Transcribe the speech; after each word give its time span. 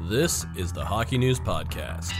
This 0.00 0.44
is 0.56 0.72
the 0.72 0.84
Hockey 0.84 1.18
News 1.18 1.38
Podcast. 1.38 2.12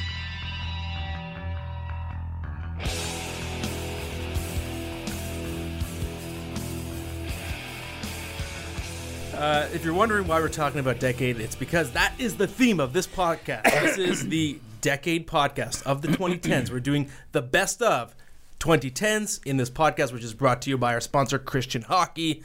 Uh, 9.34 9.68
if 9.74 9.84
you're 9.84 9.92
wondering 9.92 10.28
why 10.28 10.40
we're 10.40 10.48
talking 10.48 10.78
about 10.78 11.00
decade, 11.00 11.40
it's 11.40 11.56
because 11.56 11.90
that 11.90 12.14
is 12.18 12.36
the 12.36 12.46
theme 12.46 12.78
of 12.78 12.92
this 12.92 13.08
podcast. 13.08 13.64
this 13.64 13.98
is 13.98 14.28
the 14.28 14.58
decade 14.80 15.26
podcast 15.26 15.82
of 15.82 16.00
the 16.00 16.08
2010s. 16.08 16.70
We're 16.70 16.78
doing 16.78 17.10
the 17.32 17.42
best 17.42 17.82
of 17.82 18.14
2010s 18.60 19.44
in 19.44 19.56
this 19.56 19.68
podcast, 19.68 20.12
which 20.12 20.22
is 20.22 20.32
brought 20.32 20.62
to 20.62 20.70
you 20.70 20.78
by 20.78 20.94
our 20.94 21.00
sponsor, 21.00 21.40
Christian 21.40 21.82
Hockey. 21.82 22.44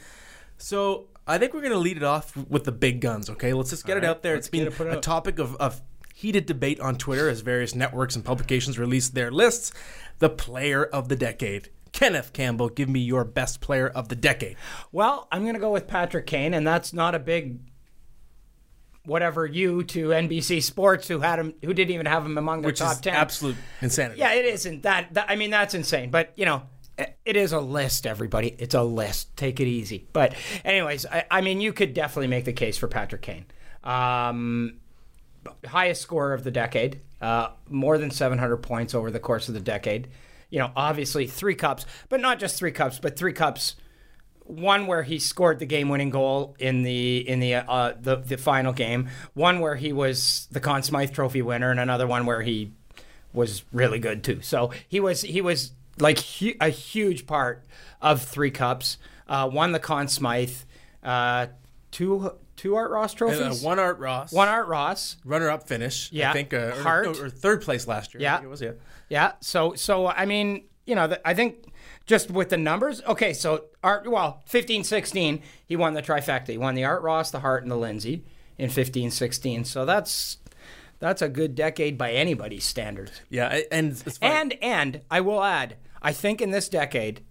So 0.58 1.06
I 1.30 1.38
think 1.38 1.54
we're 1.54 1.60
going 1.60 1.72
to 1.72 1.78
lead 1.78 1.96
it 1.96 2.02
off 2.02 2.36
with 2.36 2.64
the 2.64 2.72
big 2.72 3.00
guns, 3.00 3.30
okay? 3.30 3.52
Let's 3.52 3.70
just 3.70 3.86
get 3.86 3.96
it 3.96 4.04
out 4.04 4.22
there. 4.22 4.34
It's 4.34 4.48
been 4.48 4.66
it 4.66 4.80
a 4.80 4.96
out. 4.96 5.02
topic 5.02 5.38
of, 5.38 5.54
of 5.56 5.80
heated 6.12 6.44
debate 6.44 6.80
on 6.80 6.96
Twitter 6.96 7.28
as 7.28 7.40
various 7.40 7.74
networks 7.74 8.16
and 8.16 8.24
publications 8.24 8.78
release 8.78 9.08
their 9.08 9.30
lists. 9.30 9.72
The 10.18 10.28
player 10.28 10.84
of 10.84 11.08
the 11.08 11.16
decade. 11.16 11.70
Kenneth 11.92 12.32
Campbell, 12.32 12.68
give 12.68 12.88
me 12.88 13.00
your 13.00 13.24
best 13.24 13.60
player 13.60 13.88
of 13.88 14.08
the 14.08 14.16
decade. 14.16 14.56
Well, 14.92 15.28
I'm 15.30 15.42
going 15.42 15.54
to 15.54 15.60
go 15.60 15.72
with 15.72 15.86
Patrick 15.86 16.26
Kane, 16.26 16.52
and 16.54 16.66
that's 16.66 16.92
not 16.92 17.14
a 17.14 17.18
big 17.18 17.60
whatever 19.04 19.46
you 19.46 19.82
to 19.82 20.08
NBC 20.08 20.62
Sports 20.62 21.08
who 21.08 21.20
had 21.20 21.38
him, 21.38 21.54
who 21.64 21.72
didn't 21.72 21.92
even 21.94 22.06
have 22.06 22.24
him 22.24 22.36
among 22.38 22.62
the 22.62 22.66
Which 22.66 22.78
top 22.78 22.92
is 22.92 23.00
ten. 23.00 23.14
absolute 23.14 23.56
insanity. 23.80 24.20
Yeah, 24.20 24.34
it 24.34 24.44
isn't 24.44 24.82
that, 24.82 25.14
that. 25.14 25.26
I 25.28 25.36
mean, 25.36 25.50
that's 25.50 25.74
insane. 25.74 26.10
But 26.10 26.32
you 26.36 26.44
know, 26.44 26.62
it 27.24 27.36
is 27.36 27.52
a 27.52 27.60
list. 27.60 28.06
Everybody, 28.06 28.54
it's 28.58 28.74
a 28.74 28.82
list. 28.82 29.36
Take 29.36 29.60
it 29.60 29.66
easy. 29.66 30.06
But 30.12 30.34
anyways, 30.64 31.06
I, 31.06 31.24
I 31.30 31.40
mean, 31.40 31.60
you 31.60 31.72
could 31.72 31.94
definitely 31.94 32.28
make 32.28 32.44
the 32.44 32.52
case 32.52 32.76
for 32.76 32.88
Patrick 32.88 33.22
Kane. 33.22 33.46
Um, 33.84 34.80
highest 35.66 36.02
scorer 36.02 36.32
of 36.32 36.44
the 36.44 36.50
decade, 36.50 37.00
uh, 37.20 37.50
more 37.68 37.98
than 37.98 38.10
700 38.10 38.58
points 38.58 38.94
over 38.94 39.10
the 39.10 39.20
course 39.20 39.48
of 39.48 39.54
the 39.54 39.60
decade. 39.60 40.08
You 40.50 40.58
know, 40.58 40.72
obviously 40.74 41.26
three 41.26 41.54
cups, 41.54 41.86
but 42.08 42.20
not 42.20 42.38
just 42.38 42.58
three 42.58 42.72
cups, 42.72 42.98
but 42.98 43.16
three 43.16 43.32
cups. 43.32 43.76
One 44.44 44.88
where 44.88 45.04
he 45.04 45.20
scored 45.20 45.60
the 45.60 45.66
game-winning 45.66 46.10
goal 46.10 46.56
in 46.58 46.82
the 46.82 47.18
in 47.28 47.38
the 47.38 47.54
uh, 47.54 47.94
the 48.00 48.16
the 48.16 48.36
final 48.36 48.72
game. 48.72 49.08
One 49.34 49.60
where 49.60 49.76
he 49.76 49.92
was 49.92 50.48
the 50.50 50.58
Conn 50.58 50.82
Smythe 50.82 51.12
Trophy 51.12 51.40
winner, 51.40 51.70
and 51.70 51.78
another 51.78 52.08
one 52.08 52.26
where 52.26 52.42
he 52.42 52.72
was 53.32 53.62
really 53.72 54.00
good 54.00 54.24
too. 54.24 54.40
So 54.42 54.72
he 54.88 54.98
was 54.98 55.22
he 55.22 55.40
was 55.40 55.70
like 56.00 56.18
hu- 56.18 56.54
a 56.60 56.68
huge 56.68 57.26
part 57.26 57.64
of 58.00 58.22
three 58.22 58.50
cups. 58.50 58.98
Uh, 59.28 59.48
won 59.52 59.72
the 59.72 59.78
Conn 59.78 60.08
Smythe, 60.08 60.52
uh, 61.04 61.46
two 61.90 62.32
two 62.56 62.74
Art 62.74 62.90
Ross 62.90 63.14
Uh, 63.14 63.18
trophies, 63.18 63.62
one 63.62 63.78
Art 63.78 63.98
Ross. 63.98 64.32
one 64.32 64.48
Art 64.48 64.66
Ross. 64.66 65.16
runner-up 65.24 65.66
finish. 65.68 66.10
Yeah. 66.12 66.30
I 66.30 66.32
think 66.32 66.52
uh, 66.52 66.56
or, 66.76 66.82
Hart. 66.82 67.06
or 67.20 67.30
third 67.30 67.62
place 67.62 67.86
last 67.86 68.12
year. 68.12 68.22
Yeah. 68.22 68.42
it 68.42 68.48
was 68.48 68.60
yeah. 68.60 68.72
Yeah. 69.08 69.32
So 69.40 69.74
so 69.74 70.08
I 70.08 70.26
mean, 70.26 70.64
you 70.84 70.94
know, 70.94 71.06
the, 71.06 71.26
I 71.28 71.34
think 71.34 71.66
just 72.06 72.30
with 72.30 72.48
the 72.50 72.56
numbers. 72.56 73.00
Okay, 73.06 73.32
so 73.32 73.66
Art 73.84 74.10
well, 74.10 74.42
15 74.46 74.82
16, 74.84 75.42
he 75.64 75.76
won 75.76 75.94
the 75.94 76.02
trifecta. 76.02 76.48
He 76.48 76.58
won 76.58 76.74
the 76.74 76.84
Art 76.84 77.02
Ross, 77.02 77.30
the 77.30 77.40
Hart 77.40 77.62
and 77.62 77.70
the 77.70 77.76
Lindsay 77.76 78.24
in 78.58 78.68
15 78.68 79.10
16. 79.12 79.64
So 79.64 79.84
that's 79.84 80.38
that's 80.98 81.22
a 81.22 81.28
good 81.28 81.54
decade 81.54 81.96
by 81.96 82.10
anybody's 82.12 82.64
standards. 82.64 83.20
Yeah, 83.30 83.60
and 83.70 83.92
it's. 84.04 84.18
And 84.20 84.54
and 84.60 85.00
I 85.10 85.20
will 85.22 85.42
add, 85.42 85.76
I 86.02 86.12
think 86.12 86.40
in 86.40 86.50
this 86.50 86.68
decade, 86.68 87.22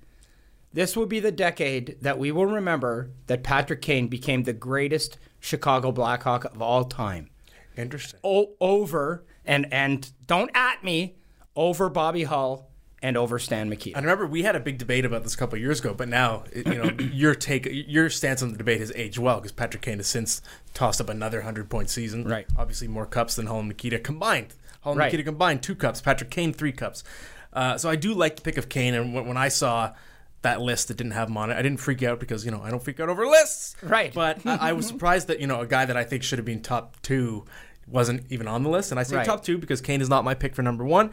this 0.74 0.96
will 0.96 1.06
be 1.08 1.20
the 1.20 1.32
decade 1.32 1.98
that 2.02 2.20
we 2.20 2.32
will 2.32 2.46
remember 2.46 3.10
that 3.28 3.44
Patrick 3.44 3.82
Kane 3.82 4.08
became 4.08 4.44
the 4.44 4.54
greatest 4.54 5.18
Chicago 5.40 5.92
Blackhawk 5.92 6.46
of 6.46 6.62
all 6.62 6.84
time. 6.86 7.30
interesting. 7.76 8.20
O- 8.24 8.52
over 8.60 9.24
and 9.46 9.72
and 9.74 10.12
don't 10.28 10.52
at 10.54 10.84
me 10.84 11.16
over 11.56 11.90
Bobby 11.90 12.24
Hull 12.26 12.70
and 13.02 13.16
over 13.18 13.40
Stan 13.40 13.70
Mikita. 13.70 13.98
I 13.98 14.02
remember 14.02 14.28
we 14.28 14.44
had 14.44 14.56
a 14.56 14.60
big 14.60 14.78
debate 14.78 15.06
about 15.06 15.24
this 15.24 15.34
a 15.34 15.38
couple 15.38 15.56
of 15.56 15.62
years 15.62 15.80
ago, 15.80 15.94
but 15.94 16.10
now 16.10 16.44
you 16.54 16.76
know 16.76 16.92
your 17.14 17.34
take, 17.34 17.68
your 17.72 18.10
stance 18.10 18.44
on 18.44 18.52
the 18.52 18.58
debate 18.58 18.82
has 18.82 18.92
aged 18.96 19.18
well 19.18 19.38
because 19.38 19.54
Patrick 19.54 19.82
Kane 19.82 19.98
has 19.98 20.08
since 20.08 20.42
tossed 20.74 21.00
up 21.02 21.10
another 21.10 21.42
hundred 21.42 21.70
point 21.70 21.90
season. 21.90 22.26
Right. 22.26 22.46
Obviously, 22.58 22.88
more 22.90 23.06
cups 23.06 23.36
than 23.38 23.48
Hull 23.48 23.60
and 23.60 23.70
Mikita 23.70 24.00
combined. 24.00 24.54
Hull 24.82 24.92
and 24.94 25.00
Right. 25.00 25.06
Mikita 25.08 25.24
combined 25.24 25.64
two 25.64 25.76
cups. 25.76 26.02
Patrick 26.02 26.30
Kane 26.30 26.54
three 26.54 26.74
cups. 26.74 27.04
Uh, 27.52 27.78
so 27.78 27.90
I 27.90 27.96
do 27.96 28.14
like 28.14 28.36
the 28.36 28.42
pick 28.42 28.58
of 28.58 28.70
Kane, 28.70 28.94
and 28.94 29.14
when, 29.14 29.28
when 29.28 29.38
I 29.38 29.50
saw 29.50 29.94
that 30.42 30.62
list 30.62 30.88
that 30.88 30.98
didn't 30.98 31.12
have 31.12 31.30
him 31.30 31.38
on 31.38 31.52
it, 31.52 31.56
I 31.56 31.62
didn't 31.62 31.80
freak 31.80 32.04
out 32.04 32.20
because 32.20 32.46
you 32.46 32.52
know 32.52 32.62
I 32.62 32.70
don't 32.70 32.82
freak 32.84 33.00
out 33.00 33.10
over 33.10 33.26
lists. 33.26 33.76
Right. 33.82 34.14
But 34.14 34.46
I, 34.46 34.70
I 34.70 34.74
was 34.74 34.88
surprised 34.94 35.28
that 35.28 35.40
you 35.40 35.48
know 35.48 35.62
a 35.62 35.68
guy 35.68 35.86
that 35.86 35.98
I 35.98 36.04
think 36.04 36.24
should 36.24 36.40
have 36.40 36.46
been 36.46 36.62
top 36.62 36.96
two 37.02 37.46
wasn't 37.90 38.26
even 38.30 38.48
on 38.48 38.64
the 38.64 38.70
list, 38.70 38.92
and 38.92 39.00
I 39.00 39.04
say 39.04 39.18
Right. 39.18 39.26
top 39.26 39.44
two 39.44 39.58
because 39.58 39.82
Kane 39.82 40.02
is 40.02 40.10
not 40.10 40.24
my 40.24 40.34
pick 40.34 40.56
for 40.56 40.62
number 40.62 40.86
one. 40.86 41.08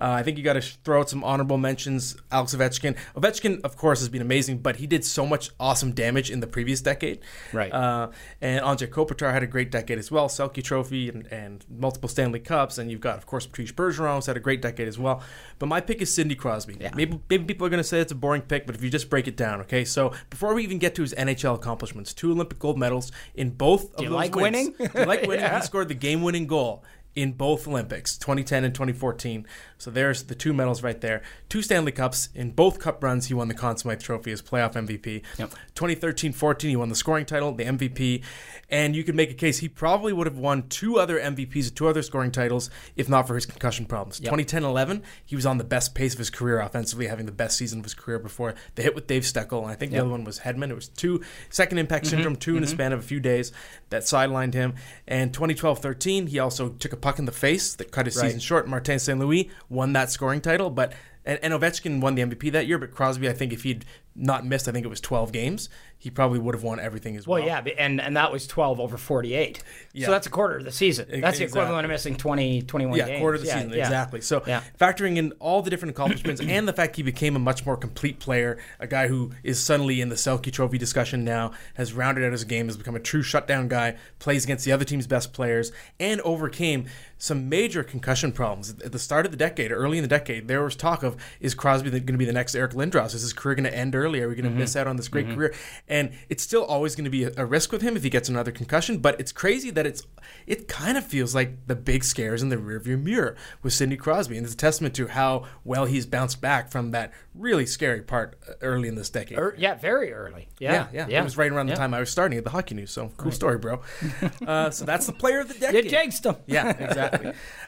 Uh, 0.00 0.10
I 0.18 0.22
think 0.22 0.38
you 0.38 0.44
got 0.44 0.54
to 0.54 0.62
throw 0.62 1.00
out 1.00 1.10
some 1.10 1.22
honorable 1.22 1.58
mentions. 1.58 2.16
Alex 2.30 2.54
Ovechkin. 2.54 2.96
Ovechkin, 3.14 3.60
of 3.62 3.76
course, 3.76 4.00
has 4.00 4.08
been 4.08 4.22
amazing, 4.22 4.58
but 4.58 4.76
he 4.76 4.86
did 4.86 5.04
so 5.04 5.26
much 5.26 5.50
awesome 5.60 5.92
damage 5.92 6.30
in 6.30 6.40
the 6.40 6.46
previous 6.46 6.80
decade. 6.80 7.20
Right. 7.52 7.72
Uh, 7.72 8.08
and 8.40 8.64
Andrei 8.64 8.88
Kopitar 8.88 9.32
had 9.32 9.42
a 9.42 9.46
great 9.46 9.70
decade 9.70 9.98
as 9.98 10.10
well. 10.10 10.28
Selke 10.28 10.62
Trophy 10.64 11.08
and, 11.08 11.26
and 11.26 11.64
multiple 11.68 12.08
Stanley 12.08 12.40
Cups. 12.40 12.78
And 12.78 12.90
you've 12.90 13.00
got, 13.00 13.16
of 13.18 13.26
course, 13.26 13.46
Patrice 13.46 13.72
Bergeron 13.72 14.16
who's 14.16 14.26
had 14.26 14.36
a 14.36 14.40
great 14.40 14.62
decade 14.62 14.88
as 14.88 14.98
well. 14.98 15.22
But 15.58 15.66
my 15.66 15.80
pick 15.80 16.00
is 16.02 16.12
Sidney 16.14 16.34
Crosby. 16.34 16.76
Maybe, 16.94 17.20
maybe 17.28 17.44
people 17.44 17.66
are 17.66 17.70
going 17.70 17.78
to 17.82 17.84
say 17.88 18.00
it's 18.00 18.12
a 18.12 18.16
boring 18.16 18.42
pick, 18.42 18.66
but 18.66 18.74
if 18.74 18.82
you 18.82 18.90
just 18.90 19.08
break 19.10 19.28
it 19.28 19.36
down, 19.36 19.60
okay? 19.60 19.84
So 19.84 20.12
before 20.30 20.54
we 20.54 20.64
even 20.64 20.78
get 20.78 20.94
to 20.96 21.02
his 21.02 21.14
NHL 21.14 21.54
accomplishments, 21.54 22.12
two 22.14 22.32
Olympic 22.32 22.58
gold 22.58 22.78
medals 22.78 23.12
in 23.34 23.50
both 23.50 23.94
of 23.94 24.00
you 24.02 24.08
those 24.08 24.16
like 24.16 24.34
wins. 24.34 24.44
winning? 24.44 24.74
Do 24.92 25.00
you 25.00 25.06
like 25.06 25.22
winning? 25.26 25.40
Yeah. 25.44 25.58
He 25.60 25.64
scored 25.66 25.88
the 25.88 25.94
game-winning 26.22 26.46
goal 26.46 26.84
in 27.14 27.32
both 27.32 27.66
Olympics, 27.66 28.16
2010 28.16 28.64
and 28.64 28.74
2014. 28.74 29.46
So 29.82 29.90
there's 29.90 30.22
the 30.22 30.36
two 30.36 30.52
medals 30.52 30.84
right 30.84 31.00
there. 31.00 31.22
Two 31.48 31.60
Stanley 31.60 31.90
Cups 31.90 32.28
in 32.36 32.52
both 32.52 32.78
cup 32.78 33.02
runs. 33.02 33.26
He 33.26 33.34
won 33.34 33.48
the 33.48 33.54
Conn 33.54 33.76
Smythe 33.76 34.00
Trophy 34.00 34.30
as 34.30 34.40
playoff 34.40 34.74
MVP. 34.74 35.22
Yep. 35.38 35.52
2013-14, 35.74 36.62
he 36.62 36.76
won 36.76 36.88
the 36.88 36.94
scoring 36.94 37.26
title, 37.26 37.52
the 37.52 37.64
MVP, 37.64 38.22
and 38.70 38.94
you 38.94 39.02
could 39.02 39.16
make 39.16 39.32
a 39.32 39.34
case 39.34 39.58
he 39.58 39.68
probably 39.68 40.12
would 40.12 40.28
have 40.28 40.38
won 40.38 40.68
two 40.68 41.00
other 41.00 41.18
MVPs, 41.18 41.74
two 41.74 41.88
other 41.88 42.00
scoring 42.02 42.30
titles, 42.30 42.70
if 42.94 43.08
not 43.08 43.26
for 43.26 43.34
his 43.34 43.44
concussion 43.44 43.84
problems. 43.84 44.20
2010-11, 44.20 45.02
he 45.26 45.34
was 45.34 45.46
on 45.46 45.58
the 45.58 45.64
best 45.64 45.96
pace 45.96 46.12
of 46.12 46.18
his 46.18 46.30
career 46.30 46.60
offensively, 46.60 47.08
having 47.08 47.26
the 47.26 47.32
best 47.32 47.58
season 47.58 47.80
of 47.80 47.84
his 47.84 47.94
career 47.94 48.20
before 48.20 48.54
the 48.76 48.82
hit 48.82 48.94
with 48.94 49.08
Dave 49.08 49.24
Steckel, 49.24 49.62
and 49.62 49.70
I 49.70 49.74
think 49.74 49.90
the 49.90 49.98
other 49.98 50.10
one 50.10 50.22
was 50.22 50.38
Hedman. 50.38 50.70
It 50.70 50.76
was 50.76 50.88
two 50.88 51.22
second 51.50 51.78
impact 51.78 52.06
mm-hmm. 52.06 52.16
syndrome, 52.16 52.36
2 52.36 52.52
in 52.52 52.62
a 52.62 52.66
mm-hmm. 52.66 52.72
span 52.72 52.92
of 52.92 53.00
a 53.00 53.02
few 53.02 53.18
days 53.18 53.50
that 53.90 54.04
sidelined 54.04 54.54
him. 54.54 54.74
And 55.08 55.32
2012-13, 55.32 56.28
he 56.28 56.38
also 56.38 56.68
took 56.68 56.92
a 56.92 56.96
puck 56.96 57.18
in 57.18 57.24
the 57.24 57.32
face 57.32 57.74
that 57.74 57.90
cut 57.90 58.06
his 58.06 58.16
Right. 58.16 58.26
season 58.26 58.40
short. 58.40 58.68
Martin 58.68 58.98
St. 58.98 59.18
Louis 59.18 59.50
won 59.72 59.92
that 59.94 60.10
scoring 60.10 60.40
title, 60.40 60.70
but 60.70 60.92
and, 61.24 61.38
and 61.42 61.52
Ovechkin 61.54 62.00
won 62.00 62.14
the 62.16 62.22
MVP 62.22 62.52
that 62.52 62.66
year. 62.66 62.78
But 62.78 62.90
Crosby, 62.90 63.28
I 63.28 63.32
think 63.32 63.52
if 63.52 63.62
he'd 63.62 63.84
not 64.14 64.44
missed, 64.44 64.68
I 64.68 64.72
think 64.72 64.84
it 64.84 64.88
was 64.88 65.00
12 65.00 65.32
games, 65.32 65.68
he 65.96 66.10
probably 66.10 66.38
would 66.40 66.54
have 66.54 66.64
won 66.64 66.78
everything 66.80 67.16
as 67.16 67.26
well. 67.26 67.38
well, 67.38 67.46
yeah, 67.46 67.72
and 67.78 68.00
and 68.00 68.16
that 68.16 68.30
was 68.32 68.46
12 68.48 68.80
over 68.80 68.98
48. 68.98 69.62
Yeah. 69.92 70.06
So 70.06 70.10
that's 70.12 70.26
a 70.26 70.30
quarter 70.30 70.56
of 70.58 70.64
the 70.64 70.72
season. 70.72 71.06
That's 71.08 71.38
the 71.38 71.44
exactly. 71.44 71.60
equivalent 71.62 71.84
of 71.86 71.90
missing 71.92 72.16
20 72.16 72.62
21 72.62 72.98
Yeah, 72.98 73.06
games. 73.06 73.20
quarter 73.20 73.34
of 73.36 73.40
the 73.42 73.46
Yeah, 73.46 73.54
season, 73.54 73.70
yeah. 73.70 73.84
exactly. 73.84 74.20
So, 74.20 74.42
Yeah. 74.46 74.62
factoring 74.80 75.16
in 75.16 75.32
all 75.38 75.62
the 75.62 75.70
different 75.70 75.90
accomplishments 75.94 76.40
and 76.46 76.66
the 76.66 76.72
fact 76.72 76.96
he 76.96 77.02
became 77.04 77.36
a 77.36 77.38
much 77.38 77.64
more 77.64 77.76
complete 77.76 78.18
player, 78.18 78.58
a 78.80 78.86
guy 78.88 79.06
who 79.06 79.30
is 79.44 79.62
suddenly 79.62 80.00
in 80.00 80.08
the 80.08 80.16
Selke 80.16 80.52
Trophy 80.52 80.76
discussion 80.76 81.24
now, 81.24 81.52
has 81.74 81.92
rounded 81.94 82.24
out 82.24 82.32
his 82.32 82.44
game, 82.44 82.66
has 82.66 82.76
become 82.76 82.96
a 82.96 83.00
true 83.00 83.22
shutdown 83.22 83.68
guy, 83.68 83.96
plays 84.18 84.42
against 84.44 84.64
the 84.64 84.72
other 84.72 84.84
team's 84.84 85.06
best 85.06 85.32
players, 85.32 85.70
and 86.00 86.20
overcame 86.22 86.86
some 87.22 87.48
major 87.48 87.84
concussion 87.84 88.32
problems 88.32 88.74
at 88.84 88.90
the 88.90 88.98
start 88.98 89.24
of 89.24 89.30
the 89.30 89.38
decade, 89.38 89.70
early 89.70 89.96
in 89.96 90.02
the 90.02 90.08
decade. 90.08 90.48
There 90.48 90.64
was 90.64 90.74
talk 90.74 91.04
of 91.04 91.16
is 91.38 91.54
Crosby 91.54 91.88
going 91.88 92.06
to 92.06 92.12
be 92.14 92.24
the 92.24 92.32
next 92.32 92.56
Eric 92.56 92.72
Lindros? 92.72 93.14
Is 93.14 93.22
his 93.22 93.32
career 93.32 93.54
going 93.54 93.70
to 93.70 93.72
end 93.72 93.94
early? 93.94 94.20
Are 94.20 94.28
we 94.28 94.34
going 94.34 94.52
to 94.52 94.58
miss 94.58 94.74
out 94.74 94.88
on 94.88 94.96
this 94.96 95.06
great 95.06 95.28
career? 95.28 95.54
And 95.86 96.10
it's 96.28 96.42
still 96.42 96.64
always 96.64 96.96
going 96.96 97.04
to 97.04 97.10
be 97.10 97.22
a, 97.22 97.46
risk 97.46 97.70
with 97.70 97.80
him 97.80 97.96
if 97.96 98.02
he 98.02 98.10
gets 98.10 98.28
another 98.28 98.50
concussion. 98.50 98.98
But 98.98 99.20
it's 99.20 99.30
crazy 99.30 99.70
that 99.70 99.86
it's 99.86 100.02
it 100.48 100.66
kind 100.66 100.98
of 100.98 101.06
feels 101.06 101.32
like 101.32 101.68
the 101.68 101.76
big 101.76 102.02
scares 102.02 102.42
in 102.42 102.48
the 102.48 102.56
rearview 102.56 103.00
mirror 103.00 103.36
with 103.62 103.72
Sidney 103.72 103.96
Crosby, 103.96 104.36
and 104.36 104.44
it's 104.44 104.54
a 104.54 104.56
testament 104.56 104.94
to 104.96 105.06
how 105.06 105.46
well 105.62 105.84
he's 105.84 106.06
bounced 106.06 106.40
back 106.40 106.72
from 106.72 106.90
that 106.90 107.12
really 107.34 107.66
scary 107.66 108.02
part 108.02 108.36
uh, 108.48 108.54
early 108.62 108.88
in 108.88 108.94
this 108.94 109.10
decade. 109.10 109.38
Er, 109.38 109.54
yeah, 109.56 109.74
very 109.74 110.12
early. 110.12 110.48
Yeah, 110.58 110.88
yeah, 110.92 111.06
yeah, 111.08 111.20
It 111.20 111.24
was 111.24 111.36
right 111.36 111.50
around 111.50 111.66
the 111.66 111.72
yeah. 111.72 111.78
time 111.78 111.94
I 111.94 112.00
was 112.00 112.10
starting 112.10 112.38
at 112.38 112.44
the 112.44 112.50
hockey 112.50 112.74
news. 112.74 112.90
So 112.90 113.12
cool 113.16 113.32
story, 113.32 113.58
bro. 113.58 113.80
uh, 114.46 114.70
so 114.70 114.84
that's 114.84 115.06
the 115.06 115.12
player 115.12 115.40
of 115.40 115.48
the 115.48 115.54
You 115.54 115.60
decade. 115.60 115.90
jinxed 115.90 116.26
him. 116.26 116.36
Yeah, 116.46 116.70
exactly. 116.70 117.11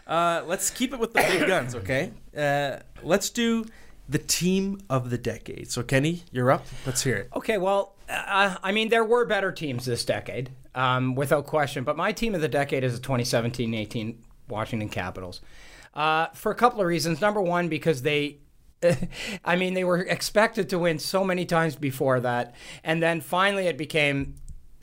Uh, 0.06 0.43
let's 0.46 0.70
keep 0.70 0.93
it 0.93 0.99
with 1.00 1.12
the 1.12 1.20
big 1.20 1.46
guns, 1.46 1.75
okay? 1.75 2.12
Uh, 2.37 2.79
let's 3.02 3.31
do 3.31 3.64
the 4.08 4.19
team 4.19 4.81
of 4.91 5.11
the 5.11 5.19
decade. 5.19 5.70
So 5.70 5.82
Kenny, 5.82 6.25
you're 6.31 6.50
up. 6.50 6.67
Let's 6.87 7.02
hear 7.02 7.17
it. 7.17 7.29
Okay, 7.35 7.58
well, 7.58 7.94
uh, 8.08 8.56
I 8.62 8.73
mean, 8.73 8.88
there 8.88 9.05
were 9.05 9.25
better 9.25 9.50
teams 9.52 9.87
this 9.87 10.05
decade, 10.05 10.50
um, 10.75 11.14
without 11.14 11.46
question. 11.46 11.85
But 11.85 11.96
my 11.96 12.12
team 12.12 12.35
of 12.35 12.41
the 12.41 12.49
decade 12.49 12.85
is 12.85 12.99
the 13.00 13.06
2017-18 13.06 14.17
Washington 14.49 14.88
Capitals, 14.88 15.41
uh, 15.94 16.26
for 16.35 16.52
a 16.52 16.55
couple 16.55 16.81
of 16.81 16.87
reasons. 16.87 17.20
Number 17.20 17.41
one, 17.41 17.69
because 17.69 18.02
they, 18.02 18.38
I 19.44 19.56
mean, 19.56 19.75
they 19.75 19.85
were 19.85 20.00
expected 20.00 20.69
to 20.70 20.79
win 20.79 20.99
so 20.99 21.25
many 21.25 21.46
times 21.46 21.76
before 21.76 22.20
that, 22.20 22.55
and 22.82 23.02
then 23.02 23.20
finally 23.20 23.67
it 23.67 23.79
became 23.79 24.35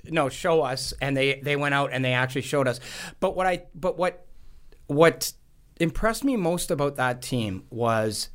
no, 0.06 0.30
show 0.30 0.62
us, 0.62 0.94
and 1.00 1.16
they 1.16 1.40
they 1.42 1.56
went 1.56 1.76
out 1.76 1.92
and 1.94 2.04
they 2.04 2.14
actually 2.14 2.42
showed 2.42 2.68
us. 2.68 2.80
But 3.20 3.36
what 3.36 3.46
I 3.46 3.64
but 3.76 3.98
what 3.98 4.26
what 4.92 5.34
impressed 5.80 6.24
me 6.24 6.36
most 6.36 6.72
about 6.72 6.96
that 6.96 7.22
team 7.22 7.64
was 7.70 8.30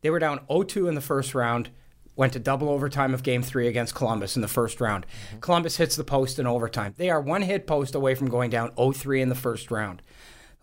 they 0.00 0.10
were 0.10 0.18
down 0.18 0.40
0-2 0.50 0.88
in 0.88 0.94
the 0.94 1.00
first 1.00 1.34
round. 1.34 1.70
Went 2.16 2.32
to 2.32 2.40
double 2.40 2.68
overtime 2.68 3.14
of 3.14 3.22
game 3.22 3.44
three 3.44 3.68
against 3.68 3.94
Columbus 3.94 4.34
in 4.34 4.42
the 4.42 4.48
first 4.48 4.80
round. 4.80 5.06
Mm-hmm. 5.06 5.38
Columbus 5.38 5.76
hits 5.76 5.94
the 5.94 6.02
post 6.02 6.40
in 6.40 6.48
overtime. 6.48 6.94
They 6.96 7.10
are 7.10 7.20
one 7.20 7.42
hit 7.42 7.64
post 7.64 7.94
away 7.94 8.16
from 8.16 8.28
going 8.28 8.50
down 8.50 8.74
0 8.76 8.90
3 8.90 9.22
in 9.22 9.28
the 9.28 9.36
first 9.36 9.70
round 9.70 10.02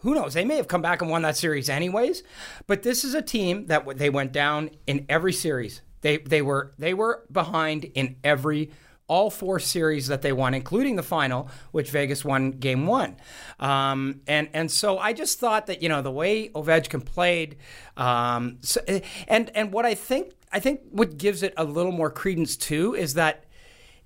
who 0.06 0.14
knows? 0.14 0.36
They 0.36 0.46
may 0.46 0.58
have 0.58 0.68
come 0.68 0.84
back 0.84 1.02
and 1.02 1.10
won 1.10 1.24
that 1.24 1.36
series 1.36 1.68
anyways. 1.68 2.22
But 2.68 2.84
this 2.84 3.04
is 3.04 3.16
a 3.16 3.24
team 3.24 3.66
that 3.68 3.98
they 3.98 4.12
went 4.12 4.32
down 4.32 4.70
in 4.86 5.06
every 5.10 5.34
series. 5.34 5.82
They 6.02 6.18
they 6.18 6.44
were 6.44 6.74
they 6.78 6.94
were 6.94 7.24
behind 7.32 7.86
in 7.86 8.18
every 8.24 8.72
all 9.08 9.30
four 9.30 9.60
series 9.60 10.08
that 10.08 10.22
they 10.22 10.32
won, 10.32 10.54
including 10.54 10.96
the 10.96 11.04
final, 11.04 11.50
which 11.72 11.92
Vegas 11.92 12.26
won 12.26 12.52
game 12.52 12.88
one. 12.88 13.16
Um, 13.60 14.22
and 14.28 14.50
and 14.54 14.72
so 14.72 14.98
I 14.98 15.14
just 15.14 15.40
thought 15.40 15.68
that 15.68 15.82
you 15.82 15.90
know 15.90 16.02
the 16.02 16.12
way 16.12 16.50
Ovechkin 16.50 17.06
played, 17.06 17.58
um, 17.98 18.58
so, 18.62 18.82
and 19.28 19.52
and 19.56 19.72
what 19.72 19.86
I 19.86 19.96
think 19.96 20.34
I 20.52 20.60
think 20.60 20.82
what 20.92 21.18
gives 21.18 21.44
it 21.44 21.54
a 21.58 21.64
little 21.64 21.92
more 21.92 22.10
credence 22.10 22.56
too 22.56 22.96
is 22.96 23.14
that 23.16 23.45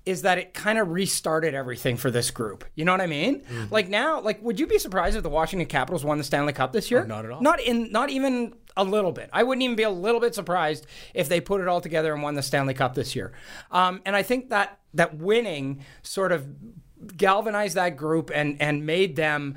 is 0.06 0.22
that 0.22 0.38
it 0.38 0.54
kind 0.54 0.78
of 0.78 0.90
restarted 0.90 1.54
everything 1.54 1.96
for 1.96 2.10
this 2.10 2.30
group. 2.30 2.64
You 2.74 2.84
know 2.84 2.92
what 2.92 3.00
I 3.00 3.06
mean? 3.06 3.40
Mm-hmm. 3.40 3.72
Like 3.72 3.88
now, 3.88 4.20
like 4.20 4.42
would 4.42 4.58
you 4.58 4.66
be 4.66 4.78
surprised 4.78 5.16
if 5.16 5.22
the 5.22 5.28
Washington 5.28 5.68
Capitals 5.68 6.04
won 6.04 6.18
the 6.18 6.24
Stanley 6.24 6.52
Cup 6.52 6.72
this 6.72 6.90
year? 6.90 7.02
Oh, 7.02 7.06
not 7.06 7.24
at 7.24 7.30
all. 7.30 7.40
Not 7.42 7.60
in 7.60 7.92
not 7.92 8.10
even 8.10 8.54
a 8.76 8.84
little 8.84 9.12
bit. 9.12 9.28
I 9.32 9.42
wouldn't 9.42 9.62
even 9.62 9.76
be 9.76 9.82
a 9.82 9.90
little 9.90 10.20
bit 10.20 10.34
surprised 10.34 10.86
if 11.14 11.28
they 11.28 11.40
put 11.40 11.60
it 11.60 11.68
all 11.68 11.80
together 11.80 12.12
and 12.14 12.22
won 12.22 12.34
the 12.34 12.42
Stanley 12.42 12.74
Cup 12.74 12.94
this 12.94 13.14
year. 13.14 13.32
Um, 13.70 14.00
and 14.06 14.16
I 14.16 14.22
think 14.22 14.50
that 14.50 14.78
that 14.94 15.16
winning 15.16 15.84
sort 16.02 16.32
of 16.32 16.46
galvanized 17.16 17.76
that 17.76 17.96
group 17.96 18.30
and 18.34 18.60
and 18.60 18.84
made 18.86 19.16
them 19.16 19.56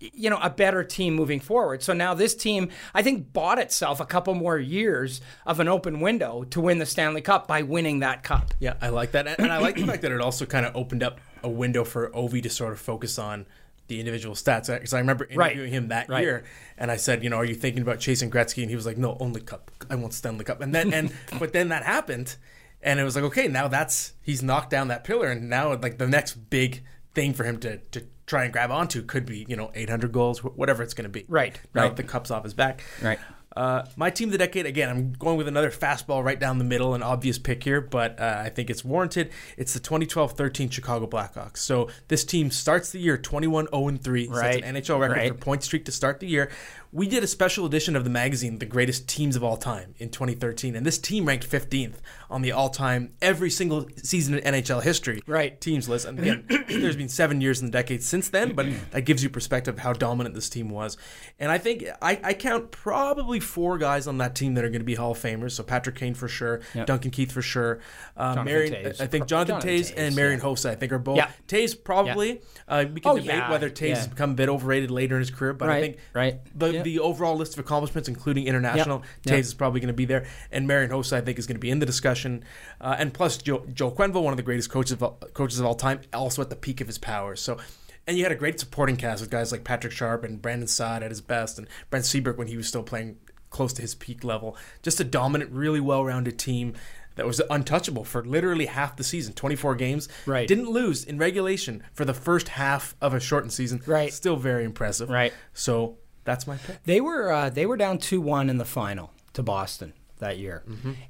you 0.00 0.30
know 0.30 0.38
a 0.42 0.50
better 0.50 0.84
team 0.84 1.14
moving 1.14 1.40
forward. 1.40 1.82
So 1.82 1.92
now 1.92 2.14
this 2.14 2.34
team 2.34 2.68
I 2.94 3.02
think 3.02 3.32
bought 3.32 3.58
itself 3.58 4.00
a 4.00 4.04
couple 4.06 4.34
more 4.34 4.58
years 4.58 5.20
of 5.46 5.60
an 5.60 5.68
open 5.68 6.00
window 6.00 6.44
to 6.50 6.60
win 6.60 6.78
the 6.78 6.86
Stanley 6.86 7.20
Cup 7.20 7.48
by 7.48 7.62
winning 7.62 8.00
that 8.00 8.22
cup. 8.22 8.52
Yeah, 8.60 8.74
I 8.80 8.88
like 8.90 9.12
that, 9.12 9.26
and 9.40 9.52
I 9.52 9.58
like 9.58 9.76
the 9.76 9.86
fact 9.86 10.02
that 10.02 10.12
it 10.12 10.20
also 10.20 10.46
kind 10.46 10.64
of 10.66 10.76
opened 10.76 11.02
up 11.02 11.20
a 11.42 11.48
window 11.48 11.84
for 11.84 12.10
Ovi 12.10 12.42
to 12.42 12.50
sort 12.50 12.72
of 12.72 12.80
focus 12.80 13.18
on 13.18 13.46
the 13.88 13.98
individual 14.00 14.34
stats. 14.34 14.66
Because 14.72 14.92
I 14.92 14.98
remember 14.98 15.26
Right. 15.34 15.52
interviewing 15.52 15.72
him 15.72 15.88
that 15.88 16.08
Right. 16.08 16.22
year, 16.22 16.44
and 16.76 16.90
I 16.90 16.96
said, 16.96 17.24
you 17.24 17.30
know, 17.30 17.36
are 17.36 17.44
you 17.44 17.54
thinking 17.54 17.80
about 17.82 18.00
chasing 18.00 18.30
Gretzky? 18.30 18.60
And 18.62 18.68
he 18.70 18.76
was 18.76 18.84
like, 18.86 18.98
no, 18.98 19.16
only 19.18 19.40
Cup. 19.40 19.70
I 19.88 19.94
want 19.94 20.12
Stanley 20.12 20.44
Cup. 20.44 20.60
And 20.60 20.74
then, 20.74 20.92
and 20.92 21.12
but 21.38 21.52
then 21.52 21.68
that 21.70 21.84
happened, 21.84 22.36
and 22.82 23.00
it 23.00 23.04
was 23.04 23.16
like, 23.16 23.24
okay, 23.24 23.48
now 23.48 23.66
that's 23.66 24.12
he's 24.22 24.42
knocked 24.42 24.70
down 24.70 24.88
that 24.88 25.04
pillar, 25.04 25.28
and 25.28 25.48
now 25.48 25.74
like 25.76 25.98
the 25.98 26.06
next 26.06 26.34
big 26.50 26.82
thing 27.14 27.32
for 27.32 27.44
him 27.44 27.58
to 27.60 27.78
to 27.78 28.04
try 28.28 28.44
and 28.44 28.52
grab 28.52 28.70
onto 28.70 29.02
could 29.02 29.26
be, 29.26 29.44
you 29.48 29.56
know, 29.56 29.72
800 29.74 30.12
goals, 30.12 30.44
whatever 30.44 30.82
it's 30.82 30.94
going 30.94 31.04
to 31.04 31.08
be. 31.10 31.24
Right, 31.28 31.58
right. 31.72 31.88
that 31.88 31.96
the 31.96 32.02
cup's 32.04 32.30
off 32.30 32.44
his 32.44 32.54
back. 32.54 32.82
Right. 33.02 33.18
Uh, 33.56 33.84
my 33.96 34.10
team 34.10 34.28
of 34.28 34.32
the 34.32 34.38
decade, 34.38 34.66
again, 34.66 34.88
I'm 34.88 35.12
going 35.14 35.36
with 35.36 35.48
another 35.48 35.70
fastball 35.70 36.22
right 36.22 36.38
down 36.38 36.58
the 36.58 36.64
middle, 36.64 36.94
an 36.94 37.02
obvious 37.02 37.38
pick 37.38 37.64
here, 37.64 37.80
but 37.80 38.20
uh, 38.20 38.42
I 38.44 38.50
think 38.50 38.70
it's 38.70 38.84
warranted. 38.84 39.30
It's 39.56 39.72
the 39.72 39.80
2012 39.80 40.32
13 40.32 40.68
Chicago 40.70 41.08
Blackhawks. 41.08 41.56
So 41.56 41.88
this 42.06 42.24
team 42.24 42.52
starts 42.52 42.92
the 42.92 43.00
year 43.00 43.18
21 43.18 43.66
0 43.74 43.96
3, 44.00 44.28
Right. 44.28 44.54
sets 44.62 44.66
an 44.66 44.76
NHL 44.76 45.00
record 45.00 45.16
Right. 45.16 45.28
for 45.32 45.38
point 45.38 45.64
streak 45.64 45.86
to 45.86 45.92
start 45.92 46.20
the 46.20 46.28
year. 46.28 46.50
We 46.90 47.06
did 47.06 47.22
a 47.22 47.26
special 47.26 47.66
edition 47.66 47.96
of 47.96 48.04
the 48.04 48.10
magazine, 48.10 48.58
The 48.60 48.64
Greatest 48.66 49.06
Teams 49.06 49.36
of 49.36 49.44
All 49.44 49.58
Time, 49.58 49.94
in 49.98 50.08
2013, 50.08 50.74
and 50.74 50.86
this 50.86 50.96
team 50.96 51.26
ranked 51.26 51.48
15th 51.48 51.96
on 52.30 52.40
the 52.40 52.52
all 52.52 52.70
time, 52.70 53.12
every 53.20 53.50
single 53.50 53.86
season 54.02 54.34
in 54.38 54.54
NHL 54.54 54.82
history 54.82 55.22
Right. 55.26 55.58
teams 55.60 55.86
list. 55.88 56.06
And 56.06 56.18
again, 56.18 56.44
there's 56.68 56.96
been 56.96 57.08
seven 57.10 57.40
years 57.42 57.60
in 57.60 57.66
the 57.66 57.72
decade 57.72 58.02
since 58.02 58.28
then, 58.30 58.54
but 58.54 58.66
that 58.92 59.02
gives 59.02 59.22
you 59.22 59.28
perspective 59.30 59.74
of 59.74 59.80
how 59.80 59.92
dominant 59.92 60.34
this 60.34 60.48
team 60.48 60.70
was. 60.70 60.96
And 61.38 61.50
I 61.52 61.58
think 61.58 61.84
I, 62.00 62.20
I 62.24 62.32
count 62.34 62.70
probably 62.70 63.40
four 63.40 63.76
guys 63.76 64.06
on 64.06 64.18
that 64.18 64.34
team 64.34 64.54
that 64.54 64.64
are 64.64 64.68
going 64.70 64.80
to 64.80 64.84
be 64.86 64.94
Hall 64.94 65.12
of 65.12 65.18
Famers. 65.18 65.52
So 65.52 65.62
Patrick 65.62 65.96
Kane 65.96 66.14
for 66.14 66.28
sure, 66.28 66.60
Duncan 66.86 67.10
Keith 67.10 67.32
for 67.32 67.42
sure, 67.42 67.80
uh, 68.16 68.42
Marion, 68.44 68.94
I 68.98 69.06
think 69.06 69.26
Jonathan, 69.26 69.54
Jonathan 69.54 69.60
Tays 69.60 69.90
Toews, 69.92 69.94
and 69.98 70.16
Marian 70.16 70.40
Hossa, 70.40 70.70
I 70.70 70.74
think 70.74 70.92
are 70.92 70.98
both. 70.98 71.16
Yeah. 71.18 71.30
Toews 71.48 71.82
probably. 71.82 72.40
Uh, 72.66 72.86
we 72.92 73.00
can 73.00 73.12
Oh, 73.12 73.16
debate 73.16 73.28
yeah, 73.36 73.50
whether 73.50 73.68
Toews 73.70 73.88
yeah. 73.88 73.96
has 73.96 74.06
become 74.06 74.30
a 74.30 74.34
bit 74.34 74.48
overrated 74.48 74.90
later 74.90 75.16
in 75.16 75.20
his 75.20 75.30
career, 75.30 75.52
but 75.52 75.68
I 75.70 75.80
think 75.80 75.96
right. 76.14 76.38
the 76.58 76.77
Yeah. 76.78 76.82
the 76.84 76.98
overall 77.00 77.36
list 77.36 77.52
of 77.54 77.58
accomplishments, 77.60 78.08
including 78.08 78.46
international. 78.46 79.00
Toews 79.00 79.04
Yeah. 79.30 79.34
is 79.36 79.54
probably 79.54 79.80
going 79.80 79.88
to 79.88 79.94
be 79.94 80.04
there, 80.06 80.26
and 80.50 80.66
Marian 80.66 80.90
Hossa 80.90 81.14
I 81.16 81.20
think 81.20 81.38
is 81.38 81.46
going 81.46 81.56
to 81.56 81.60
be 81.60 81.70
in 81.70 81.78
the 81.78 81.86
discussion, 81.86 82.44
uh, 82.80 82.96
and 82.98 83.12
plus 83.12 83.36
Joe, 83.38 83.64
Joe 83.72 83.90
Quenneville, 83.90 84.22
one 84.22 84.32
of 84.32 84.36
the 84.38 84.42
greatest 84.42 84.70
coaches 84.70 84.92
of 84.92 85.02
all, 85.02 85.18
coaches 85.34 85.58
of 85.60 85.66
all 85.66 85.74
time, 85.74 86.00
also 86.12 86.42
at 86.42 86.50
the 86.50 86.56
peak 86.56 86.80
of 86.80 86.86
his 86.86 86.98
powers. 86.98 87.40
So. 87.40 87.58
And 88.06 88.16
you 88.16 88.22
had 88.22 88.32
a 88.32 88.36
great 88.36 88.58
supporting 88.58 88.96
cast 88.96 89.20
with 89.20 89.28
guys 89.30 89.52
like 89.52 89.64
Patrick 89.64 89.92
Sharp 89.92 90.24
and 90.24 90.40
Brandon 90.40 90.66
Saad 90.66 91.02
at 91.02 91.10
his 91.10 91.20
best, 91.20 91.58
and 91.58 91.68
Brent 91.90 92.06
Seabrook 92.06 92.38
when 92.38 92.46
he 92.46 92.56
was 92.56 92.66
still 92.66 92.82
playing 92.82 93.18
close 93.50 93.74
to 93.74 93.82
his 93.82 93.94
peak 93.94 94.24
level. 94.24 94.56
Just 94.82 94.98
a 94.98 95.04
dominant, 95.04 95.50
really 95.52 95.78
well-rounded 95.80 96.38
team 96.38 96.72
that 97.16 97.26
was 97.26 97.42
untouchable 97.50 98.04
for 98.04 98.24
literally 98.24 98.64
half 98.64 98.96
the 98.96 99.04
season, 99.04 99.34
24 99.34 99.74
games. 99.74 100.08
Right. 100.24 100.48
Didn't 100.48 100.70
lose 100.70 101.04
in 101.04 101.18
regulation 101.18 101.82
for 101.92 102.06
the 102.06 102.14
first 102.14 102.48
half 102.48 102.94
of 103.02 103.12
a 103.12 103.20
shortened 103.20 103.52
season. 103.52 103.82
Right. 103.86 104.10
Still 104.14 104.36
very 104.36 104.64
impressive. 104.64 105.10
Right. 105.10 105.34
So 105.52 105.98
that's 106.28 106.46
my 106.46 106.56
pick. 106.58 106.82
They 106.84 107.00
were 107.00 107.32
uh, 107.32 107.50
they 107.50 107.66
were 107.66 107.76
down 107.76 107.98
two 107.98 108.20
one 108.20 108.50
in 108.50 108.58
the 108.58 108.64
final 108.64 109.12
to 109.32 109.42
Boston 109.42 109.94
that 110.18 110.38
year, 110.38 110.62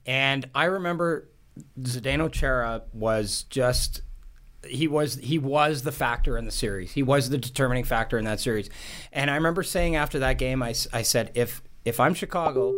and 0.06 0.49
I 0.55 0.65
remember 0.65 1.29
Zdeno 1.81 2.31
Chara 2.31 2.82
was 2.93 3.43
just 3.50 4.03
he 4.67 4.87
was 4.87 5.17
he 5.17 5.38
was 5.38 5.82
the 5.82 5.93
factor 5.93 6.38
in 6.38 6.44
the 6.44 6.50
series. 6.53 6.93
He 6.93 7.03
was 7.03 7.31
the 7.31 7.38
determining 7.38 7.85
factor 7.85 8.17
in 8.17 8.25
that 8.26 8.38
series, 8.41 8.70
and 9.12 9.31
I 9.31 9.35
remember 9.35 9.62
saying 9.62 9.97
after 9.97 10.19
that 10.20 10.38
game, 10.38 10.62
I, 10.62 10.75
I 10.93 11.03
said 11.03 11.32
if 11.35 11.62
if 11.85 11.99
I'm 11.99 12.15
Chicago, 12.15 12.75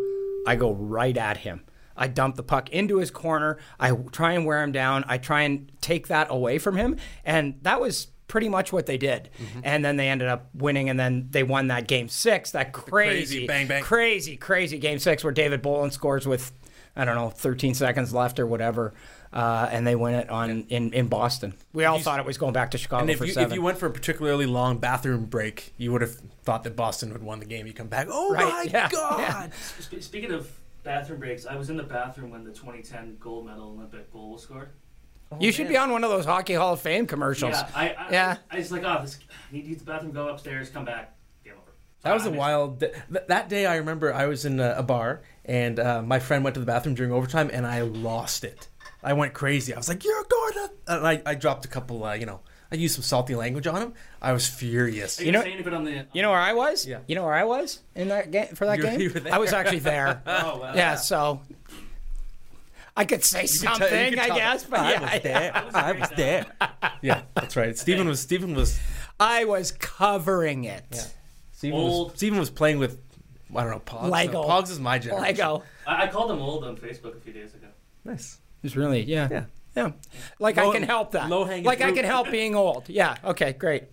I 0.46 0.56
go 0.56 0.72
right 0.72 1.16
at 1.16 1.38
him. 1.38 1.64
I 1.96 2.06
dump 2.06 2.37
the 2.37 2.42
puck 2.42 2.70
into 2.70 2.96
his 2.98 3.10
corner. 3.10 3.58
I 3.78 3.92
try 3.92 4.32
and 4.32 4.46
wear 4.46 4.62
him 4.62 4.72
down. 4.72 5.04
I 5.08 5.19
try 5.19 5.42
and 5.42 5.70
take 5.82 6.08
that 6.08 6.28
away 6.31 6.56
from 6.58 6.76
him, 6.76 6.96
and 7.25 7.56
that 7.62 7.81
was 7.81 8.08
pretty 8.30 8.48
much 8.48 8.72
what 8.72 8.86
they 8.86 8.96
did. 8.96 9.28
And 9.62 9.84
then 9.84 9.96
they 9.96 10.08
ended 10.08 10.28
up 10.28 10.48
winning, 10.54 10.88
and 10.88 10.98
then 10.98 11.28
they 11.30 11.42
won 11.42 11.66
that 11.66 11.86
game 11.88 12.08
six. 12.08 12.52
That 12.52 12.72
crazy, 12.72 13.40
crazy 13.40 13.46
bang, 13.46 13.66
bang. 13.66 13.82
crazy, 13.82 14.36
crazy 14.36 14.78
game 14.78 14.98
six 14.98 15.22
where 15.22 15.32
David 15.32 15.60
Bolland 15.60 15.92
scores 15.92 16.26
with 16.26 16.52
I 16.96 17.04
don't 17.04 17.14
know 17.16 17.30
13 17.30 17.74
seconds 17.74 18.12
left 18.14 18.40
or 18.40 18.46
whatever, 18.46 18.94
uh, 19.32 19.68
and 19.70 19.86
they 19.86 19.94
win 19.94 20.14
it 20.14 20.28
on 20.30 20.64
in, 20.68 20.92
in 20.92 21.08
Boston. 21.08 21.54
We 21.72 21.84
all 21.84 21.98
thought 21.98 22.18
it 22.18 22.26
was 22.26 22.36
going 22.38 22.52
back 22.52 22.70
to 22.72 22.78
Chicago 22.78 23.02
And 23.02 23.10
if 23.10 23.18
for 23.18 23.26
you, 23.26 23.32
seven. 23.32 23.50
if 23.50 23.54
you 23.54 23.62
went 23.62 23.78
for 23.78 23.86
a 23.86 23.90
particularly 23.92 24.46
long 24.46 24.78
bathroom 24.78 25.26
break, 25.26 25.72
you 25.76 25.92
would 25.92 26.00
have 26.02 26.16
thought 26.42 26.64
that 26.64 26.74
Boston 26.76 27.12
would 27.12 27.22
won 27.22 27.38
the 27.38 27.46
game. 27.46 27.66
You 27.66 27.72
come 27.72 27.87
back, 27.88 28.08
oh 28.10 28.32
Right, 28.32 28.44
my 28.44 28.66
yeah, 28.70 28.88
god! 28.90 29.52
Sp- 29.54 30.02
Speaking 30.02 30.32
of 30.32 30.50
bathroom 30.82 31.20
breaks, 31.20 31.46
I 31.46 31.54
was 31.56 31.70
in 31.70 31.76
the 31.76 31.82
bathroom 31.84 32.30
when 32.30 32.42
the 32.44 32.50
2010 32.50 33.18
gold 33.20 33.46
medal 33.46 33.70
Olympic 33.70 34.12
goal 34.12 34.32
was 34.32 34.42
scored. 34.42 34.70
You 35.38 35.52
should 35.52 35.68
be 35.68 35.76
on 35.76 35.90
one 35.92 36.02
of 36.04 36.10
those 36.10 36.25
Hockey 36.25 36.54
Hall 36.54 36.72
of 36.72 36.80
Fame 36.80 37.06
commercials. 37.06 37.54
Yeah, 37.54 37.68
I, 37.75 37.88
I, 37.90 38.06
Yeah. 38.10 38.37
I, 38.50 38.56
was 38.58 38.72
like, 38.72 38.82
oh, 38.84 38.99
this, 39.02 39.18
I 39.30 39.54
need 39.54 39.62
to 39.62 39.68
use 39.68 39.78
the 39.78 39.84
bathroom, 39.84 40.12
go 40.12 40.28
upstairs, 40.28 40.70
come 40.70 40.84
back, 40.84 41.14
game 41.44 41.54
over. 41.54 41.72
That 42.02 42.14
was 42.14 42.25
I 42.25 42.26
a 42.26 42.30
missed- 42.30 42.38
wild. 42.38 42.80
Th- 42.80 42.92
that 43.28 43.49
day, 43.49 43.66
I 43.66 43.76
remember 43.76 44.12
I 44.12 44.26
was 44.26 44.44
in 44.44 44.58
a, 44.60 44.75
a 44.78 44.82
bar 44.82 45.22
and 45.44 45.78
uh, 45.78 46.02
my 46.02 46.18
friend 46.18 46.42
went 46.44 46.54
to 46.54 46.60
the 46.60 46.66
bathroom 46.66 46.94
during 46.94 47.12
overtime, 47.12 47.50
and 47.52 47.66
I 47.66 47.82
lost 47.82 48.44
it. 48.44 48.68
I 49.02 49.12
went 49.14 49.32
crazy. 49.32 49.72
I 49.72 49.78
was 49.78 49.88
like, 49.88 50.04
"You're 50.04 50.25
going 50.25 50.52
to," 50.52 50.70
and 50.88 51.06
I, 51.06 51.22
I 51.25 51.34
dropped 51.34 51.64
a 51.64 51.68
couple. 51.68 52.04
Uh, 52.04 52.12
you 52.12 52.26
know, 52.26 52.40
I 52.70 52.75
used 52.75 52.94
some 52.94 53.02
salty 53.02 53.34
language 53.34 53.66
on 53.66 53.80
him. 53.80 53.94
I 54.20 54.32
was 54.34 54.46
furious. 54.46 55.18
Are 55.18 55.22
You 55.22 55.26
you, 55.26 55.32
know- 55.32 55.40
saying 55.42 55.54
anything 55.54 55.72
on 55.75 55.84
the? 55.84 56.06
You 56.12 56.20
know 56.22 56.30
where 56.30 56.38
I 56.38 56.52
was? 56.52 56.87
Yeah. 56.87 56.99
You 57.06 57.14
know 57.14 57.25
where 57.25 57.32
I 57.34 57.44
was 57.44 57.80
in 57.94 58.08
that 58.08 58.30
game 58.30 58.49
for 58.54 58.66
that 58.66 58.76
You 58.76 58.84
were- 58.84 58.90
game? 58.90 59.00
you 59.06 59.10
were 59.10 59.20
there. 59.20 59.34
I 59.34 59.38
was 59.38 59.52
actually 59.54 59.78
there. 59.78 60.22
Oh, 60.26 60.58
wow. 60.58 60.72
yeah, 60.75 60.96
so 60.96 61.40
I 62.97 63.04
could 63.04 63.25
say 63.25 63.42
could 63.42 63.50
something, 63.50 63.88
tell- 63.88 64.11
could 64.11 64.18
I 64.18 64.26
tell- 64.28 64.37
guess, 64.37 64.64
but 64.64 64.80
I 64.80 64.90
yeah, 64.92 65.00
was 65.14 65.23
there. 65.23 65.52
I 65.75 65.92
was 65.92 66.11
there. 66.16 66.47
yeah, 67.02 67.23
that's 67.35 67.56
right. 67.56 67.76
Stephen 67.78 68.09
was. 68.09 68.20
Stephen 68.20 68.54
was. 68.54 68.78
I 69.18 69.44
was 69.44 69.73
covering 69.73 70.64
it. 70.64 71.11
Stephen 71.52 71.78
was, 71.78 72.12
Stephen 72.16 72.38
was 72.38 72.50
playing 72.50 72.78
with. 72.78 72.99
I 73.54 73.62
don't 73.64 73.70
know. 73.73 73.80
Pogs. 73.80 74.11
Lego. 74.11 74.42
No, 74.42 74.49
Pogs 74.49 74.70
is 74.70 74.78
my 74.80 74.99
generation. 74.99 75.23
Lego. 75.25 75.62
I, 75.87 76.04
I 76.04 76.06
called 76.09 76.30
him 76.30 76.40
old 76.40 76.64
on 76.64 76.76
Facebook 76.76 77.16
a 77.16 77.20
few 77.20 77.32
days 77.32 77.52
ago. 77.54 77.66
Nice. 78.04 78.38
It's 78.62 78.76
really 78.76 79.02
yeah. 79.02 79.28
Yeah. 79.30 79.44
Yeah. 79.76 79.92
Like 80.38 80.56
Low- 80.56 80.70
I 80.70 80.75
can 80.75 80.82
help 80.82 81.12
that. 81.12 81.28
low-hanging 81.28 81.64
like 81.64 81.80
I 81.80 81.92
can 81.92 82.04
help 82.04 82.30
being 82.30 82.54
old. 82.54 82.88
Yeah. 82.88 83.16
Okay, 83.25 83.52
great. 83.52 83.85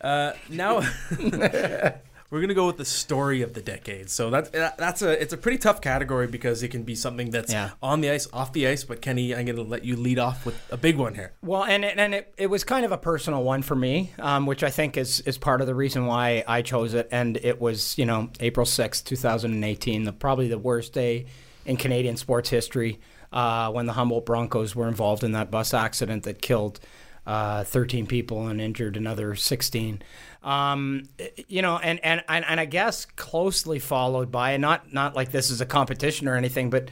Uh, 0.00 0.32
now 0.50 0.80
we're 2.30 2.40
gonna 2.40 2.54
go 2.54 2.66
with 2.66 2.78
the 2.78 2.84
story 2.84 3.42
of 3.42 3.54
the 3.54 3.60
decade. 3.62 4.10
So 4.10 4.30
that's 4.30 4.50
that's 4.50 5.02
a 5.02 5.20
it's 5.22 5.32
a 5.32 5.36
pretty 5.36 5.58
tough 5.58 5.80
category 5.80 6.26
because 6.26 6.62
it 6.62 6.68
can 6.68 6.82
be 6.82 6.94
something 6.94 7.30
that's 7.30 7.52
Yeah. 7.52 7.70
on 7.82 8.00
the 8.00 8.10
ice, 8.10 8.26
off 8.32 8.52
the 8.52 8.66
ice. 8.66 8.82
But 8.84 9.00
Kenny, 9.00 9.34
I'm 9.34 9.46
gonna 9.46 9.62
let 9.62 9.84
you 9.84 9.96
lead 9.96 10.18
off 10.18 10.44
with 10.44 10.60
a 10.72 10.76
big 10.76 10.96
one 10.96 11.14
here. 11.14 11.32
Well, 11.42 11.64
and 11.64 11.84
it, 11.84 11.96
and 11.98 12.14
it, 12.14 12.34
it 12.36 12.48
was 12.48 12.64
kind 12.64 12.84
of 12.84 12.92
a 12.92 12.98
personal 12.98 13.42
one 13.44 13.62
for 13.62 13.76
me, 13.76 14.12
um, 14.18 14.46
which 14.46 14.62
I 14.64 14.70
think 14.70 14.96
is 14.96 15.20
is 15.20 15.38
part 15.38 15.60
of 15.60 15.66
the 15.66 15.74
reason 15.74 16.06
why 16.06 16.42
I 16.48 16.62
chose 16.62 16.94
it. 16.94 17.08
And 17.12 17.36
it 17.36 17.60
was, 17.60 17.96
you 17.98 18.06
know, 18.06 18.30
April 18.40 18.66
sixth, 18.66 19.04
two 19.04 19.14
2018, 19.16 20.04
the, 20.04 20.12
probably 20.12 20.48
the 20.48 20.58
worst 20.58 20.92
day 20.92 21.26
in 21.66 21.76
Canadian 21.76 22.16
sports 22.16 22.50
history 22.50 23.00
uh, 23.32 23.70
when 23.70 23.86
the 23.86 23.92
Humboldt 23.94 24.26
Broncos 24.26 24.74
were 24.76 24.86
involved 24.88 25.24
in 25.24 25.32
that 25.32 25.50
bus 25.50 25.72
accident 25.72 26.24
that 26.24 26.42
killed 26.42 26.78
uh, 27.26 27.64
13 27.64 28.06
people 28.06 28.48
and 28.48 28.60
injured 28.60 28.96
another 28.96 29.34
16. 29.34 30.02
Um, 30.42 31.04
you 31.48 31.62
know, 31.62 31.78
and, 31.78 31.98
and, 32.04 32.22
and, 32.28 32.44
and 32.46 32.60
I 32.60 32.66
guess 32.66 33.06
closely 33.06 33.78
followed 33.78 34.30
by, 34.30 34.52
and 34.52 34.60
not, 34.60 34.92
not 34.92 35.16
like 35.16 35.30
this 35.30 35.50
is 35.50 35.60
a 35.60 35.66
competition 35.66 36.28
or 36.28 36.36
anything, 36.36 36.70
but 36.70 36.90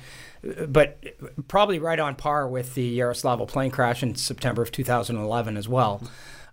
but 0.67 0.99
probably 1.49 1.79
right 1.79 1.99
on 1.99 2.17
par 2.17 2.49
with 2.49 2.75
the 2.75 2.99
Yaroslavl 2.99 3.47
plane 3.49 3.71
crash 3.71 4.03
in 4.03 4.15
September 4.17 4.63
of 4.63 4.73
2011 4.73 5.57
as 5.57 5.69
well. 5.69 6.03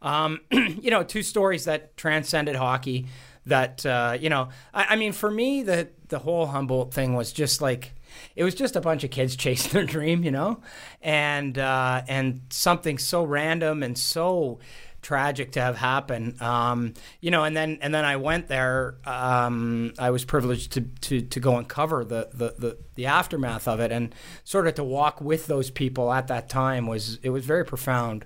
Um, 0.01 0.41
you 0.51 0.91
know, 0.91 1.03
two 1.03 1.23
stories 1.23 1.65
that 1.65 1.97
transcended 1.97 2.55
hockey. 2.55 3.07
That 3.45 3.83
uh, 3.85 4.17
you 4.19 4.29
know, 4.29 4.49
I, 4.73 4.87
I, 4.89 4.95
mean, 4.95 5.11
for 5.11 5.31
me, 5.31 5.63
the 5.63 5.87
the 6.09 6.19
whole 6.19 6.45
Humboldt 6.45 6.93
thing 6.93 7.15
was 7.15 7.31
just 7.31 7.61
like 7.61 7.93
it 8.35 8.43
was 8.43 8.55
just 8.55 8.75
a 8.75 8.81
bunch 8.81 9.03
of 9.03 9.11
kids 9.11 9.35
chasing 9.37 9.71
their 9.71 9.85
dream, 9.85 10.23
you 10.23 10.31
know, 10.31 10.61
and 11.01 11.57
uh, 11.57 12.03
and 12.07 12.41
something 12.49 12.97
so 12.97 13.23
random 13.23 13.83
and 13.83 13.97
so 13.97 14.59
tragic 15.01 15.51
to 15.53 15.61
have 15.61 15.77
happen. 15.77 16.35
Um, 16.41 16.93
you 17.21 17.31
know, 17.31 17.43
and 17.43 17.55
then 17.55 17.79
and 17.81 17.93
then 17.93 18.05
I 18.05 18.17
went 18.17 18.47
there. 18.47 18.95
Um, 19.05 19.93
I 19.97 20.11
was 20.11 20.25
privileged 20.25 20.73
to, 20.73 20.81
to, 20.81 21.21
to 21.21 21.39
go 21.39 21.57
and 21.57 21.67
cover 21.67 22.03
the, 22.03 22.29
the, 22.33 22.55
the, 22.57 22.77
the, 22.95 23.05
aftermath 23.05 23.67
of 23.67 23.79
it, 23.79 23.91
and 23.91 24.13
sort 24.43 24.67
of 24.67 24.75
to 24.75 24.83
walk 24.83 25.21
with 25.21 25.47
those 25.47 25.69
people 25.69 26.11
at 26.11 26.27
that 26.27 26.49
time 26.49 26.87
was 26.87 27.19
it 27.23 27.29
was 27.29 27.45
very 27.45 27.65
profound 27.65 28.25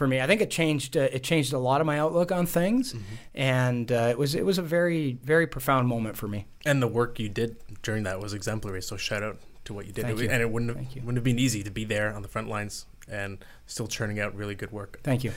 for 0.00 0.06
me. 0.06 0.18
I 0.18 0.26
think 0.26 0.40
it 0.40 0.50
changed 0.50 0.96
uh, 0.96 1.08
it 1.12 1.22
changed 1.22 1.52
a 1.52 1.58
lot 1.58 1.82
of 1.82 1.86
my 1.86 1.98
outlook 1.98 2.32
on 2.32 2.46
things, 2.46 2.94
mm-hmm. 2.94 3.04
and 3.34 3.92
uh, 3.92 4.08
it 4.08 4.16
was 4.16 4.34
it 4.34 4.46
was 4.46 4.56
a 4.56 4.62
very 4.62 5.18
very 5.22 5.46
profound 5.46 5.88
moment 5.88 6.16
for 6.16 6.26
me. 6.26 6.46
And 6.64 6.80
the 6.80 6.88
work 6.88 7.20
you 7.20 7.28
did 7.28 7.58
during 7.82 8.04
that 8.04 8.18
was 8.18 8.32
exemplary. 8.32 8.80
So 8.80 8.96
shout 8.96 9.22
out 9.22 9.36
to 9.66 9.74
what 9.74 9.86
you 9.86 9.92
did, 9.92 10.06
Thank 10.06 10.18
it, 10.18 10.22
you. 10.22 10.30
and 10.30 10.40
it 10.40 10.50
wouldn't 10.50 10.74
have, 10.74 10.94
wouldn't 11.04 11.18
have 11.18 11.24
been 11.24 11.38
easy 11.38 11.62
to 11.62 11.70
be 11.70 11.84
there 11.84 12.14
on 12.14 12.22
the 12.22 12.28
front 12.28 12.48
lines 12.48 12.86
and 13.10 13.44
still 13.66 13.86
churning 13.86 14.18
out 14.20 14.34
really 14.34 14.54
good 14.54 14.72
work. 14.72 15.00
Thank 15.02 15.22
you. 15.22 15.32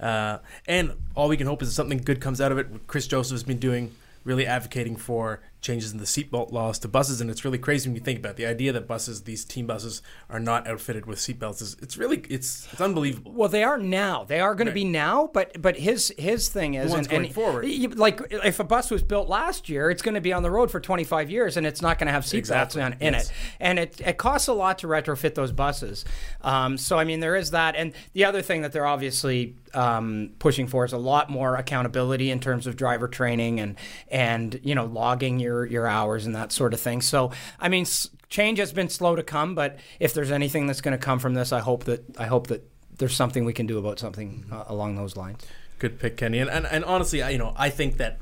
Uh, 0.00 0.38
and 0.66 0.94
all 1.14 1.28
we 1.28 1.36
can 1.36 1.46
hope 1.46 1.62
is 1.62 1.68
that 1.68 1.74
something 1.74 1.98
good 1.98 2.20
comes 2.20 2.40
out 2.40 2.50
of 2.50 2.58
it. 2.58 2.66
Chris 2.88 3.06
Joseph 3.06 3.34
has 3.34 3.44
been 3.44 3.58
doing, 3.58 3.94
really 4.24 4.46
advocating 4.46 4.96
for 4.96 5.40
changes 5.60 5.90
in 5.92 5.98
the 5.98 6.04
seatbelt 6.04 6.52
laws 6.52 6.78
to 6.78 6.88
buses, 6.88 7.20
and 7.20 7.30
it's 7.30 7.44
really 7.44 7.58
crazy 7.58 7.88
when 7.88 7.96
you 7.96 8.00
think 8.00 8.18
about 8.20 8.30
it. 8.30 8.36
the 8.36 8.46
idea 8.46 8.72
that 8.72 8.86
buses, 8.86 9.22
these 9.22 9.44
team 9.44 9.66
buses, 9.66 10.02
are 10.30 10.38
not 10.38 10.66
outfitted 10.68 11.04
with 11.06 11.18
seatbelts. 11.18 11.60
Is 11.60 11.76
it's 11.82 11.96
really 11.96 12.18
it's 12.30 12.68
it's 12.72 12.80
unbelievable. 12.80 13.32
Well, 13.32 13.48
they 13.48 13.64
are 13.64 13.76
now. 13.78 14.24
They 14.24 14.38
are 14.40 14.54
going 14.54 14.68
Right. 14.68 14.72
to 14.72 14.74
be 14.74 14.84
now, 14.84 15.30
but 15.32 15.60
but 15.60 15.76
his 15.78 16.14
his 16.18 16.48
thing 16.48 16.74
is 16.74 16.92
and, 16.92 17.08
going 17.08 17.24
and 17.26 17.34
forward. 17.34 17.64
you- 17.66 17.88
Like 17.88 18.20
if 18.30 18.60
a 18.60 18.64
bus 18.64 18.90
was 18.90 19.02
built 19.02 19.28
last 19.28 19.68
year, 19.68 19.90
it's 19.90 20.02
going 20.02 20.14
to 20.14 20.20
be 20.20 20.32
on 20.32 20.42
the 20.42 20.50
road 20.50 20.70
for 20.70 20.78
25 20.80 21.30
years, 21.30 21.56
and 21.56 21.66
it's 21.66 21.82
not 21.82 21.98
going 21.98 22.06
to 22.06 22.12
have 22.12 22.24
seatbelts 22.24 22.38
Exactly, 22.38 22.82
on 22.82 22.92
in 23.00 23.14
yes. 23.14 23.26
it. 23.30 23.32
And 23.60 23.78
it 23.80 24.00
it 24.00 24.16
costs 24.18 24.46
a 24.48 24.52
lot 24.52 24.78
to 24.78 24.86
retrofit 24.86 25.34
those 25.34 25.50
buses. 25.52 26.04
Um, 26.42 26.78
so 26.78 26.98
I 26.98 27.04
mean, 27.04 27.20
there 27.20 27.34
is 27.36 27.50
that, 27.50 27.74
and 27.74 27.92
the 28.12 28.24
other 28.24 28.42
thing 28.42 28.62
that 28.62 28.72
they're 28.72 28.86
obviously 28.86 29.56
um, 29.74 30.30
pushing 30.38 30.66
for 30.66 30.84
is 30.84 30.92
a 30.92 30.98
lot 30.98 31.28
more 31.30 31.56
accountability 31.56 32.30
in 32.30 32.40
terms 32.40 32.66
of 32.66 32.76
driver 32.76 33.06
training 33.08 33.60
and 33.60 33.76
and 34.10 34.58
you 34.62 34.74
know 34.74 34.86
logging 34.86 35.38
your 35.40 35.47
your 35.66 35.86
hours 35.86 36.26
and 36.26 36.34
that 36.34 36.52
sort 36.52 36.74
of 36.74 36.80
thing. 36.80 37.00
So 37.00 37.30
I 37.60 37.68
mean, 37.68 37.86
change 38.28 38.58
has 38.58 38.72
been 38.72 38.88
slow 38.88 39.16
to 39.16 39.22
come, 39.22 39.54
but 39.54 39.78
if 40.00 40.14
there's 40.14 40.30
anything 40.30 40.66
that's 40.66 40.80
going 40.80 40.96
to 40.98 41.04
come 41.04 41.18
from 41.18 41.34
this, 41.34 41.52
I 41.52 41.60
hope 41.60 41.84
that 41.84 42.04
I 42.18 42.26
hope 42.26 42.46
that 42.48 42.68
there's 42.98 43.14
something 43.14 43.44
we 43.44 43.52
can 43.52 43.66
do 43.66 43.78
about 43.78 43.98
something 43.98 44.44
uh, 44.52 44.64
along 44.66 44.96
those 44.96 45.16
lines. 45.16 45.44
Good 45.78 45.98
pick, 46.00 46.16
Kenny. 46.16 46.38
And 46.38 46.50
and, 46.50 46.66
and 46.66 46.84
honestly, 46.84 47.22
I, 47.22 47.30
you 47.30 47.38
know, 47.38 47.52
I 47.56 47.70
think 47.70 47.96
that. 47.98 48.18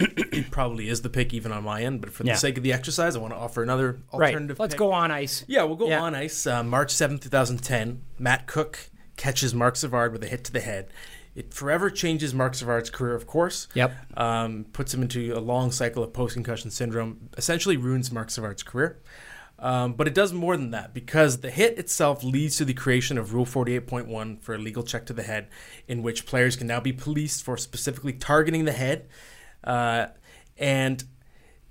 it 0.00 0.46
probably 0.50 0.88
is 0.88 1.02
the 1.02 1.08
pick 1.08 1.32
even 1.32 1.52
on 1.52 1.62
my 1.62 1.82
end, 1.82 2.00
but 2.00 2.10
for 2.10 2.24
Yeah. 2.24 2.32
the 2.32 2.38
sake 2.40 2.56
of 2.56 2.64
the 2.64 2.72
exercise, 2.72 3.14
I 3.14 3.20
want 3.20 3.32
to 3.32 3.38
offer 3.38 3.62
another 3.62 4.00
Right. 4.12 4.28
alternative. 4.34 4.58
Let's 4.58 4.74
pick. 4.74 4.78
go 4.80 4.90
on 4.90 5.12
ice. 5.12 5.44
Yeah, 5.46 5.62
we'll 5.62 5.76
go 5.76 5.86
Yeah. 5.88 6.02
on 6.02 6.16
ice. 6.16 6.48
Uh, 6.48 6.64
March 6.64 6.92
7th, 6.92 7.20
2010, 7.22 8.00
Matt 8.18 8.48
Cooke 8.48 8.88
catches 9.16 9.54
Marc 9.54 9.76
Savard 9.76 10.12
with 10.12 10.24
a 10.24 10.26
hit 10.26 10.42
to 10.44 10.52
the 10.52 10.60
head. 10.60 10.88
It 11.34 11.52
forever 11.52 11.90
changes 11.90 12.32
Marc 12.32 12.54
Savard's 12.54 12.90
career, 12.90 13.14
of 13.14 13.26
course. 13.26 13.66
Yep. 13.74 13.92
Um, 14.16 14.66
puts 14.72 14.94
him 14.94 15.02
into 15.02 15.36
a 15.36 15.40
long 15.40 15.72
cycle 15.72 16.02
of 16.04 16.12
post 16.12 16.34
concussion 16.34 16.70
syndrome, 16.70 17.28
essentially 17.36 17.76
ruins 17.76 18.12
Marc 18.12 18.30
Savard's 18.30 18.62
career. 18.62 19.00
Um, 19.58 19.94
but 19.94 20.06
it 20.08 20.14
does 20.14 20.32
more 20.32 20.56
than 20.56 20.70
that 20.72 20.92
because 20.94 21.38
the 21.40 21.50
hit 21.50 21.78
itself 21.78 22.22
leads 22.24 22.56
to 22.58 22.64
the 22.64 22.74
creation 22.74 23.16
of 23.18 23.32
Rule 23.34 23.46
48.1 23.46 24.40
for 24.42 24.54
a 24.54 24.58
legal 24.58 24.82
check 24.82 25.06
to 25.06 25.12
the 25.12 25.22
head, 25.22 25.48
in 25.88 26.02
which 26.02 26.26
players 26.26 26.56
can 26.56 26.66
now 26.66 26.80
be 26.80 26.92
policed 26.92 27.44
for 27.44 27.56
specifically 27.56 28.12
targeting 28.12 28.64
the 28.64 28.72
head. 28.72 29.08
Uh, 29.62 30.06
and 30.58 31.04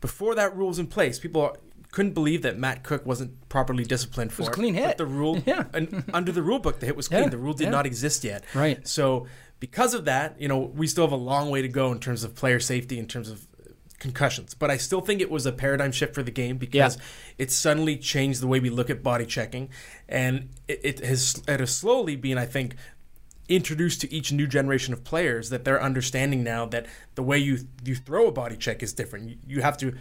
before 0.02 0.36
that 0.36 0.56
rule 0.56 0.70
was 0.70 0.80
in 0.80 0.88
place, 0.88 1.20
people 1.20 1.56
couldn't 1.92 2.14
believe 2.14 2.42
that 2.42 2.58
Matt 2.58 2.84
Cooke 2.84 3.06
wasn't 3.06 3.48
properly 3.50 3.84
disciplined 3.84 4.34
for 4.34 4.42
was 4.42 4.48
a 4.48 4.52
it. 4.52 4.56
clean 4.56 4.74
But 4.74 4.84
hit. 4.84 4.98
the 4.98 5.06
rule, 5.06 5.42
Yeah. 5.46 5.66
and 5.74 6.04
under 6.14 6.32
the 6.32 6.42
rule 6.42 6.60
book, 6.60 6.80
the 6.80 6.86
hit 6.88 6.96
was 6.98 7.08
clean. 7.08 7.24
Yeah, 7.24 7.30
The 7.30 7.38
rule 7.38 7.54
did 7.54 7.66
yeah. 7.66 7.70
not 7.70 7.86
exist 7.86 8.24
yet. 8.24 8.44
Right. 8.56 8.86
So 8.88 9.28
because 9.60 9.94
of 9.94 10.06
that, 10.06 10.40
you 10.40 10.48
know, 10.48 10.60
we 10.60 10.88
still 10.88 11.06
have 11.06 11.12
a 11.12 11.16
long 11.16 11.50
way 11.50 11.62
to 11.62 11.68
go 11.68 11.92
in 11.92 12.00
terms 12.00 12.24
of 12.24 12.36
player 12.36 12.60
safety, 12.60 13.00
in 13.00 13.08
terms 13.08 13.30
of 13.30 13.48
concussions. 14.04 14.54
But 14.54 14.70
I 14.70 14.78
still 14.78 15.02
think 15.02 15.22
it 15.22 15.32
was 15.32 15.46
a 15.46 15.52
paradigm 15.52 15.92
shift 15.92 16.14
for 16.14 16.22
the 16.22 16.32
game 16.32 16.58
because 16.58 16.98
it 17.38 17.52
suddenly 17.52 17.98
changed 17.98 18.42
the 18.42 18.48
way 18.48 18.60
we 18.60 18.70
look 18.70 18.90
at 18.90 19.02
body 19.02 19.26
checking, 19.26 19.70
and 20.08 20.50
it, 20.68 20.82
it 20.84 21.00
has 21.00 21.42
it 21.48 21.60
has 21.60 21.76
slowly 21.76 22.16
been, 22.16 22.38
I 22.38 22.46
think, 22.46 22.76
introduced 23.50 24.02
to 24.02 24.14
each 24.14 24.32
new 24.32 24.48
generation 24.48 24.94
of 24.94 25.04
players 25.04 25.50
that 25.50 25.64
they're 25.66 25.82
understanding 25.82 26.44
now 26.44 26.66
that 26.68 26.86
the 27.16 27.24
way 27.24 27.38
you 27.38 27.60
you 27.84 27.96
throw 27.96 28.28
a 28.28 28.32
body 28.32 28.58
check 28.58 28.84
is 28.84 28.94
different. 28.94 29.30
You, 29.30 29.38
you 29.48 29.62
have 29.62 29.78
to 29.78 29.96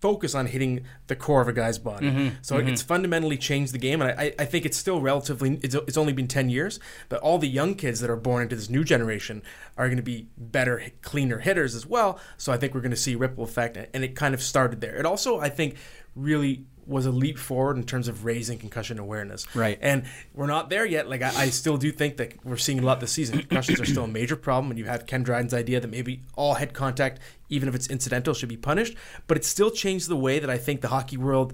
focus 0.00 0.34
on 0.34 0.46
hitting 0.46 0.84
the 1.08 1.16
core 1.16 1.40
of 1.40 1.48
a 1.48 1.52
guy's 1.52 1.78
body. 1.78 2.06
Mm-hmm. 2.06 2.36
So 2.42 2.56
mm-hmm. 2.56 2.68
it's 2.68 2.82
fundamentally 2.82 3.36
changed 3.36 3.74
the 3.74 3.78
game, 3.78 4.00
and 4.00 4.12
I, 4.18 4.32
I 4.38 4.44
think 4.44 4.64
it's 4.64 4.76
still 4.76 5.00
relatively. 5.00 5.58
It's, 5.62 5.74
it's 5.74 5.96
only 5.96 6.12
been 6.12 6.28
ten 6.28 6.48
years, 6.50 6.78
but 7.08 7.20
all 7.20 7.38
the 7.38 7.48
young 7.48 7.74
kids 7.74 8.00
that 8.00 8.10
are 8.10 8.16
born 8.16 8.42
into 8.42 8.56
this 8.56 8.70
new 8.70 8.84
generation 8.84 9.42
are 9.76 9.86
going 9.86 9.96
to 9.96 10.02
be 10.02 10.28
better, 10.36 10.82
cleaner 11.02 11.38
hitters 11.38 11.74
as 11.74 11.86
well. 11.86 12.20
So 12.36 12.52
I 12.52 12.56
think 12.56 12.74
we're 12.74 12.80
going 12.80 12.90
to 12.90 12.96
see 12.96 13.14
ripple 13.14 13.44
effect, 13.44 13.76
and 13.76 14.04
it 14.04 14.14
kind 14.14 14.34
of 14.34 14.42
started 14.42 14.80
there. 14.80 14.96
It 14.96 15.06
also, 15.06 15.40
I 15.40 15.48
think, 15.48 15.76
really 16.14 16.64
was 16.88 17.06
a 17.06 17.10
leap 17.10 17.38
forward 17.38 17.76
in 17.76 17.84
terms 17.84 18.08
of 18.08 18.24
raising 18.24 18.58
concussion 18.58 18.98
awareness. 18.98 19.54
Right. 19.54 19.78
And 19.80 20.04
we're 20.34 20.46
not 20.46 20.70
there 20.70 20.86
yet. 20.86 21.08
Like 21.08 21.22
I, 21.22 21.32
I 21.36 21.50
still 21.50 21.76
do 21.76 21.92
think 21.92 22.16
that 22.16 22.44
we're 22.44 22.56
seeing 22.56 22.78
a 22.78 22.82
lot 22.82 23.00
this 23.00 23.12
season. 23.12 23.38
Concussions 23.38 23.80
are 23.80 23.84
still 23.84 24.04
a 24.04 24.08
major 24.08 24.36
problem, 24.36 24.70
and 24.70 24.78
you 24.78 24.86
have 24.86 25.06
Ken 25.06 25.22
Dryden's 25.22 25.54
idea 25.54 25.80
that 25.80 25.88
maybe 25.88 26.22
all 26.34 26.54
head 26.54 26.72
contact, 26.72 27.20
even 27.48 27.68
if 27.68 27.74
it's 27.74 27.88
incidental, 27.88 28.34
should 28.34 28.48
be 28.48 28.56
punished. 28.56 28.96
But 29.26 29.36
it 29.36 29.44
still 29.44 29.70
changed 29.70 30.08
the 30.08 30.16
way 30.16 30.38
that 30.38 30.50
I 30.50 30.58
think 30.58 30.80
the 30.80 30.88
hockey 30.88 31.16
world 31.16 31.52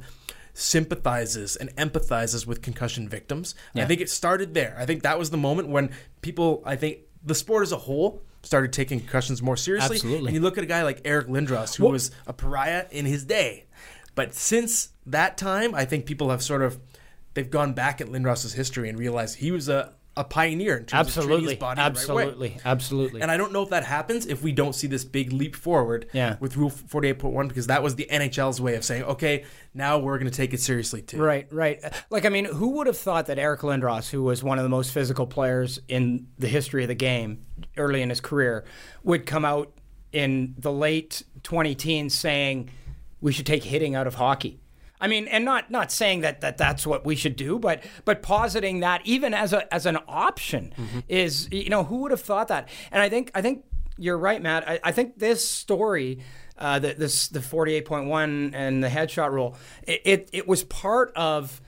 sympathizes 0.54 1.56
and 1.56 1.74
empathizes 1.76 2.46
with 2.46 2.62
concussion 2.62 3.08
victims. 3.08 3.56
I 3.74 3.84
think 3.86 4.00
it 4.00 4.08
started 4.08 4.54
there. 4.54 4.76
I 4.78 4.86
think 4.86 5.02
that 5.02 5.18
was 5.18 5.30
the 5.30 5.36
moment 5.36 5.68
when 5.68 5.90
people, 6.22 6.62
I 6.64 6.76
think 6.76 6.98
the 7.24 7.34
sport 7.34 7.62
as 7.64 7.72
a 7.72 7.76
whole 7.76 8.22
started 8.42 8.72
taking 8.72 9.00
concussions 9.00 9.42
more 9.42 9.56
seriously. 9.56 9.96
Absolutely. 9.96 10.28
And 10.28 10.34
you 10.34 10.40
look 10.40 10.56
at 10.58 10.64
a 10.64 10.66
guy 10.66 10.82
like 10.82 11.00
Eric 11.04 11.26
Lindros, 11.26 11.74
who 11.76 11.88
was 11.88 12.10
a 12.26 12.32
pariah 12.32 12.86
in 12.90 13.06
his 13.06 13.24
day. 13.24 13.64
But 14.14 14.34
since 14.34 14.90
that 15.06 15.36
time, 15.36 15.74
I 15.74 15.84
think 15.84 16.06
people 16.06 16.30
have 16.30 16.42
sort 16.42 16.62
of 16.62 16.78
they've 17.34 17.50
gone 17.50 17.72
back 17.72 18.00
at 18.00 18.06
Lindros's 18.08 18.52
history 18.52 18.88
and 18.88 18.96
realized 18.98 19.36
he 19.38 19.50
was 19.50 19.68
a, 19.68 19.92
a 20.16 20.22
pioneer 20.22 20.76
in 20.76 20.84
terms 20.84 21.08
of 21.08 21.24
treating 21.24 21.32
Absolutely. 21.32 21.50
his 21.54 21.58
body 21.58 21.76
the 21.78 21.82
right. 21.82 21.90
Absolutely. 21.90 22.56
Absolutely. 22.64 23.20
And 23.22 23.30
I 23.32 23.36
don't 23.36 23.52
know 23.52 23.64
if 23.64 23.70
that 23.70 23.82
happens 23.82 24.26
if 24.26 24.40
we 24.44 24.52
don't 24.52 24.72
see 24.72 24.86
this 24.86 25.04
big 25.04 25.32
leap 25.32 25.56
forward 25.56 26.06
Yeah. 26.12 26.36
with 26.38 26.56
Rule 26.56 26.70
48.1 26.70 27.48
because 27.48 27.66
that 27.66 27.82
was 27.82 27.96
the 27.96 28.06
NHL's 28.08 28.60
way 28.60 28.76
of 28.76 28.84
saying, 28.84 29.02
okay, 29.02 29.44
now 29.74 29.98
we're 29.98 30.16
going 30.18 30.30
to 30.30 30.36
take 30.36 30.54
it 30.54 30.60
seriously 30.60 31.02
too. 31.02 31.20
Right, 31.20 31.52
right. 31.52 31.82
Like, 32.10 32.24
I 32.24 32.28
mean, 32.28 32.44
who 32.44 32.68
would 32.76 32.86
have 32.86 32.96
thought 32.96 33.26
that 33.26 33.40
Eric 33.40 33.62
Lindros, 33.62 34.08
who 34.10 34.22
was 34.22 34.44
one 34.44 34.60
of 34.60 34.62
the 34.62 34.68
most 34.68 34.92
physical 34.92 35.26
players 35.26 35.80
in 35.88 36.28
the 36.38 36.46
history 36.46 36.84
of 36.84 36.88
the 36.88 36.94
game 36.94 37.44
early 37.76 38.00
in 38.00 38.10
his 38.10 38.20
career, 38.20 38.64
would 39.02 39.26
come 39.26 39.44
out 39.44 39.72
in 40.12 40.54
the 40.56 40.70
late 40.70 41.24
20 41.42 41.74
teens 41.74 42.14
saying 42.16 42.70
we 43.24 43.32
should 43.32 43.46
take 43.46 43.64
hitting 43.64 43.94
out 43.94 44.06
of 44.06 44.16
hockey? 44.16 44.60
I 45.00 45.08
mean, 45.08 45.26
and 45.28 45.44
not 45.44 45.70
not 45.70 45.90
saying 45.90 46.20
that, 46.20 46.42
that 46.42 46.56
that's 46.56 46.86
what 46.86 47.04
we 47.04 47.16
should 47.16 47.36
do, 47.36 47.58
but 47.58 47.82
but 48.04 48.22
positing 48.22 48.80
that 48.80 49.00
even 49.04 49.34
as 49.34 49.52
a 49.52 49.72
as 49.74 49.86
an 49.86 49.98
option 50.06 50.72
is 51.08 51.50
you 51.50 51.70
know 51.70 51.84
who 51.84 51.96
would 52.02 52.10
have 52.10 52.20
thought 52.20 52.48
that? 52.48 52.68
And 52.92 53.02
I 53.02 53.08
think 53.08 53.30
I 53.34 53.42
think 53.42 53.64
you're 53.96 54.18
right, 54.18 54.40
Matt. 54.40 54.68
I, 54.68 54.80
I 54.84 54.92
think 54.92 55.18
this 55.18 55.48
story, 55.48 56.20
uh, 56.58 56.78
the, 56.78 56.94
this 56.94 57.28
the 57.28 57.40
48.1 57.40 58.52
and 58.54 58.84
the 58.84 58.88
headshot 58.88 59.30
rule, 59.32 59.56
it, 59.82 60.02
it 60.04 60.30
it 60.32 60.48
was 60.48 60.62
part 60.64 61.12
of 61.16 61.60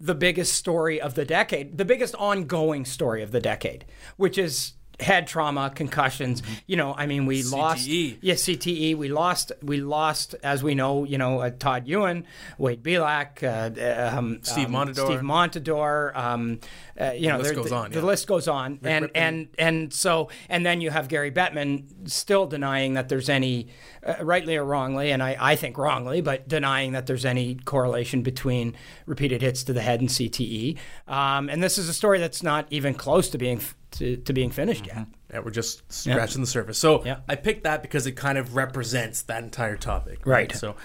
the 0.00 0.14
biggest 0.14 0.54
story 0.54 1.00
of 1.00 1.14
the 1.14 1.24
decade, 1.24 1.78
the 1.78 1.84
biggest 1.84 2.14
ongoing 2.16 2.84
story 2.84 3.22
of 3.22 3.30
the 3.30 3.40
decade, 3.40 3.84
which 4.16 4.36
is 4.36 4.72
head 5.02 5.26
trauma, 5.26 5.70
concussions. 5.74 6.42
You 6.66 6.76
know, 6.76 6.94
I 6.94 7.06
mean, 7.06 7.26
we 7.26 7.42
lost. 7.42 7.88
CTE. 7.88 8.18
Yeah, 8.20 8.34
CTE. 8.34 8.96
We 8.96 9.08
lost. 9.08 9.52
We 9.62 9.78
lost, 9.78 10.34
as 10.42 10.62
we 10.62 10.74
know. 10.74 11.04
You 11.04 11.18
know, 11.18 11.40
uh, 11.40 11.50
Todd 11.50 11.86
Ewen, 11.86 12.24
Wade 12.58 12.82
Belak, 12.82 13.42
uh, 13.42 14.16
um, 14.16 14.40
Steve 14.42 14.66
um, 14.66 14.72
Montador. 14.72 15.06
Steve 15.06 15.20
Montador. 15.20 16.16
Um, 16.16 16.60
uh, 17.00 17.12
you 17.12 17.28
know, 17.28 17.38
the 17.38 17.44
list 17.44 17.54
goes 17.54 17.70
the, 17.70 17.74
on, 17.74 17.90
The 17.90 17.98
yeah. 17.98 18.04
list 18.04 18.26
goes 18.26 18.48
on, 18.48 18.78
and 18.82 19.06
Rypien. 19.06 19.10
and 19.14 19.48
and 19.58 19.92
so 19.92 20.28
and 20.48 20.64
then 20.64 20.80
you 20.80 20.90
have 20.90 21.08
Gary 21.08 21.30
Bettman 21.30 22.08
still 22.08 22.46
denying 22.46 22.94
that 22.94 23.08
there's 23.08 23.28
any, 23.28 23.68
uh, 24.06 24.14
rightly 24.22 24.56
or 24.56 24.64
wrongly, 24.64 25.10
and 25.10 25.22
I, 25.22 25.36
I 25.38 25.56
think 25.56 25.78
wrongly, 25.78 26.20
but 26.20 26.48
denying 26.48 26.92
that 26.92 27.06
there's 27.06 27.24
any 27.24 27.56
correlation 27.56 28.22
between 28.22 28.76
repeated 29.06 29.42
hits 29.42 29.64
to 29.64 29.72
the 29.72 29.80
head 29.80 30.00
and 30.00 30.08
CTE. 30.08 30.76
Um, 31.08 31.48
and 31.48 31.62
this 31.62 31.78
is 31.78 31.88
a 31.88 31.94
story 31.94 32.18
that's 32.18 32.42
not 32.42 32.66
even 32.70 32.94
close 32.94 33.28
to 33.30 33.38
being 33.38 33.60
to, 33.92 34.16
to 34.18 34.32
being 34.32 34.50
finished 34.50 34.86
yet. 34.86 35.06
Yeah, 35.32 35.40
we're 35.40 35.50
just 35.50 35.90
scratching 35.92 36.40
the 36.40 36.46
surface. 36.46 36.78
So 36.78 37.04
Yeah. 37.04 37.20
I 37.28 37.36
picked 37.36 37.64
that 37.64 37.82
because 37.82 38.06
it 38.06 38.12
kind 38.12 38.38
of 38.38 38.54
represents 38.56 39.22
that 39.22 39.42
entire 39.42 39.76
topic. 39.76 40.26
Right. 40.26 40.54
So 40.54 40.76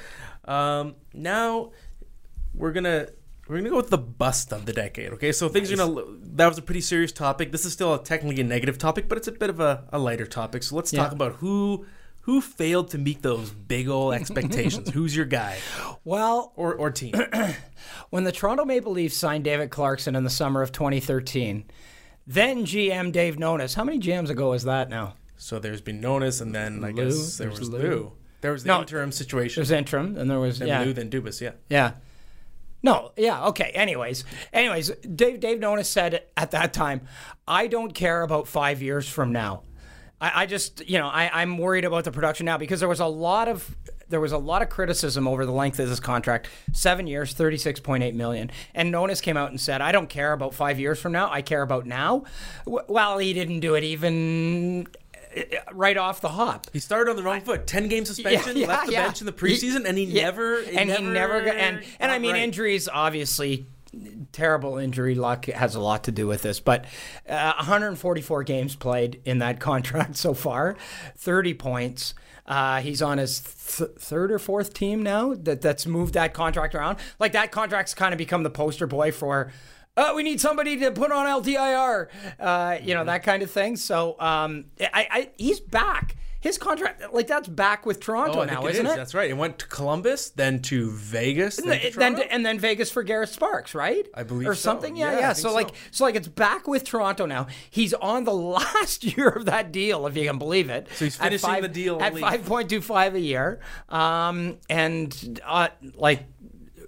um, 0.46 0.96
now 1.14 1.72
we're 2.54 2.72
gonna 2.72 3.08
we're 3.48 3.58
gonna 3.58 3.70
go 3.70 3.78
with 3.78 3.90
the 3.90 3.98
bust 3.98 4.52
of 4.54 4.66
the 4.66 4.74
decade. 4.74 5.12
Okay, 5.14 5.32
so 5.32 5.50
things 5.50 5.72
are 5.72 5.76
gonna 5.78 6.04
that 6.36 6.48
was 6.48 6.58
a 6.58 6.62
pretty 6.62 6.82
serious 6.82 7.12
topic. 7.12 7.52
This 7.52 7.66
is 7.66 7.74
still 7.74 7.94
a, 7.94 8.04
technically 8.04 8.42
a 8.42 8.46
negative 8.46 8.78
topic, 8.78 9.08
but 9.10 9.18
it's 9.18 9.28
a 9.28 9.32
bit 9.32 9.50
of 9.50 9.60
a, 9.60 9.86
a 9.92 10.00
lighter 10.00 10.26
topic. 10.26 10.64
So 10.64 10.76
let's 10.76 10.92
talk 10.92 11.12
about 11.12 11.34
who 11.36 11.86
who 12.22 12.42
failed 12.42 12.92
to 12.92 12.98
meet 12.98 13.22
those 13.22 13.52
big 13.52 13.88
old 13.88 14.14
expectations. 14.14 14.90
Who's 14.94 15.16
your 15.16 15.26
guy 15.26 15.60
Well, 16.04 16.52
or 16.58 16.76
or 16.76 16.92
team? 16.92 17.14
when 18.10 18.26
the 18.26 18.34
Toronto 18.34 18.66
Maple 18.66 18.92
Leafs 18.92 19.16
signed 19.16 19.46
David 19.46 19.70
Clarkson 19.70 20.14
in 20.14 20.26
the 20.26 20.30
summer 20.30 20.62
of 20.62 20.74
2013, 20.74 21.64
then 22.28 22.66
GM 22.66 23.12
Dave 23.12 23.38
Nonis. 23.38 23.76
How 23.76 23.84
many 23.84 24.00
GMs 24.00 24.30
ago 24.30 24.54
is 24.54 24.64
that 24.64 24.90
now? 24.90 25.16
so 25.40 25.60
there's 25.60 25.82
been 25.82 26.02
Nonis, 26.02 26.42
and 26.42 26.54
then 26.54 26.84
I 26.84 26.90
Lou, 26.90 27.06
guess 27.06 27.38
there 27.38 27.50
was 27.50 27.70
Lou. 27.70 27.78
Lou. 27.78 28.12
There 28.42 28.52
was 28.52 28.64
the 28.64 28.70
No. 28.70 28.82
interim 28.82 29.12
situation. 29.12 29.62
There's 29.62 29.70
interim, 29.72 30.18
and 30.18 30.30
there 30.30 30.40
was 30.40 30.60
then 30.60 30.68
yeah, 30.68 30.82
Lou, 30.84 30.94
then 30.94 31.10
Dubas. 31.12 31.40
Yeah. 31.42 31.52
yeah. 31.70 31.92
No, 32.84 33.12
yeah, 33.18 33.46
okay. 33.48 33.72
Anyways, 33.74 34.24
anyways, 34.54 34.90
Dave 35.02 35.40
Dave 35.40 35.60
Nonis 35.60 35.86
said 35.86 36.24
at 36.36 36.52
that 36.52 36.74
time, 36.74 37.02
I 37.48 37.68
don't 37.68 37.94
care 37.94 38.22
about 38.24 38.48
five 38.48 38.82
years 38.82 39.08
from 39.08 39.32
now. 39.32 39.64
I, 40.22 40.44
I 40.44 40.46
just, 40.46 40.88
you 40.88 40.98
know, 40.98 41.08
I, 41.08 41.42
I'm 41.42 41.58
worried 41.58 41.86
about 41.86 42.04
the 42.04 42.12
production 42.12 42.46
now 42.46 42.58
because 42.58 42.80
there 42.80 42.90
was 42.90 43.00
a 43.00 43.06
lot 43.08 43.48
of 43.48 43.76
there 44.10 44.20
was 44.22 44.32
a 44.32 44.38
lot 44.38 44.62
of 44.62 44.70
criticism 44.70 45.28
over 45.28 45.46
the 45.46 45.52
length 45.52 45.80
of 45.80 45.90
this 45.90 46.00
contract. 46.00 46.48
Seven 46.72 47.08
years, 47.08 47.34
thirty 47.34 47.58
six 47.58 47.80
point 47.80 48.04
eight 48.04 48.16
million. 48.16 48.52
And 48.74 48.94
Nonis 48.94 49.22
came 49.22 49.38
out 49.38 49.50
and 49.50 49.60
said, 49.60 49.82
I 49.82 49.92
don't 49.92 50.08
care 50.10 50.34
about 50.34 50.54
five 50.54 50.80
years 50.80 51.00
from 51.00 51.12
now. 51.12 51.30
I 51.32 51.42
care 51.42 51.62
about 51.62 51.86
now. 51.86 52.24
W- 52.66 52.86
Well, 52.88 53.18
he 53.18 53.34
didn't 53.34 53.60
do 53.60 53.76
it 53.76 53.84
even 53.84 54.88
uh, 55.36 55.42
right 55.74 55.98
off 55.98 56.22
the 56.22 56.30
hop. 56.30 56.68
He 56.74 56.80
started 56.80 57.10
on 57.12 57.18
the 57.18 57.24
wrong 57.24 57.42
foot. 57.42 57.68
Ten 57.68 57.88
game 57.90 58.06
suspension, 58.06 58.62
left 58.62 58.88
the 58.88 58.94
bench 58.94 59.20
in 59.22 59.26
the 59.26 59.34
preseason, 59.34 59.86
and 59.86 59.98
he 59.98 60.06
Yeah. 60.06 60.24
never, 60.24 60.60
and 60.62 60.90
he 60.92 61.02
never 61.04 61.42
got, 61.44 61.56
and 61.56 61.84
and 62.00 62.12
I 62.12 62.20
mean 62.20 62.34
right. 62.34 62.44
injuries 62.44 62.88
obviously 62.88 63.66
terrible 64.32 64.78
injury 64.78 65.16
luck 65.16 65.46
has 65.46 65.74
a 65.74 65.80
lot 65.80 66.04
to 66.04 66.12
do 66.12 66.28
with 66.28 66.42
this 66.44 66.60
but 66.60 66.86
uh, 67.28 67.54
144 67.58 68.44
games 68.44 68.76
played 68.76 69.20
in 69.26 69.40
that 69.40 69.60
contract 69.62 70.16
so 70.18 70.34
far 70.34 70.76
30 71.16 71.54
points 71.56 72.14
uh, 72.48 72.82
he's 72.82 73.02
on 73.02 73.18
his 73.18 73.40
th- 73.40 73.92
third 74.00 74.32
or 74.32 74.40
fourth 74.40 74.74
team 74.74 75.04
now 75.04 75.34
that 75.34 75.62
that's 75.62 75.86
moved 75.86 76.14
that 76.14 76.34
contract 76.34 76.74
around 76.76 76.98
like 77.20 77.34
that 77.34 77.52
contract's 77.52 77.94
kind 77.94 78.14
of 78.14 78.18
become 78.18 78.44
the 78.44 78.50
poster 78.50 78.88
boy 78.88 79.12
for 79.12 79.52
uh, 79.98 80.14
we 80.16 80.22
need 80.22 80.40
somebody 80.40 80.78
to 80.78 80.92
put 80.92 81.12
on 81.12 81.26
LTIR, 81.26 82.08
uh, 82.40 82.78
you 82.84 82.94
know 82.94 83.04
that 83.04 83.24
kind 83.24 83.42
of 83.42 83.50
thing. 83.50 83.76
So 83.76 84.16
um, 84.20 84.66
I, 84.80 85.08
I, 85.10 85.30
he's 85.38 85.60
back. 85.60 86.16
His 86.40 86.58
contract, 86.60 87.14
like 87.14 87.26
that's 87.28 87.48
back 87.48 87.86
with 87.86 88.00
Toronto 88.00 88.42
Oh, 88.42 88.46
now, 88.46 88.66
it 88.68 88.72
isn't 88.74 88.86
is. 88.86 88.94
it? 88.94 88.96
That's 88.96 89.14
right. 89.16 89.30
It 89.30 89.34
went 89.38 89.58
to 89.60 89.68
Columbus, 89.68 90.30
then 90.30 90.62
to 90.64 90.92
Vegas, 90.92 91.58
then, 91.58 91.80
to 91.80 91.98
then 91.98 92.20
and 92.30 92.46
then 92.46 92.60
Vegas 92.60 92.92
for 92.92 93.02
Garrett 93.02 93.30
Sparks, 93.30 93.74
right? 93.74 94.06
I 94.14 94.22
believe 94.24 94.48
or 94.48 94.54
so. 94.56 94.62
something. 94.70 94.96
Yeah, 94.96 95.14
Yeah, 95.14 95.20
yeah. 95.20 95.30
I 95.32 95.34
So 95.34 95.52
like, 95.52 95.70
so. 95.70 95.74
so 95.92 96.04
like, 96.06 96.16
it's 96.16 96.28
back 96.28 96.68
with 96.68 96.84
Toronto 96.84 97.26
now. 97.26 97.48
He's 97.70 97.94
on 97.96 98.24
the 98.24 98.34
last 98.58 99.04
year 99.04 99.30
of 99.30 99.46
that 99.46 99.72
deal, 99.72 100.06
if 100.06 100.16
you 100.16 100.28
can 100.28 100.38
believe 100.38 100.70
it. 100.70 100.88
So 100.96 101.06
he's 101.06 101.16
finishing 101.16 101.50
five- 101.50 101.64
the 101.64 101.70
deal 101.70 102.02
at 102.02 102.16
five 102.18 102.46
point 102.46 102.70
two 102.70 102.82
five 102.82 103.16
a 103.16 103.20
year, 103.20 103.60
um, 103.90 104.58
and 104.70 105.40
uh, 105.44 105.70
like 105.96 106.24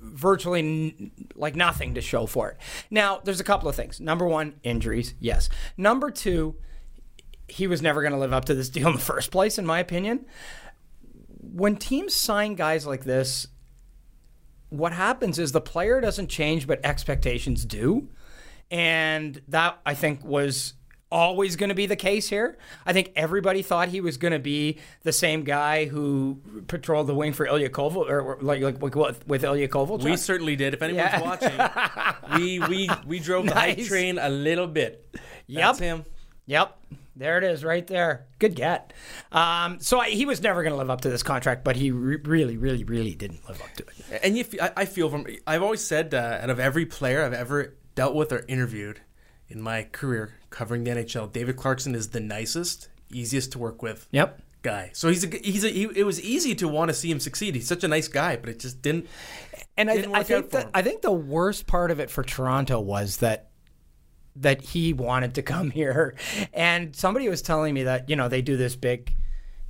virtually 0.01 0.60
n- 0.60 1.12
like 1.36 1.56
nothing 1.56 1.96
to 1.96 2.01
show 2.01 2.25
for 2.25 2.50
it. 2.51 2.58
Now, 2.89 3.20
there's 3.24 3.39
a 3.39 3.44
couple 3.44 3.70
of 3.70 3.75
things. 3.75 4.00
Number 4.00 4.25
one, 4.27 4.56
injuries. 4.63 5.13
Yes. 5.20 5.50
Number 5.77 6.12
two, 6.12 6.56
he 7.51 7.68
was 7.68 7.82
never 7.82 8.01
going 8.01 8.13
to 8.13 8.20
live 8.20 8.34
up 8.34 8.46
to 8.46 8.53
this 8.56 8.70
deal 8.70 8.88
in 8.88 8.94
the 8.94 9.00
first 9.01 9.32
place, 9.32 9.58
in 9.58 9.65
my 9.65 9.79
opinion. 9.79 10.25
When 11.41 11.75
teams 11.77 12.15
sign 12.15 12.56
guys 12.56 12.86
like 12.86 13.03
this, 13.03 13.48
what 14.69 14.93
happens 14.93 15.39
is 15.39 15.52
the 15.52 15.62
player 15.62 16.00
doesn't 16.00 16.28
change, 16.28 16.67
but 16.67 16.80
expectations 16.86 17.65
do. 17.65 18.10
And 18.69 19.41
that, 19.47 19.80
I 19.86 19.95
think, 19.95 20.24
was 20.24 20.74
always 21.12 21.56
going 21.56 21.69
to 21.69 21.76
be 21.76 21.88
the 21.88 21.95
case 21.95 22.30
here. 22.30 22.56
I 22.86 22.93
think 22.93 23.12
everybody 23.15 23.63
thought 23.63 23.88
he 23.89 24.00
was 24.00 24.17
going 24.17 24.34
to 24.34 24.38
be 24.38 24.78
the 25.02 25.12
same 25.12 25.43
guy 25.43 25.86
who 25.86 26.39
patrolled 26.67 27.08
the 27.08 27.15
wing 27.15 27.34
for 27.34 27.47
Ilya 27.47 27.69
Koval, 27.71 28.08
or 28.08 28.38
like, 28.41 28.62
like 28.62 28.80
with, 28.95 29.28
with 29.28 29.43
Ilya 29.43 29.69
Kovalchuk. 29.69 30.04
we 30.04 30.17
certainly 30.17 30.56
did. 30.56 30.76
If 30.76 30.84
anyone's 30.84 31.10
Yeah. 31.12 31.21
watching, 31.21 32.39
we 32.39 32.60
we 32.60 32.89
we 33.08 33.17
drove 33.19 33.47
the 33.47 33.56
hype 33.56 33.80
train 33.80 34.19
a 34.19 34.30
little 34.30 34.67
bit. 34.67 35.10
Yep. 35.47 35.78
Him. 35.78 36.06
Yep. 36.45 36.78
There 37.19 37.38
it 37.38 37.43
is, 37.43 37.63
right 37.65 37.86
there. 37.86 38.25
Good 38.39 38.55
get. 38.55 38.93
Um, 39.32 39.79
so 39.82 39.99
I, 39.99 40.10
he 40.10 40.25
was 40.25 40.41
never 40.41 40.63
going 40.63 40.71
to 40.71 40.77
live 40.77 40.89
up 40.89 41.01
to 41.01 41.10
this 41.10 41.21
contract, 41.21 41.63
but 41.65 41.75
he 41.75 41.91
re- 41.91 42.15
really, 42.23 42.55
really, 42.55 42.84
really 42.86 43.13
didn't 43.13 43.47
live 43.47 43.62
up 43.62 43.73
to 43.75 43.84
it. 43.84 44.21
And 44.23 44.38
you, 44.38 44.45
I, 44.62 44.71
I 44.77 44.86
feel 44.86 45.10
from 45.10 45.25
I've 45.45 45.62
always 45.62 45.84
said 45.86 46.13
uh, 46.13 46.39
out 46.41 46.49
of 46.49 46.60
every 46.60 46.86
player 46.86 47.23
I've 47.23 47.34
ever 47.34 47.75
dealt 47.95 48.15
with 48.15 48.32
or 48.32 48.45
interviewed 48.47 49.01
in 49.49 49.62
my 49.62 49.84
career 49.84 50.36
covering 50.49 50.86
the 50.86 50.91
NHL, 50.91 51.32
David 51.32 51.58
Clarkson 51.58 51.93
is 51.93 52.10
the 52.10 52.21
nicest, 52.21 52.88
easiest 53.12 53.51
to 53.51 53.60
work 53.60 53.82
with 53.84 54.08
Yep. 54.12 54.41
guy. 54.62 54.91
So 54.93 55.10
he's 55.10 55.25
a, 55.25 55.27
he's 55.43 55.63
a, 55.65 55.69
he, 55.69 55.84
it 55.95 56.05
was 56.05 56.21
easy 56.21 56.55
to 56.55 56.67
want 56.69 56.88
to 56.89 56.93
see 56.93 57.12
him 57.12 57.19
succeed. 57.19 57.53
He's 57.55 57.67
such 57.67 57.84
a 57.84 57.88
nice 57.89 58.08
guy, 58.08 58.38
but 58.38 58.49
it 58.49 58.60
just 58.60 58.82
didn't. 58.82 59.08
And 59.75 59.89
I, 59.89 59.95
Didn't 59.97 60.15
I 60.15 60.23
think 60.23 60.45
out 60.45 60.51
for 60.51 60.58
that 60.58 60.65
him. 60.67 60.71
I 60.73 60.82
think 60.82 61.01
the 61.01 61.12
worst 61.12 61.67
part 61.67 61.91
of 61.91 61.99
it 61.99 62.10
for 62.10 62.23
Toronto 62.23 62.79
was 62.79 63.17
that 63.17 63.49
that 64.36 64.62
he 64.62 64.94
wanted 64.94 65.36
to 65.36 65.42
come 65.42 65.72
here, 65.72 66.15
and 66.54 66.96
somebody 66.96 67.30
was 67.30 67.42
telling 67.42 67.74
me 67.74 67.84
that 67.84 68.10
you 68.10 68.15
know 68.15 68.28
they 68.28 68.42
do 68.42 68.58
this 68.58 68.76
big, 68.76 69.13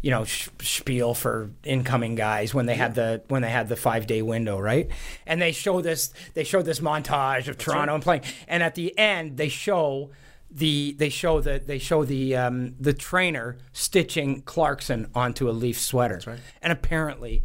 you 0.01 0.11
know, 0.11 0.25
sh- 0.25 0.49
spiel 0.61 1.13
for 1.13 1.51
incoming 1.63 2.15
guys 2.15 2.53
when 2.53 2.65
they 2.65 2.75
had 2.75 2.95
the 2.95 3.21
when 3.27 3.41
they 3.41 3.49
had 3.49 3.69
the 3.69 3.75
five 3.75 4.07
day 4.07 4.21
window, 4.21 4.59
right? 4.59 4.89
And 5.25 5.41
they 5.41 5.51
show 5.51 5.81
this 5.81 6.13
they 6.33 6.43
show 6.43 6.61
this 6.61 6.79
montage 6.79 7.47
of 7.47 7.57
Toronto 7.57 7.95
and 7.95 8.03
playing, 8.03 8.23
and 8.47 8.63
at 8.63 8.75
the 8.75 8.97
end 8.97 9.37
they 9.37 9.49
show. 9.49 10.11
The 10.51 10.95
they 10.97 11.09
show 11.09 11.41
the 11.41 11.61
they 11.63 11.77
show 11.77 12.03
the 12.03 12.35
um, 12.35 12.73
the 12.79 12.91
trainer 12.91 13.59
stitching 13.71 14.41
Clarkson 14.41 15.11
onto 15.13 15.47
a 15.47 15.51
Leaf 15.51 15.79
sweater, 15.79 16.19
right. 16.25 16.39
and 16.63 16.73
apparently 16.73 17.43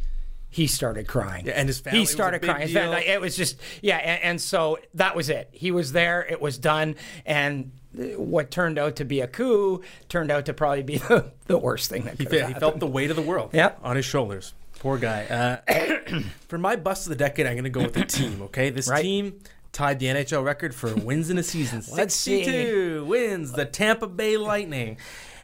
he 0.54 0.66
started 0.68 1.08
crying. 1.08 1.46
Yeah, 1.46 1.52
and 1.56 1.68
his 1.68 1.80
family 1.80 1.98
he 2.00 2.06
started 2.06 2.40
crying. 2.42 2.68
Deal. 2.68 2.92
it 2.92 3.20
was 3.20 3.36
just 3.36 3.58
yeah, 3.82 3.96
and, 3.96 4.22
and 4.22 4.40
so 4.40 4.78
that 4.94 5.16
was 5.16 5.28
it. 5.28 5.48
He 5.52 5.70
was 5.72 5.90
there. 5.92 6.24
It 6.24 6.40
was 6.40 6.58
done, 6.58 6.94
and 7.26 7.72
what 8.16 8.50
turned 8.50 8.78
out 8.78 8.96
to 8.96 9.04
be 9.04 9.20
a 9.20 9.26
coup 9.26 9.82
turned 10.08 10.30
out 10.30 10.46
to 10.46 10.54
probably 10.54 10.82
be 10.82 10.98
the, 11.08 11.32
the 11.46 11.58
worst 11.58 11.90
thing 11.90 12.02
that 12.04 12.18
He, 12.18 12.24
could 12.24 12.30
fe- 12.30 12.38
have 12.38 12.48
he 12.48 12.52
happened. 12.54 12.60
felt 12.72 12.80
the 12.80 12.86
weight 12.86 13.10
of 13.10 13.16
the 13.16 13.22
world 13.22 13.50
Yep. 13.52 13.80
on 13.82 13.96
his 13.96 14.04
shoulders. 14.04 14.52
Poor 14.80 14.96
guy. 14.98 15.24
Uh, 15.68 16.20
for 16.48 16.58
my 16.58 16.76
bust 16.76 17.06
of 17.06 17.10
the 17.10 17.16
decade, 17.16 17.46
I'm 17.46 17.54
going 17.54 17.64
to 17.64 17.70
go 17.70 17.82
with 17.82 17.94
the 17.94 18.04
team. 18.04 18.42
Okay, 18.42 18.70
this 18.70 18.88
Right. 18.88 19.02
team 19.02 19.40
tied 19.72 19.98
the 19.98 20.06
NHL 20.06 20.44
record 20.44 20.74
for 20.74 20.94
wins 20.94 21.30
in 21.30 21.38
a 21.38 21.42
season. 21.42 21.82
Let's 21.92 22.14
see. 22.14 22.44
62 22.44 23.04
wins. 23.06 23.52
The 23.52 23.64
Tampa 23.64 24.06
Bay 24.08 24.36
Lightning. 24.36 24.98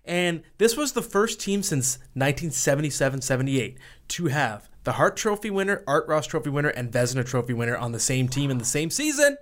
And 0.04 0.42
this 0.58 0.76
was 0.76 0.92
the 0.92 1.02
first 1.02 1.40
team 1.40 1.62
since 1.62 1.98
1977-78 2.16 3.76
to 4.08 4.26
have 4.26 4.68
the 4.84 4.92
Hart 4.92 5.16
Trophy 5.16 5.50
winner, 5.50 5.82
Art 5.86 6.06
Ross 6.08 6.26
Trophy 6.26 6.50
winner, 6.50 6.68
and 6.68 6.90
Vezina 6.90 7.24
Trophy 7.24 7.52
winner 7.52 7.76
on 7.76 7.92
the 7.92 8.00
same 8.00 8.28
team 8.28 8.50
in 8.50 8.58
the 8.58 8.64
same 8.64 8.90
season, 8.90 9.36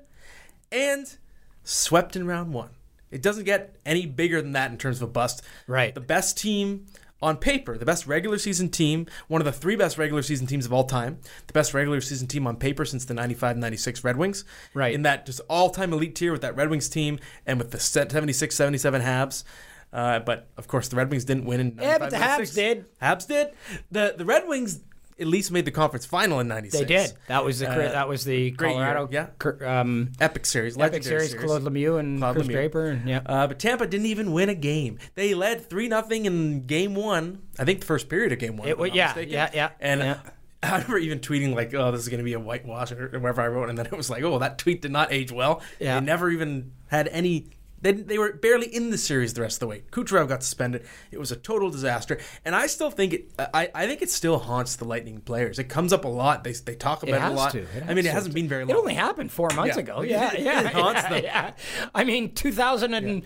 and 0.72 1.16
swept 1.64 2.16
in 2.16 2.27
round 2.27 2.53
one. 2.53 2.70
It 3.11 3.22
doesn't 3.22 3.44
get 3.44 3.77
any 3.87 4.07
bigger 4.07 4.42
than 4.42 4.53
that 4.53 4.70
in 4.70 4.79
terms 4.79 5.01
of 5.01 5.09
a 5.09 5.12
bust. 5.12 5.42
Right. 5.66 5.94
The 5.94 6.01
best 6.01 6.37
team 6.37 6.87
on 7.20 7.37
paper, 7.37 7.77
the 7.77 7.87
best 7.87 8.07
regular 8.07 8.38
season 8.38 8.68
team, 8.68 9.07
one 9.27 9.40
of 9.40 9.44
the 9.44 9.53
three 9.53 9.77
best 9.77 9.98
regular 9.98 10.22
season 10.22 10.46
teams 10.46 10.66
of 10.66 10.72
all 10.72 10.85
time, 10.85 11.18
the 11.46 11.53
best 11.53 11.74
regular 11.74 12.01
season 12.01 12.29
team 12.29 12.46
on 12.46 12.57
paper 12.57 12.85
since 12.85 13.05
the 13.05 13.14
95-96 13.14 14.05
Red 14.05 14.16
Wings. 14.16 14.44
Right. 14.74 14.94
In 14.94 15.03
that 15.03 15.27
just 15.27 15.40
all-time 15.48 15.92
elite 15.92 16.14
tier 16.14 16.33
with 16.33 16.42
that 16.42 16.55
Red 16.55 16.70
Wings 16.70 16.88
team 16.88 17.18
and 17.46 17.59
with 17.59 17.70
the 17.70 17.79
76-77 17.79 19.03
Habs. 19.03 19.44
Uh, 19.92 20.18
but 20.20 20.48
of 20.57 20.68
course, 20.68 20.88
the 20.88 20.96
Red 20.96 21.11
Wings 21.11 21.24
didn't 21.24 21.46
win 21.46 21.61
in 21.61 21.77
95 21.77 21.83
Yeah, 21.83 21.98
but 21.98 22.11
the 22.11 22.16
Habs 22.16 22.55
did. 22.55 22.85
Habs 23.01 23.27
did. 23.27 23.48
The 23.90 24.14
the 24.18 24.27
Red 24.27 24.46
Wings 24.46 24.81
at 25.20 25.26
least 25.26 25.50
made 25.50 25.64
the 25.64 25.70
conference 25.70 26.07
final 26.07 26.40
in 26.40 26.48
'96. 26.48 26.81
They 26.81 26.87
did. 26.87 27.12
That 27.26 27.44
was 27.44 27.59
the 27.59 27.70
Uh, 27.70 27.76
that 27.76 28.09
was 28.09 28.24
the 28.24 28.50
great 28.52 28.76
year, 28.76 28.85
Colorado 28.94 29.09
yeah. 29.11 29.81
Um, 29.81 30.12
Epic 30.20 30.46
series, 30.46 30.76
epic 30.76 30.92
legendary 30.94 31.26
series. 31.26 31.44
Claude 31.44 31.62
Lemieux 31.62 31.98
and 31.98 32.18
Claude 32.18 32.37
Kris 32.37 32.46
Lemieux. 32.46 32.52
Draper. 32.52 32.87
And, 32.87 33.09
yeah. 33.09 33.20
Uh, 33.26 33.46
but 33.46 33.59
Tampa 33.59 33.87
didn't 33.87 34.07
even 34.07 34.33
win 34.33 34.48
a 34.48 34.54
game. 34.54 34.98
They 35.14 35.35
led 35.35 35.68
three 35.68 35.88
nothing 35.88 36.26
in 36.26 36.66
game 36.66 36.94
one. 36.94 37.42
I 37.59 37.64
think 37.64 37.81
the 37.81 37.87
first 37.87 38.09
period 38.09 38.33
of 38.33 38.38
game 38.38 38.57
one. 38.57 38.68
It 38.68 38.78
yeah, 38.94 39.07
mistaken. 39.07 39.33
yeah, 39.33 39.50
yeah, 39.52 39.70
And 39.81 40.00
yeah. 40.00 40.18
I 40.62 40.72
remember 40.72 40.98
even 40.98 41.20
tweeting 41.20 41.54
like, 41.54 41.72
"Oh, 41.72 41.92
this 41.92 42.00
is 42.00 42.09
going 42.09 42.18
to 42.18 42.24
be 42.24 42.33
a 42.33 42.40
whitewash" 42.40 42.90
or 42.90 43.09
whatever 43.20 43.42
I 43.42 43.46
wrote, 43.48 43.68
and 43.68 43.78
then 43.78 43.87
it 43.87 43.96
was 43.96 44.11
like, 44.11 44.24
"Oh, 44.24 44.40
that 44.40 44.59
tweet 44.59 44.83
did 44.83 44.90
not 44.90 45.12
age 45.12 45.31
well." 45.31 45.62
Yeah. 45.78 46.00
They 46.00 46.07
never 46.07 46.31
even 46.31 46.72
had 46.88 47.07
any. 47.09 47.50
They, 47.81 47.93
they 47.93 48.19
were 48.19 48.33
barely 48.33 48.67
in 48.75 48.91
the 48.91 48.99
series 48.99 49.35
the 49.35 49.43
rest 49.43 49.57
of 49.57 49.61
the 49.61 49.67
way. 49.69 49.83
Kucherov 49.93 50.29
got 50.29 50.43
suspended. 50.43 50.85
It 51.12 51.19
was 51.19 51.31
a 51.31 51.37
total 51.37 51.71
disaster, 51.71 52.19
and 52.45 52.55
I 52.57 52.67
still 52.67 52.91
think 52.91 53.12
it. 53.12 53.31
I, 53.38 53.71
I 53.75 53.87
think 53.87 54.03
it 54.03 54.11
still 54.11 54.38
haunts 54.38 54.77
the 54.77 54.85
Lightning 54.85 55.21
players. 55.21 55.59
It 55.59 55.69
comes 55.69 55.93
up 55.93 56.05
a 56.05 56.09
lot. 56.09 56.43
They, 56.45 56.53
they 56.53 56.75
talk 56.75 57.03
about 57.05 57.14
it, 57.17 57.21
has 57.21 57.33
a 57.33 57.37
lot. 57.37 57.53
to. 57.53 57.59
It 57.61 57.85
I 57.87 57.95
mean, 57.95 58.05
it 58.07 58.12
hasn't 58.12 58.35
been 58.35 58.49
very 58.49 58.64
long. 58.64 58.77
It 58.77 58.79
only 58.81 58.95
happened 58.95 59.31
four 59.31 59.49
months 59.55 59.77
Yeah. 59.77 59.83
ago. 59.83 60.01
It- 60.03 60.11
Yeah, 60.11 60.33
it 60.33 60.41
yeah, 60.41 60.62
haunts 60.69 61.03
yeah, 61.05 61.09
them. 61.11 61.23
yeah. 61.25 61.53
I 61.95 62.05
mean, 62.05 62.35
2000 62.35 62.95
and 62.95 63.23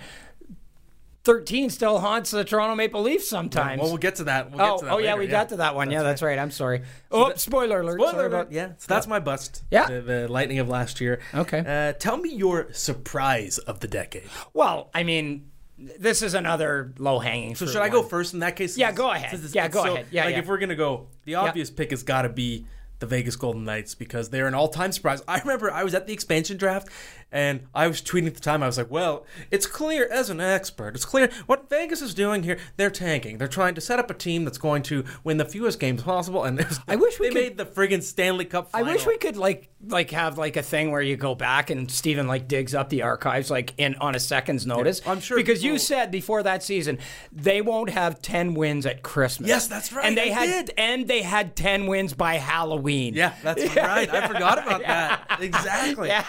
13 1.24 1.70
still 1.70 2.00
haunts 2.00 2.32
the 2.32 2.44
Toronto 2.44 2.74
Maple 2.74 3.02
Leafs 3.02 3.28
sometimes. 3.28 3.80
Well, 3.80 3.90
we'll 3.90 3.98
get 3.98 4.16
to 4.16 4.24
that. 4.24 4.50
We'll 4.50 4.60
oh, 4.60 4.70
get 4.70 4.78
to 4.80 4.84
that 4.86 4.94
oh 4.94 4.98
yeah, 4.98 5.16
we 5.16 5.28
got 5.28 5.50
to 5.50 5.56
that 5.56 5.74
one. 5.74 5.90
yeah, 5.90 6.02
that's 6.02 6.20
right. 6.22 6.38
I'm 6.38 6.50
sorry. 6.50 6.82
Oh, 7.10 7.32
spoiler 7.34 7.80
alert. 7.80 8.00
Spoiler 8.00 8.12
Sorry 8.12 8.26
alert. 8.26 8.40
about 8.40 8.52
Yeah, 8.52 8.72
so 8.78 8.86
that's 8.88 9.06
my 9.06 9.20
bust. 9.20 9.62
Yeah. 9.70 9.86
the, 9.86 10.00
the 10.00 10.28
lightning 10.28 10.58
of 10.58 10.68
last 10.68 11.00
year. 11.00 11.20
Okay. 11.32 11.62
Uh, 11.66 11.92
tell 11.92 12.16
me 12.16 12.34
your 12.34 12.72
surprise 12.72 13.58
of 13.58 13.80
the 13.80 13.88
decade. 13.88 14.24
Well, 14.52 14.90
I 14.94 15.04
mean, 15.04 15.50
this 15.78 16.22
is 16.22 16.34
another 16.34 16.92
low 16.98 17.20
hanging. 17.20 17.54
So 17.54 17.66
should 17.66 17.82
I 17.82 17.88
go 17.88 18.02
first 18.02 18.34
in 18.34 18.40
that 18.40 18.56
case? 18.56 18.76
Yeah, 18.76 18.90
go 18.92 19.10
ahead. 19.10 19.34
It's- 19.34 19.54
Yeah, 19.54 19.68
go 19.68 19.84
so- 19.84 19.94
ahead. 19.94 20.06
Yeah, 20.10 20.24
like 20.24 20.32
yeah. 20.32 20.40
if 20.40 20.46
we're 20.48 20.58
gonna 20.58 20.74
go, 20.74 21.08
the 21.24 21.36
obvious 21.36 21.70
pick 21.70 21.90
has 21.90 22.02
got 22.02 22.22
to 22.22 22.28
be 22.28 22.66
the 22.98 23.06
Vegas 23.06 23.34
Golden 23.34 23.64
Knights 23.64 23.96
because 23.96 24.30
they're 24.30 24.46
an 24.46 24.54
all-time 24.54 24.92
surprise. 24.92 25.22
I 25.26 25.40
remember 25.40 25.72
I 25.72 25.82
was 25.82 25.92
at 25.92 26.06
the 26.06 26.12
expansion 26.12 26.56
draft 26.56 26.88
and 27.32 27.66
I 27.74 27.88
was 27.88 28.00
tweeting 28.02 28.26
at 28.28 28.34
the 28.34 28.40
time. 28.40 28.62
I 28.62 28.66
was 28.66 28.78
like, 28.78 28.90
"Well, 28.90 29.26
it's 29.50 29.66
clear 29.66 30.08
as 30.12 30.30
an 30.30 30.40
expert. 30.40 30.94
It's 30.94 31.04
clear 31.04 31.30
what 31.46 31.68
Vegas 31.70 32.02
is 32.02 32.14
doing 32.14 32.42
here. 32.42 32.58
They're 32.76 32.90
tanking. 32.90 33.38
They're 33.38 33.48
trying 33.48 33.74
to 33.74 33.80
set 33.80 33.98
up 33.98 34.10
a 34.10 34.14
team 34.14 34.44
that's 34.44 34.58
going 34.58 34.82
to 34.84 35.04
win 35.24 35.38
the 35.38 35.44
fewest 35.44 35.80
games 35.80 36.02
possible." 36.02 36.44
And 36.44 36.58
there's- 36.58 36.78
I 36.86 36.96
wish 36.96 37.18
we 37.18 37.28
they 37.28 37.34
could- 37.34 37.42
made 37.42 37.56
the 37.58 37.66
friggin' 37.66 38.02
Stanley 38.02 38.44
Cup. 38.44 38.68
I 38.74 38.82
wish 38.82 39.06
we 39.06 39.16
could 39.18 39.36
like 39.36 39.68
like 39.88 40.12
have 40.12 40.38
like 40.38 40.56
a 40.56 40.62
thing 40.62 40.92
where 40.92 41.02
you 41.02 41.16
go 41.16 41.34
back 41.34 41.68
and 41.70 41.90
Steven 41.90 42.28
like 42.28 42.46
digs 42.46 42.72
up 42.74 42.88
the 42.88 43.02
archives 43.02 43.50
like 43.50 43.74
in 43.78 43.96
on 43.96 44.14
a 44.14 44.20
second's 44.20 44.64
notice. 44.66 45.00
I'm 45.06 45.18
sure 45.20 45.36
because 45.36 45.64
you 45.64 45.76
said 45.78 46.10
before 46.12 46.42
that 46.44 46.62
season 46.62 46.98
they 47.32 47.60
won't 47.62 47.90
have 47.90 48.22
ten 48.22 48.54
wins 48.54 48.86
at 48.86 49.02
Christmas. 49.02 49.48
Yes, 49.48 49.66
that's 49.66 49.92
right, 49.92 50.04
And 50.04 50.16
they 50.16 50.30
I 50.30 50.34
had 50.46 50.66
did. 50.66 50.74
and 50.78 51.08
they 51.08 51.22
had 51.22 51.56
ten 51.56 51.86
wins 51.86 52.12
by 52.14 52.34
Halloween. 52.34 53.14
Yeah, 53.14 53.32
that's 53.42 53.64
right. 53.76 54.08
I 54.08 54.28
forgot 54.28 54.58
about 54.58 54.82
that. 54.86 55.38
Exactly. 55.40 56.10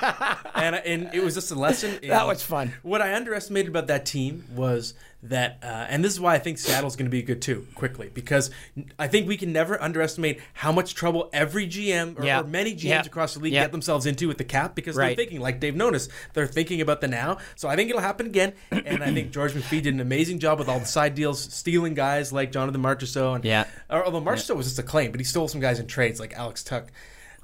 And 0.56 0.76
and 0.76 0.93
it 1.14 1.24
was 1.24 1.34
just 1.36 1.52
a 1.52 1.56
lesson. 1.56 2.00
That 2.08 2.28
was 2.28 2.44
fun. 2.44 2.74
What 2.84 3.02
I 3.02 3.14
underestimated 3.16 3.70
about 3.70 3.88
that 3.88 4.06
team 4.06 4.44
was 4.56 4.94
that, 5.24 5.58
uh, 5.64 5.66
and 5.90 6.04
this 6.04 6.12
is 6.12 6.20
why 6.20 6.36
I 6.36 6.40
think 6.40 6.58
Seattle's 6.58 6.96
going 6.98 7.06
to 7.06 7.10
be 7.12 7.22
good 7.22 7.42
too, 7.42 7.66
quickly, 7.76 8.10
because 8.14 8.52
I 9.00 9.08
think 9.08 9.26
we 9.28 9.38
can 9.38 9.54
never 9.54 9.82
underestimate 9.82 10.42
how 10.54 10.74
much 10.74 10.96
trouble 10.96 11.30
every 11.32 11.66
GM 11.66 12.20
or, 12.20 12.26
Yeah. 12.26 12.42
or 12.42 12.44
many 12.44 12.74
GMs 12.76 12.84
Yeah. 12.84 13.02
across 13.06 13.34
the 13.34 13.40
league 13.40 13.54
Yeah. 13.54 13.64
get 13.64 13.72
themselves 13.72 14.06
into 14.06 14.28
with 14.28 14.38
the 14.38 14.44
cap 14.44 14.76
because 14.76 14.96
they're 14.98 15.16
thinking, 15.16 15.40
like 15.40 15.60
Dave 15.62 15.76
Nonis, 15.76 16.10
they're 16.34 16.46
thinking 16.46 16.82
about 16.82 17.00
the 17.00 17.08
now. 17.08 17.38
So 17.56 17.70
I 17.70 17.76
think 17.78 17.90
it'll 17.90 18.02
happen 18.02 18.26
again. 18.26 18.52
And 18.72 19.02
I 19.02 19.14
think 19.14 19.32
George 19.32 19.54
McPhee 19.54 19.82
did 19.82 19.94
an 19.94 20.02
amazing 20.02 20.40
job 20.40 20.60
with 20.60 20.68
all 20.68 20.80
the 20.80 20.86
side 20.86 21.16
deals, 21.16 21.40
stealing 21.42 21.94
guys 21.94 22.34
like 22.34 22.52
Jonathan 22.52 22.82
Marchessault. 22.82 23.36
And, 23.36 23.46
Yeah. 23.46 23.64
or- 23.90 24.04
although 24.06 24.22
Marchessault 24.22 24.58
was 24.58 24.66
just 24.68 24.80
a 24.80 24.84
claim, 24.84 25.12
but 25.12 25.22
he 25.22 25.24
stole 25.24 25.48
some 25.48 25.62
guys 25.62 25.80
in 25.80 25.88
trades 25.88 26.20
like 26.20 26.34
Alex 26.34 26.64
Tuch. 26.64 26.88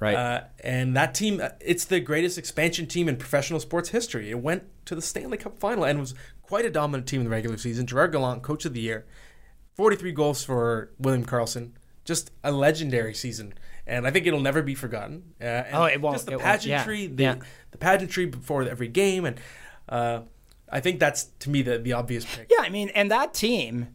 Right. 0.00 0.16
Uh, 0.16 0.40
and 0.64 0.96
that 0.96 1.14
team, 1.14 1.40
uh, 1.42 1.50
it's 1.60 1.84
the 1.84 2.00
greatest 2.00 2.38
expansion 2.38 2.86
team 2.86 3.06
in 3.08 3.16
professional 3.16 3.60
sports 3.60 3.90
history. 3.90 4.30
It 4.30 4.38
went 4.40 4.64
to 4.86 4.94
the 4.94 5.02
Stanley 5.02 5.36
Cup 5.36 5.58
final 5.60 5.84
and 5.84 6.00
was 6.00 6.14
quite 6.42 6.64
a 6.64 6.70
dominant 6.70 7.06
team 7.06 7.20
in 7.20 7.24
the 7.24 7.30
regular 7.30 7.58
season. 7.58 7.86
Gerard 7.86 8.12
Gallant, 8.12 8.42
coach 8.42 8.64
of 8.64 8.72
the 8.72 8.80
year, 8.80 9.04
43 9.74 10.12
goals 10.12 10.42
for 10.42 10.90
William 10.98 11.24
Karlsson. 11.24 11.72
Just 12.06 12.30
a 12.42 12.50
legendary 12.50 13.12
season. 13.14 13.52
And 13.86 14.06
I 14.06 14.10
think 14.10 14.26
it'll 14.26 14.40
never 14.40 14.62
be 14.62 14.74
forgotten. 14.74 15.34
Uh, 15.40 15.44
and 15.44 15.74
Oh, 15.76 15.84
it 15.84 16.00
won't. 16.00 16.14
Just 16.16 16.26
the 16.26 16.32
It 16.32 16.36
won't. 16.40 16.64
Yeah. 16.64 16.78
pageantry, 16.78 17.06
the, 17.08 17.22
Yeah. 17.22 17.34
the 17.70 17.78
pageantry 17.78 18.24
before 18.26 18.62
every 18.62 18.88
game. 18.88 19.26
And 19.26 19.38
uh, 19.88 20.20
I 20.70 20.80
think 20.80 20.98
that's, 20.98 21.24
to 21.40 21.50
me, 21.50 21.60
the, 21.62 21.78
the 21.78 21.92
obvious 21.92 22.24
pick. 22.24 22.50
Yeah, 22.50 22.62
I 22.64 22.70
mean, 22.70 22.88
and 22.94 23.10
that 23.10 23.34
team 23.34 23.88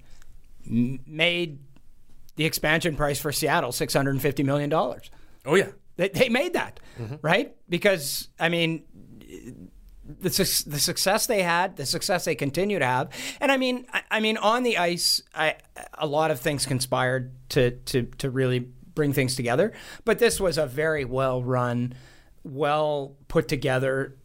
made 0.66 1.60
the 2.36 2.46
expansion 2.46 2.96
price 2.96 3.20
for 3.20 3.32
Seattle 3.32 3.72
six 3.72 3.94
hundred 3.94 4.12
and 4.12 4.22
fifty 4.22 4.44
million 4.44 4.70
dollars. 4.70 5.10
Oh, 5.46 5.56
yeah. 5.56 5.70
They, 5.98 6.10
they 6.10 6.30
made 6.30 6.54
that, 6.54 6.80
right? 7.22 7.56
Because 7.70 8.28
I 8.40 8.50
mean, 8.50 8.84
the 10.08 10.30
suc- 10.30 10.72
the 10.72 10.80
success 10.80 11.26
they 11.26 11.42
had, 11.42 11.78
the 11.78 11.86
success 11.86 12.26
they 12.26 12.36
continue 12.36 12.80
to 12.80 12.86
have, 12.86 13.10
and 13.40 13.52
I 13.52 13.58
mean, 13.58 13.88
I, 13.94 14.02
I 14.12 14.20
mean, 14.20 14.38
on 14.38 14.64
the 14.64 14.78
ice, 14.78 15.22
I, 15.34 15.56
a 15.98 16.06
lot 16.08 16.32
of 16.32 16.40
things 16.40 16.66
conspired 16.66 17.32
to 17.50 17.72
to 17.72 18.04
to 18.04 18.30
really 18.30 18.60
bring 18.60 19.14
things 19.14 19.36
together. 19.36 19.74
But 20.06 20.20
this 20.20 20.40
was 20.40 20.58
a 20.58 20.66
very 20.66 21.06
well 21.06 21.44
run, 21.44 21.94
well 22.44 23.16
put 23.28 23.48
together 23.48 24.16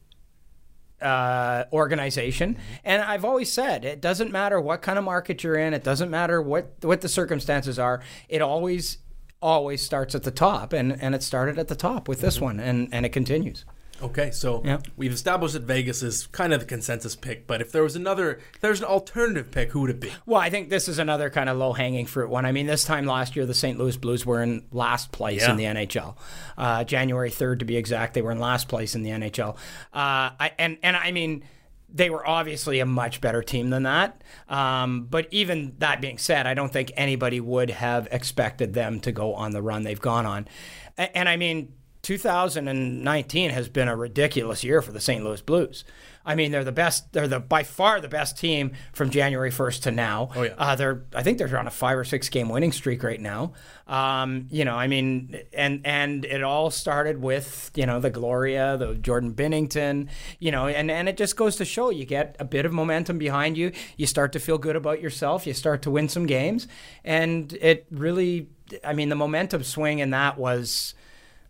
uh, 1.02 1.64
organization. 1.72 2.58
And 2.84 3.02
I've 3.02 3.24
always 3.24 3.52
said 3.52 3.84
it 3.84 4.00
doesn't 4.00 4.30
matter 4.30 4.60
what 4.60 4.82
kind 4.82 4.98
of 4.98 5.04
market 5.04 5.42
you're 5.42 5.56
in. 5.56 5.74
It 5.74 5.84
doesn't 5.84 6.10
matter 6.10 6.40
what 6.42 6.74
what 6.82 7.00
the 7.00 7.08
circumstances 7.08 7.78
are. 7.78 8.02
It 8.28 8.42
always 8.42 8.98
always 9.42 9.82
starts 9.82 10.14
at 10.14 10.22
the 10.22 10.30
top, 10.30 10.72
and 10.72 10.96
and 11.00 11.14
it 11.14 11.22
started 11.22 11.58
at 11.58 11.68
the 11.68 11.76
top 11.76 12.08
with 12.08 12.20
this 12.20 12.40
one, 12.40 12.60
and 12.60 12.88
and 12.92 13.04
it 13.06 13.10
continues. 13.10 13.64
Okay, 14.02 14.30
so 14.30 14.62
Yeah. 14.64 14.78
we've 14.96 15.12
established 15.12 15.52
that 15.52 15.64
Vegas 15.64 16.02
is 16.02 16.26
kind 16.28 16.54
of 16.54 16.60
the 16.60 16.64
consensus 16.64 17.14
pick, 17.14 17.46
but 17.46 17.60
if 17.60 17.70
there 17.70 17.82
was 17.82 17.96
another, 17.96 18.40
if 18.54 18.60
there's 18.62 18.78
an 18.80 18.86
alternative 18.86 19.50
pick, 19.50 19.72
who 19.72 19.82
would 19.82 19.90
it 19.90 20.00
be? 20.00 20.10
Well, 20.24 20.40
I 20.40 20.48
think 20.48 20.70
this 20.70 20.88
is 20.88 20.98
another 20.98 21.28
kind 21.28 21.50
of 21.50 21.58
low 21.58 21.74
hanging 21.74 22.06
fruit 22.06 22.30
one. 22.30 22.46
I 22.46 22.52
mean, 22.52 22.66
this 22.66 22.82
time 22.84 23.04
last 23.04 23.36
year, 23.36 23.44
the 23.44 23.52
St. 23.52 23.78
Louis 23.78 23.98
Blues 23.98 24.24
were 24.24 24.42
in 24.42 24.62
last 24.72 25.12
place 25.12 25.42
Yeah. 25.42 25.50
in 25.50 25.58
the 25.58 25.64
NHL. 25.66 26.16
Uh, 26.56 26.82
January 26.84 27.28
3rd, 27.30 27.58
to 27.58 27.66
be 27.66 27.76
exact, 27.76 28.14
they 28.14 28.22
were 28.22 28.32
in 28.32 28.38
last 28.38 28.68
place 28.68 28.94
in 28.94 29.02
the 29.02 29.10
NHL. 29.10 29.50
Uh, 29.92 30.32
I, 30.40 30.52
and, 30.58 30.78
and 30.82 30.96
I 30.96 31.10
mean, 31.12 31.44
they 31.92 32.10
were 32.10 32.26
obviously 32.26 32.80
a 32.80 32.86
much 32.86 33.20
better 33.20 33.42
team 33.42 33.70
than 33.70 33.84
that. 33.84 34.22
Um, 34.48 35.06
but 35.10 35.26
even 35.30 35.74
that 35.78 36.00
being 36.00 36.18
said, 36.18 36.46
I 36.46 36.54
don't 36.54 36.72
think 36.72 36.92
anybody 36.96 37.40
would 37.40 37.70
have 37.70 38.08
expected 38.10 38.74
them 38.74 39.00
to 39.00 39.12
go 39.12 39.34
on 39.34 39.52
the 39.52 39.62
run 39.62 39.82
they've 39.82 40.00
gone 40.00 40.26
on. 40.26 40.48
And, 40.96 41.10
and 41.14 41.28
I 41.28 41.36
mean, 41.36 41.72
2019 42.02 43.50
has 43.50 43.68
been 43.68 43.88
a 43.88 43.96
ridiculous 43.96 44.64
year 44.64 44.80
for 44.82 44.92
the 44.92 45.00
St. 45.00 45.22
Louis 45.22 45.42
Blues. 45.42 45.84
I 46.24 46.34
mean, 46.34 46.52
they're 46.52 46.64
the 46.64 46.72
best. 46.72 47.12
They're 47.12 47.28
the 47.28 47.40
by 47.40 47.62
far 47.62 48.00
the 48.00 48.08
best 48.08 48.38
team 48.38 48.72
from 48.92 49.10
January 49.10 49.50
1st 49.50 49.82
to 49.82 49.90
now. 49.90 50.30
Oh, 50.34 50.42
yeah. 50.42 50.54
Uh, 50.58 50.76
they're 50.76 51.04
I 51.14 51.22
think 51.22 51.38
they're 51.38 51.58
on 51.58 51.66
a 51.66 51.70
five 51.70 51.96
or 51.96 52.04
six 52.04 52.28
game 52.28 52.48
winning 52.48 52.72
streak 52.72 53.02
right 53.02 53.20
now. 53.20 53.54
Um, 53.86 54.46
you 54.50 54.64
know, 54.64 54.74
I 54.74 54.86
mean, 54.86 55.40
and 55.52 55.80
and 55.84 56.24
it 56.24 56.42
all 56.42 56.70
started 56.70 57.22
with 57.22 57.70
you 57.74 57.86
know 57.86 58.00
the 58.00 58.10
Gloria, 58.10 58.76
the 58.76 58.94
Jordan 58.94 59.34
Binnington, 59.34 60.08
you 60.38 60.50
know, 60.50 60.66
and 60.66 60.90
and 60.90 61.08
it 61.08 61.16
just 61.16 61.36
goes 61.36 61.56
to 61.56 61.64
show 61.64 61.90
you 61.90 62.04
get 62.04 62.36
a 62.38 62.44
bit 62.44 62.66
of 62.66 62.72
momentum 62.72 63.18
behind 63.18 63.56
you, 63.56 63.72
you 63.96 64.06
start 64.06 64.32
to 64.32 64.38
feel 64.38 64.58
good 64.58 64.76
about 64.76 65.00
yourself, 65.00 65.46
you 65.46 65.54
start 65.54 65.82
to 65.82 65.90
win 65.90 66.08
some 66.08 66.26
games, 66.26 66.68
and 67.04 67.52
it 67.54 67.86
really, 67.90 68.48
I 68.84 68.92
mean, 68.92 69.08
the 69.08 69.16
momentum 69.16 69.64
swing 69.64 70.00
in 70.00 70.10
that 70.10 70.38
was 70.38 70.94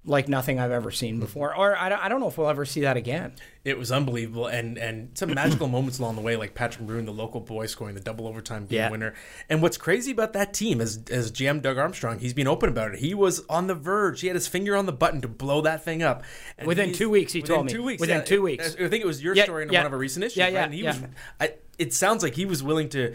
like 0.04 0.28
nothing 0.28 0.58
I've 0.58 0.70
ever 0.70 0.90
seen 0.90 1.16
hmm. 1.16 1.20
before, 1.20 1.54
or 1.54 1.76
I 1.76 1.90
don't, 1.90 2.02
I 2.02 2.08
don't 2.08 2.20
know 2.20 2.28
if 2.28 2.38
we'll 2.38 2.48
ever 2.48 2.64
see 2.64 2.80
that 2.80 2.96
again. 2.96 3.32
It 3.64 3.78
was 3.78 3.92
unbelievable, 3.92 4.46
and 4.46 4.78
and 4.78 5.10
some 5.16 5.34
magical 5.34 5.68
moments 5.76 5.98
along 5.98 6.16
the 6.16 6.22
way, 6.22 6.36
like 6.36 6.54
Patrick 6.54 6.88
Maroon, 6.88 7.04
the 7.04 7.12
local 7.12 7.40
boy, 7.40 7.66
scoring 7.66 7.94
the 7.94 8.00
double 8.00 8.26
overtime 8.26 8.64
game 8.64 8.78
Yeah. 8.78 8.90
winner. 8.90 9.14
And 9.50 9.60
what's 9.60 9.76
crazy 9.76 10.10
about 10.10 10.32
that 10.32 10.54
team 10.54 10.80
is, 10.80 11.00
as 11.10 11.30
GM 11.30 11.60
Doug 11.60 11.76
Armstrong, 11.76 12.18
he's 12.18 12.32
been 12.32 12.48
open 12.48 12.70
about 12.70 12.94
it. 12.94 13.00
He 13.00 13.12
was 13.12 13.44
on 13.50 13.66
the 13.66 13.74
verge; 13.74 14.22
he 14.22 14.28
had 14.28 14.36
his 14.36 14.48
finger 14.48 14.74
on 14.74 14.86
the 14.86 14.92
button 14.92 15.20
to 15.20 15.28
blow 15.28 15.60
that 15.62 15.84
thing 15.84 16.02
up. 16.02 16.24
And 16.56 16.66
Within 16.66 16.94
two 16.94 17.10
weeks, 17.10 17.34
he 17.34 17.42
told 17.42 17.66
me. 17.66 17.72
Two 17.72 17.82
weeks, 17.82 18.00
Within 18.00 18.18
yeah. 18.18 18.24
two 18.24 18.40
weeks. 18.42 18.74
I 18.76 18.88
think 18.88 19.02
it 19.02 19.06
was 19.06 19.22
your 19.22 19.34
Yeah, 19.34 19.44
story 19.44 19.64
in 19.64 19.68
one 19.68 19.84
of 19.84 19.92
our 19.92 19.98
recent 19.98 20.24
issues. 20.24 20.38
Yeah, 20.38 20.44
right? 20.44 20.52
yeah, 20.54 20.64
And 20.64 20.74
he 20.74 20.82
was. 20.82 20.98
I, 21.38 21.54
it 21.78 21.92
sounds 21.92 22.22
like 22.22 22.34
he 22.34 22.46
was 22.46 22.62
willing 22.62 22.88
to 22.90 23.14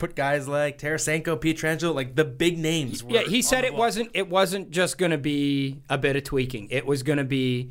put 0.00 0.16
guys 0.16 0.48
like 0.48 0.78
Tarasenko, 0.78 1.38
Pietrangelo, 1.38 1.94
like 1.94 2.16
the 2.16 2.24
big 2.24 2.58
names. 2.58 3.04
Were 3.04 3.12
Yeah, 3.12 3.22
he 3.22 3.42
said 3.42 3.64
it 3.64 3.70
block. 3.70 3.78
wasn't 3.78 4.10
it 4.14 4.28
wasn't 4.28 4.70
just 4.70 4.98
going 4.98 5.12
to 5.12 5.18
be 5.18 5.82
a 5.88 5.96
bit 5.98 6.16
of 6.16 6.24
tweaking. 6.24 6.68
It 6.70 6.84
was 6.84 7.04
going 7.04 7.18
to 7.18 7.24
be 7.24 7.70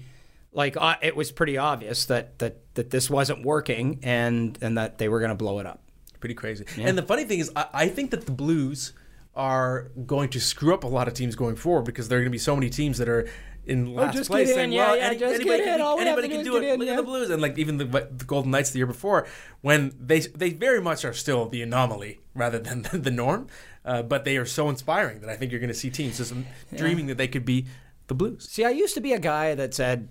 like 0.53 0.77
uh, 0.77 0.95
it 1.01 1.15
was 1.15 1.31
pretty 1.31 1.57
obvious 1.57 2.05
that 2.05 2.39
that 2.39 2.57
that 2.75 2.91
this 2.91 3.09
wasn't 3.09 3.43
working 3.43 3.99
and 4.03 4.57
and 4.61 4.77
that 4.77 4.97
they 4.99 5.09
were 5.09 5.19
going 5.19 5.29
to 5.29 5.35
blow 5.35 5.59
it 5.59 5.65
up. 5.65 5.81
Pretty 6.21 6.35
crazy. 6.35 6.65
And 6.77 6.97
the 6.97 7.03
funny 7.03 7.23
thing 7.23 7.39
is, 7.39 7.51
I, 7.55 7.65
I 7.73 7.87
think 7.87 8.11
that 8.11 8.25
the 8.25 8.31
Blues 8.31 8.93
are 9.35 9.89
going 10.05 10.29
to 10.29 10.39
screw 10.39 10.73
up 10.73 10.83
a 10.83 10.87
lot 10.87 11.07
of 11.07 11.13
teams 11.13 11.35
going 11.35 11.55
forward 11.55 11.85
because 11.85 12.09
there 12.09 12.17
are 12.17 12.21
going 12.21 12.31
to 12.31 12.31
be 12.31 12.37
so 12.37 12.55
many 12.55 12.69
teams 12.69 12.97
that 12.97 13.07
are 13.07 13.29
in 13.69 13.93
last 13.93 14.15
Oh, 14.15 14.17
just 14.17 14.29
place 14.29 14.47
get 14.47 14.51
in. 14.51 14.55
saying, 14.57 14.71
Yeah, 14.73 14.87
well, 14.87 14.97
yeah, 14.97 15.03
any- 15.07 15.19
just 15.19 15.35
anybody 15.35 15.57
get 15.59 15.65
can. 15.77 15.81
All 15.81 15.99
anybody 15.99 16.27
can 16.27 16.37
do 16.43 16.51
do 16.51 16.57
it. 16.57 16.63
in, 16.73 16.79
Look 16.79 16.87
yeah. 16.87 16.93
at 16.93 16.97
the 16.97 17.03
Blues. 17.03 17.29
And 17.29 17.41
like 17.41 17.57
even 17.57 17.77
the, 17.77 17.85
the 17.85 18.25
Golden 18.25 18.51
Knights 18.51 18.71
the 18.71 18.77
year 18.79 18.87
before, 18.87 19.27
when 19.61 19.93
they 19.99 20.19
they 20.21 20.49
very 20.51 20.81
much 20.81 21.05
are 21.05 21.13
still 21.13 21.47
the 21.47 21.61
anomaly 21.61 22.19
rather 22.33 22.59
than 22.59 22.81
the 22.93 23.11
norm, 23.11 23.47
uh, 23.85 24.01
but 24.03 24.25
they 24.25 24.37
are 24.37 24.45
so 24.45 24.69
inspiring 24.69 25.21
that 25.21 25.29
I 25.29 25.35
think 25.35 25.51
you're 25.51 25.61
going 25.61 25.67
to 25.69 25.73
see 25.73 25.89
teams 25.89 26.17
just 26.17 26.33
dreaming 26.75 27.07
that 27.07 27.17
they 27.17 27.27
could 27.27 27.45
be 27.45 27.65
the 28.07 28.13
Blues. 28.15 28.49
See, 28.49 28.65
I 28.65 28.69
used 28.71 28.95
to 28.95 29.01
be 29.01 29.13
a 29.13 29.19
guy 29.19 29.53
that 29.55 29.73
said, 29.73 30.09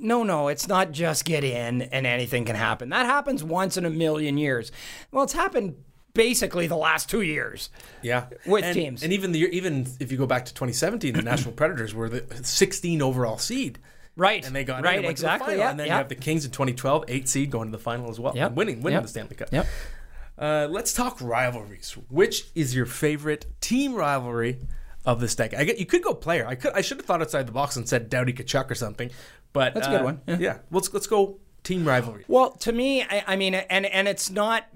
no, 0.00 0.24
no, 0.24 0.48
it's 0.48 0.66
not 0.66 0.90
just 0.90 1.24
get 1.24 1.44
in 1.44 1.82
and 1.82 2.06
anything 2.06 2.44
can 2.44 2.56
happen. 2.56 2.88
That 2.88 3.06
happens 3.06 3.44
once 3.44 3.76
in 3.76 3.84
a 3.84 3.90
million 3.90 4.36
years. 4.36 4.72
Well, 5.12 5.22
it's 5.22 5.32
happened 5.32 5.76
basically 6.16 6.66
the 6.66 6.76
last 6.76 7.08
two 7.08 7.20
years. 7.22 7.70
Yeah, 8.02 8.26
With 8.46 8.64
and, 8.64 8.74
teams. 8.74 9.02
and 9.02 9.12
even 9.12 9.32
the 9.32 9.40
even 9.54 9.86
if 10.00 10.10
you 10.10 10.18
go 10.18 10.26
back 10.26 10.46
to 10.46 10.54
2017, 10.54 11.14
the 11.14 11.22
National 11.22 11.52
Predators 11.60 11.94
were 11.94 12.08
the 12.08 12.24
16 12.44 13.02
overall 13.02 13.38
seed. 13.38 13.78
Right. 14.18 14.46
and 14.46 14.56
they 14.56 14.64
got 14.64 14.82
right 14.82 14.96
and 14.96 15.04
went 15.04 15.18
the 15.18 15.26
exactly. 15.26 15.58
Yeah, 15.58 15.70
and 15.70 15.78
then 15.78 15.88
yeah. 15.88 15.92
you 15.92 15.98
have 15.98 16.08
the 16.08 16.14
Kings 16.14 16.46
in 16.46 16.50
2012, 16.50 17.04
eight 17.08 17.28
seed, 17.28 17.50
going 17.50 17.68
to 17.68 17.72
the 17.76 17.82
final 17.82 18.08
as 18.08 18.18
well, 18.18 18.34
Yep. 18.34 18.52
winning 18.52 18.80
winning 18.80 18.96
Yep. 18.96 19.02
the 19.02 19.08
Stanley 19.08 19.36
Cup. 19.36 19.48
Yep. 19.52 19.66
Uh, 20.38 20.66
let's 20.70 20.92
talk 20.92 21.20
rivalries. 21.20 21.96
Which 22.08 22.46
is 22.54 22.74
your 22.74 22.86
favorite 22.86 23.46
team 23.60 23.94
rivalry 23.94 24.58
of 25.04 25.20
this 25.20 25.34
decade? 25.34 25.58
I 25.60 25.64
get 25.64 25.78
you 25.78 25.86
could 25.86 26.02
go 26.02 26.14
player. 26.14 26.46
I 26.46 26.54
could 26.54 26.72
I 26.72 26.80
should 26.80 26.96
have 26.96 27.06
thought 27.06 27.20
outside 27.20 27.46
the 27.46 27.52
box 27.52 27.76
and 27.76 27.88
said 27.88 28.08
Doughty 28.08 28.32
Tkachuk 28.32 28.70
or 28.70 28.74
something, 28.74 29.10
but 29.52 29.74
That's 29.74 29.86
a 29.86 29.90
good 29.90 30.00
uh, 30.00 30.04
one. 30.04 30.20
Yeah. 30.26 30.36
Yeah, 30.40 30.58
let's 30.70 30.92
let's 30.94 31.06
go 31.06 31.38
team 31.66 31.86
rivalry. 31.86 32.24
Well, 32.28 32.52
to 32.52 32.72
me, 32.72 33.02
I, 33.02 33.24
I 33.26 33.36
mean, 33.36 33.54
and 33.54 33.86
and 33.86 34.08
it's 34.08 34.30
not. 34.30 34.66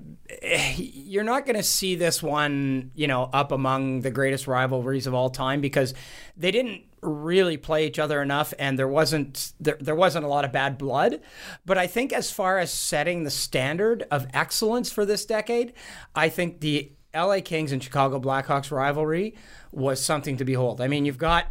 You're 0.76 1.24
not 1.24 1.46
going 1.46 1.56
to 1.56 1.62
see 1.62 1.94
this 1.94 2.22
one, 2.22 2.90
you 2.94 3.06
know, 3.06 3.30
up 3.32 3.52
among 3.52 4.00
the 4.00 4.10
greatest 4.10 4.46
rivalries 4.46 5.06
of 5.06 5.14
all 5.14 5.30
time 5.30 5.60
because 5.60 5.94
they 6.36 6.50
didn't 6.50 6.82
really 7.02 7.56
play 7.56 7.86
each 7.86 7.98
other 7.98 8.20
enough, 8.20 8.52
and 8.58 8.78
there 8.78 8.88
wasn't 8.88 9.52
there, 9.60 9.78
there 9.80 9.94
wasn't 9.94 10.24
a 10.24 10.28
lot 10.28 10.44
of 10.44 10.52
bad 10.52 10.76
blood. 10.78 11.20
But 11.64 11.78
I 11.78 11.86
think 11.86 12.12
as 12.12 12.30
far 12.30 12.58
as 12.58 12.72
setting 12.72 13.22
the 13.22 13.30
standard 13.30 14.04
of 14.10 14.26
excellence 14.34 14.90
for 14.90 15.06
this 15.06 15.24
decade, 15.24 15.72
I 16.14 16.28
think 16.28 16.60
the 16.60 16.92
LA 17.14 17.40
Kings 17.40 17.72
and 17.72 17.82
Chicago 17.82 18.20
Blackhawks 18.20 18.70
rivalry 18.70 19.34
was 19.72 20.04
something 20.04 20.36
to 20.36 20.44
behold. 20.44 20.80
I 20.80 20.88
mean, 20.88 21.04
you've 21.04 21.18
got 21.18 21.46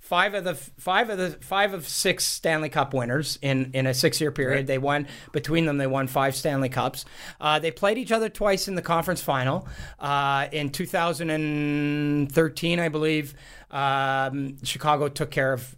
five 0.00 0.34
of 0.34 0.44
the 0.44 0.54
five 0.54 1.08
of 1.08 1.18
the 1.18 1.30
five 1.40 1.72
of 1.72 1.86
six 1.86 2.24
Stanley 2.24 2.68
Cup 2.68 2.92
winners 2.92 3.38
in 3.42 3.70
in 3.74 3.86
a 3.86 3.94
six 3.94 4.20
year 4.20 4.32
period. 4.32 4.66
They 4.66 4.78
won 4.78 5.06
between 5.32 5.66
them. 5.66 5.78
They 5.78 5.86
won 5.86 6.08
five 6.08 6.34
Stanley 6.34 6.68
Cups. 6.68 7.04
Uh, 7.40 7.60
they 7.60 7.70
played 7.70 7.98
each 7.98 8.10
other 8.10 8.28
twice 8.28 8.66
in 8.66 8.74
the 8.74 8.82
conference 8.82 9.22
final 9.22 9.68
uh, 10.00 10.48
in 10.50 10.70
2013, 10.70 12.80
I 12.80 12.88
believe. 12.88 13.34
Um, 13.70 14.56
Chicago 14.64 15.06
took 15.08 15.30
care 15.30 15.52
of 15.52 15.76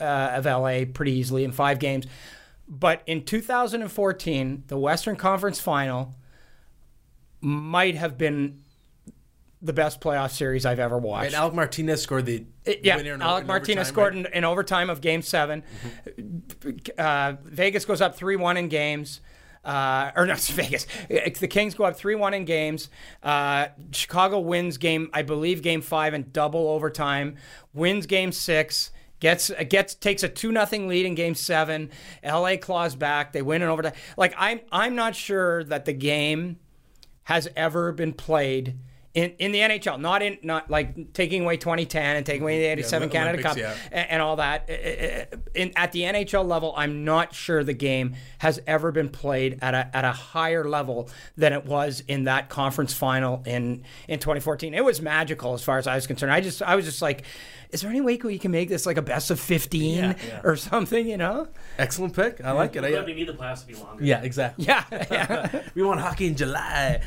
uh, 0.00 0.32
of 0.34 0.46
LA 0.46 0.80
pretty 0.92 1.12
easily 1.12 1.44
in 1.44 1.52
five 1.52 1.78
games. 1.78 2.06
But 2.68 3.02
in 3.06 3.24
2014, 3.24 4.64
the 4.66 4.76
Western 4.76 5.16
Conference 5.16 5.58
final 5.58 6.14
might 7.40 7.94
have 7.94 8.18
been 8.18 8.62
the 9.60 9.72
best 9.72 10.00
playoff 10.00 10.30
series 10.30 10.64
I've 10.64 10.78
ever 10.78 10.98
watched. 10.98 11.26
And 11.26 11.34
Alec 11.34 11.54
Martinez 11.54 12.00
scored 12.02 12.26
the 12.26 12.44
It- 12.64 12.80
yeah, 12.84 12.96
winner 12.96 13.14
in- 13.14 13.22
Alec 13.22 13.42
in 13.42 13.46
Martinez 13.48 13.88
overtime, 13.88 13.92
scored 13.92 14.14
right? 14.14 14.26
in, 14.26 14.32
in 14.32 14.44
overtime 14.44 14.88
of 14.90 15.00
Game 15.00 15.22
7 15.22 15.62
Uh, 16.96 17.34
Vegas 17.44 17.84
goes 17.84 18.00
up 18.00 18.16
three 18.16 18.36
one 18.36 18.56
in 18.56 18.68
games. 18.68 19.20
Uh, 19.64 20.12
or 20.16 20.24
not 20.26 20.38
Vegas. 20.40 20.86
The 21.08 21.48
Kings 21.48 21.74
go 21.74 21.84
up 21.84 21.96
three 21.96 22.14
one 22.14 22.34
in 22.34 22.44
games. 22.44 22.88
Uh, 23.22 23.66
Chicago 23.92 24.38
wins 24.40 24.78
game, 24.78 25.10
I 25.12 25.22
believe, 25.22 25.62
game 25.62 25.80
five 25.82 26.14
in 26.14 26.30
double 26.32 26.68
overtime. 26.68 27.36
Wins 27.74 28.06
game 28.06 28.32
six. 28.32 28.92
Gets 29.20 29.50
gets 29.68 29.94
takes 29.96 30.22
a 30.22 30.28
two 30.28 30.52
nothing 30.52 30.86
lead 30.86 31.04
in 31.04 31.16
game 31.16 31.34
seven. 31.34 31.90
LA 32.24 32.56
claws 32.56 32.94
back. 32.94 33.32
They 33.32 33.42
win 33.42 33.62
in 33.62 33.68
overtime. 33.68 33.94
Like 34.16 34.32
I'm 34.38 34.60
I'm 34.70 34.94
not 34.94 35.16
sure 35.16 35.64
that 35.64 35.84
the 35.86 35.92
game 35.92 36.58
has 37.24 37.48
ever 37.56 37.90
been 37.92 38.12
played 38.12 38.78
in, 39.18 39.30
in 39.38 39.52
the 39.52 39.58
NHL, 39.58 40.00
not 40.00 40.22
in 40.22 40.38
not 40.42 40.70
like 40.70 41.12
taking 41.12 41.42
away 41.42 41.56
2010 41.56 42.16
and 42.16 42.24
taking 42.24 42.42
away 42.42 42.60
the 42.60 42.66
87 42.66 43.08
the 43.08 43.12
Canada 43.12 43.38
Olympics, 43.38 43.48
Cup 43.48 43.56
yeah. 43.58 43.74
and, 43.90 44.10
and 44.10 44.22
all 44.22 44.36
that. 44.36 44.68
Uh, 44.68 45.34
uh, 45.36 45.38
In, 45.54 45.72
at 45.76 45.92
the 45.92 46.02
NHL 46.02 46.46
level, 46.46 46.72
I'm 46.76 47.04
not 47.04 47.34
sure 47.34 47.64
the 47.64 47.72
game 47.72 48.14
has 48.38 48.60
ever 48.66 48.92
been 48.92 49.08
played 49.08 49.58
at 49.60 49.74
a, 49.74 49.90
at 49.96 50.04
a 50.04 50.12
higher 50.12 50.68
level 50.68 51.10
than 51.36 51.52
it 51.52 51.64
was 51.64 52.02
in 52.06 52.24
that 52.24 52.48
conference 52.48 52.94
final 52.94 53.42
in 53.46 53.82
in 54.06 54.18
2014. 54.20 54.72
It 54.74 54.84
was 54.84 55.02
magical 55.02 55.54
as 55.54 55.62
far 55.62 55.78
as 55.78 55.86
I 55.86 55.94
was 55.96 56.06
concerned. 56.06 56.32
I 56.32 56.40
just 56.40 56.62
I 56.62 56.76
was 56.76 56.84
just 56.84 57.02
like, 57.02 57.24
is 57.70 57.80
there 57.80 57.90
any 57.90 58.00
way 58.00 58.18
we 58.22 58.38
can 58.38 58.50
make 58.52 58.68
this 58.68 58.86
like 58.86 58.96
a 58.98 59.02
best 59.02 59.30
of 59.30 59.40
15 59.40 59.94
Yeah. 59.98 60.40
or 60.44 60.54
something? 60.56 61.06
You 61.08 61.16
know? 61.16 61.48
Excellent 61.78 62.14
pick. 62.14 62.42
I 62.44 62.52
like 62.52 62.76
it. 62.76 62.84
I, 62.84 62.92
But 62.92 63.06
we 63.06 63.14
need 63.14 63.28
the 63.28 63.32
playoffs 63.34 63.62
to 63.62 63.66
be 63.66 63.74
longer. 63.74 64.04
yeah, 64.04 64.22
exactly. 64.22 64.64
Yeah, 64.68 64.84
yeah. 65.10 65.62
we 65.74 65.82
want 65.82 66.00
hockey 66.00 66.26
in 66.28 66.36
July. 66.36 67.00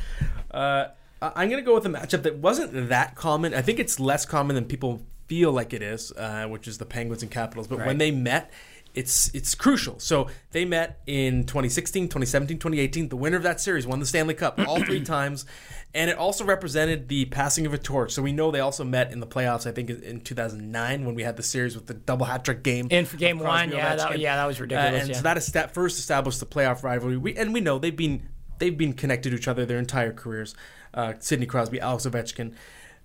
Uh, 0.49 0.87
I'm 1.21 1.49
going 1.49 1.61
to 1.61 1.65
go 1.65 1.73
with 1.75 1.85
a 1.85 1.89
matchup 1.89 2.23
that 2.23 2.37
wasn't 2.37 2.89
that 2.89 3.15
common. 3.15 3.53
I 3.53 3.61
think 3.61 3.79
it's 3.79 3.99
less 3.99 4.25
common 4.25 4.55
than 4.55 4.65
people 4.65 5.01
feel 5.27 5.51
like 5.51 5.73
it 5.73 5.81
is, 5.81 6.11
uh, 6.13 6.47
which 6.47 6.67
is 6.67 6.77
the 6.77 6.85
Penguins 6.85 7.21
and 7.21 7.31
Capitals. 7.31 7.67
But 7.67 7.85
when 7.85 7.97
they 7.99 8.11
met, 8.11 8.51
it's 8.93 9.33
it's 9.33 9.55
crucial. 9.55 9.99
So 9.99 10.27
they 10.51 10.65
met 10.65 10.99
in 11.07 11.45
2016, 11.45 12.05
2017, 12.05 12.57
2018. 12.57 13.07
The 13.09 13.15
winner 13.15 13.37
of 13.37 13.43
that 13.43 13.61
series 13.61 13.87
won 13.87 13.99
the 13.99 14.05
Stanley 14.05 14.33
Cup 14.33 14.59
all 14.67 14.83
three 14.83 15.01
times, 15.05 15.45
and 15.93 16.09
it 16.09 16.17
also 16.17 16.43
represented 16.43 17.07
the 17.07 17.23
passing 17.25 17.65
of 17.65 17.73
a 17.73 17.77
torch. 17.77 18.11
So 18.11 18.21
we 18.21 18.33
know 18.33 18.51
they 18.51 18.59
also 18.59 18.83
met 18.83 19.13
in 19.13 19.21
the 19.21 19.27
playoffs. 19.27 19.65
I 19.65 19.71
think 19.71 19.89
in 19.89 20.19
2009 20.19 21.05
when 21.05 21.15
we 21.15 21.23
had 21.23 21.37
the 21.37 21.43
series 21.43 21.75
with 21.75 21.87
the 21.87 21.93
double 21.93 22.25
hat 22.25 22.43
trick 22.43 22.63
game 22.63 22.87
In 22.89 23.05
for 23.05 23.15
game 23.15 23.39
one, 23.39 23.71
yeah, 23.71 23.95
that, 23.95 24.19
yeah, 24.19 24.35
that 24.35 24.45
was 24.45 24.59
Uh, 24.59 24.63
ridiculous. 24.63 25.01
and 25.03 25.09
yeah. 25.11 25.15
so 25.15 25.21
that 25.21 25.37
is 25.37 25.47
that 25.53 25.73
first 25.73 25.97
established 25.97 26.41
the 26.41 26.45
playoff 26.45 26.83
rivalry. 26.83 27.15
We, 27.15 27.35
and 27.37 27.53
we 27.53 27.61
know 27.61 27.79
they've 27.79 27.95
been 27.95 28.27
they've 28.59 28.77
been 28.77 28.91
connected 28.93 29.29
to 29.29 29.37
each 29.37 29.47
other 29.47 29.65
their 29.65 29.79
entire 29.79 30.11
careers. 30.11 30.53
Uh, 30.93 31.13
Sidney 31.19 31.45
Crosby, 31.45 31.79
Alex 31.79 32.05
Ovechkin. 32.05 32.53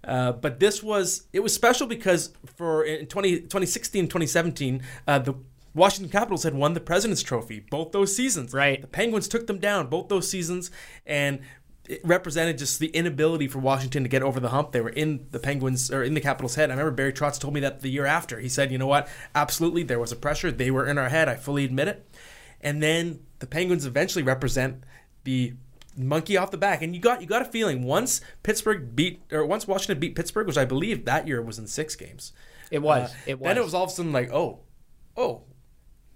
Uh, 0.05 0.33
but 0.33 0.61
this 0.61 0.83
was 0.83 1.27
it 1.33 1.41
was 1.41 1.53
special 1.53 1.87
because 1.87 2.31
for 2.45 2.85
in 2.85 3.07
20, 3.07 3.41
2016 3.41 4.05
2017 4.05 4.83
uh, 5.09 5.19
the 5.19 5.35
Washington 5.75 6.11
Capitals 6.11 6.45
had 6.45 6.55
won 6.55 6.75
the 6.75 6.81
President's 6.81 7.23
Trophy 7.23 7.61
both 7.71 7.93
those 7.93 8.15
seasons. 8.15 8.55
Right. 8.55 8.81
The 8.81 8.87
Penguins 8.87 9.27
took 9.27 9.47
them 9.47 9.59
down 9.59 9.89
both 9.89 10.09
those 10.09 10.31
seasons 10.31 10.71
and 11.07 11.41
it 11.89 12.01
represented 12.05 12.59
just 12.59 12.79
the 12.79 12.89
inability 12.89 13.49
for 13.49 13.59
Washington 13.59 14.03
to 14.03 14.09
get 14.09 14.23
over 14.23 14.41
the 14.41 14.49
hump. 14.49 14.73
They 14.73 14.81
were 14.81 14.89
in 14.89 15.27
the 15.31 15.39
Penguins 15.39 15.91
or 15.91 16.03
in 16.03 16.15
the 16.15 16.21
Capitals' 16.21 16.55
head. 16.55 16.71
I 16.71 16.75
remember 16.75 16.91
Barry 16.91 17.13
Trotz 17.13 17.39
told 17.39 17.55
me 17.55 17.61
that 17.61 17.81
the 17.81 17.91
year 17.91 18.07
after. 18.07 18.41
He 18.41 18.49
said, 18.49 18.73
"You 18.73 18.79
know 18.79 18.87
what? 18.87 19.09
Absolutely, 19.35 19.83
there 19.83 19.99
was 19.99 20.13
a 20.13 20.17
pressure. 20.17 20.51
They 20.51 20.71
were 20.71 20.87
in 20.87 20.99
our 20.99 21.09
head. 21.09 21.29
I 21.29 21.37
fully 21.37 21.65
admit 21.65 21.89
it." 21.89 22.09
And 22.61 22.83
then 22.83 23.21
the 23.39 23.47
Penguins 23.47 23.87
eventually 23.87 24.23
represent 24.23 24.83
the 25.25 25.55
monkey 25.97 26.37
off 26.37 26.51
the 26.51 26.59
back. 26.59 26.83
And 26.83 26.95
you 26.95 27.01
got 27.01 27.21
you 27.21 27.27
got 27.27 27.43
a 27.43 27.47
feeling 27.47 27.83
once 27.83 28.21
Pittsburgh 28.43 28.95
beat 28.95 29.23
or 29.33 29.45
once 29.47 29.67
Washington 29.67 29.99
beat 29.99 30.15
Pittsburgh, 30.15 30.47
which 30.47 30.59
I 30.59 30.65
believe 30.65 31.05
that 31.05 31.27
year 31.27 31.43
was 31.43 31.59
in 31.59 31.67
six 31.67 31.95
games. 31.97 32.33
It 32.71 32.81
was. 32.81 33.11
Uh, 33.11 33.15
it 33.27 33.41
was. 33.41 33.47
Then 33.47 33.59
it 33.59 33.65
was 33.65 33.75
all 33.75 33.85
of 33.85 33.91
a 33.91 33.93
sudden 33.93 34.13
like, 34.13 34.33
oh, 34.33 34.61
oh, 35.17 35.43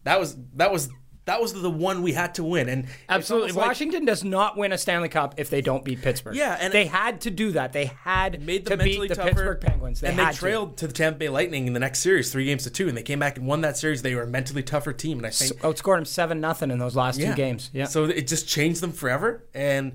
that 0.04 0.18
was 0.18 0.36
that 0.54 0.72
was 0.72 0.90
that 1.30 1.40
was 1.40 1.52
the 1.52 1.70
one 1.70 2.02
we 2.02 2.12
had 2.12 2.34
to 2.34 2.42
win. 2.42 2.68
And 2.68 2.86
Absolutely. 3.08 3.42
almost 3.50 3.56
like- 3.56 3.66
Washington 3.68 4.04
does 4.04 4.24
not 4.24 4.56
win 4.56 4.72
a 4.72 4.78
Stanley 4.78 5.08
Cup 5.08 5.34
if 5.36 5.48
they 5.48 5.60
don't 5.60 5.84
beat 5.84 6.02
Pittsburgh. 6.02 6.34
Yeah, 6.34 6.56
and- 6.60 6.72
they 6.72 6.86
had 6.86 7.20
to 7.20 7.30
do 7.30 7.52
that. 7.52 7.72
They 7.72 7.84
had 7.84 8.42
made 8.42 8.66
to 8.66 8.76
mentally 8.76 9.06
beat 9.06 9.10
the 9.10 9.14
tougher. 9.14 9.28
Pittsburgh 9.30 9.60
Penguins. 9.60 10.00
They 10.00 10.08
and 10.08 10.18
they 10.18 10.32
trailed 10.32 10.76
to. 10.78 10.88
the 10.88 10.92
Tampa 10.92 11.20
Bay 11.20 11.28
Lightning 11.28 11.68
in 11.68 11.72
the 11.72 11.78
next 11.78 12.00
series, 12.00 12.32
three 12.32 12.46
games 12.46 12.64
to 12.64 12.70
two, 12.70 12.88
and 12.88 12.96
they 12.98 13.04
came 13.04 13.20
back 13.20 13.38
and 13.38 13.46
won 13.46 13.60
that 13.60 13.76
series. 13.76 14.02
They 14.02 14.16
were 14.16 14.22
a 14.22 14.26
mentally 14.26 14.64
tougher 14.64 14.92
team, 14.92 15.18
and 15.18 15.26
I 15.28 15.30
to. 15.30 15.36
think 15.36 15.60
outscored 15.60 15.98
them 15.98 16.04
seven 16.04 16.40
nothing 16.40 16.72
in 16.72 16.80
those 16.80 16.96
last 16.96 17.20
two 17.20 17.32
games. 17.34 17.70
Yeah. 17.72 17.84
So 17.84 18.06
it 18.06 18.26
just 18.26 18.48
changed 18.48 18.80
them 18.80 18.90
forever, 18.90 19.44
and 19.54 19.92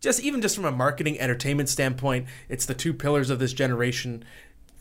just 0.00 0.20
even 0.20 0.42
just 0.42 0.54
from 0.56 0.66
a 0.66 0.70
marketing 0.72 1.18
entertainment 1.18 1.70
standpoint, 1.70 2.26
it's 2.50 2.66
the 2.66 2.74
two 2.74 2.92
pillars 2.92 3.30
of 3.30 3.38
this 3.38 3.54
generation 3.54 4.24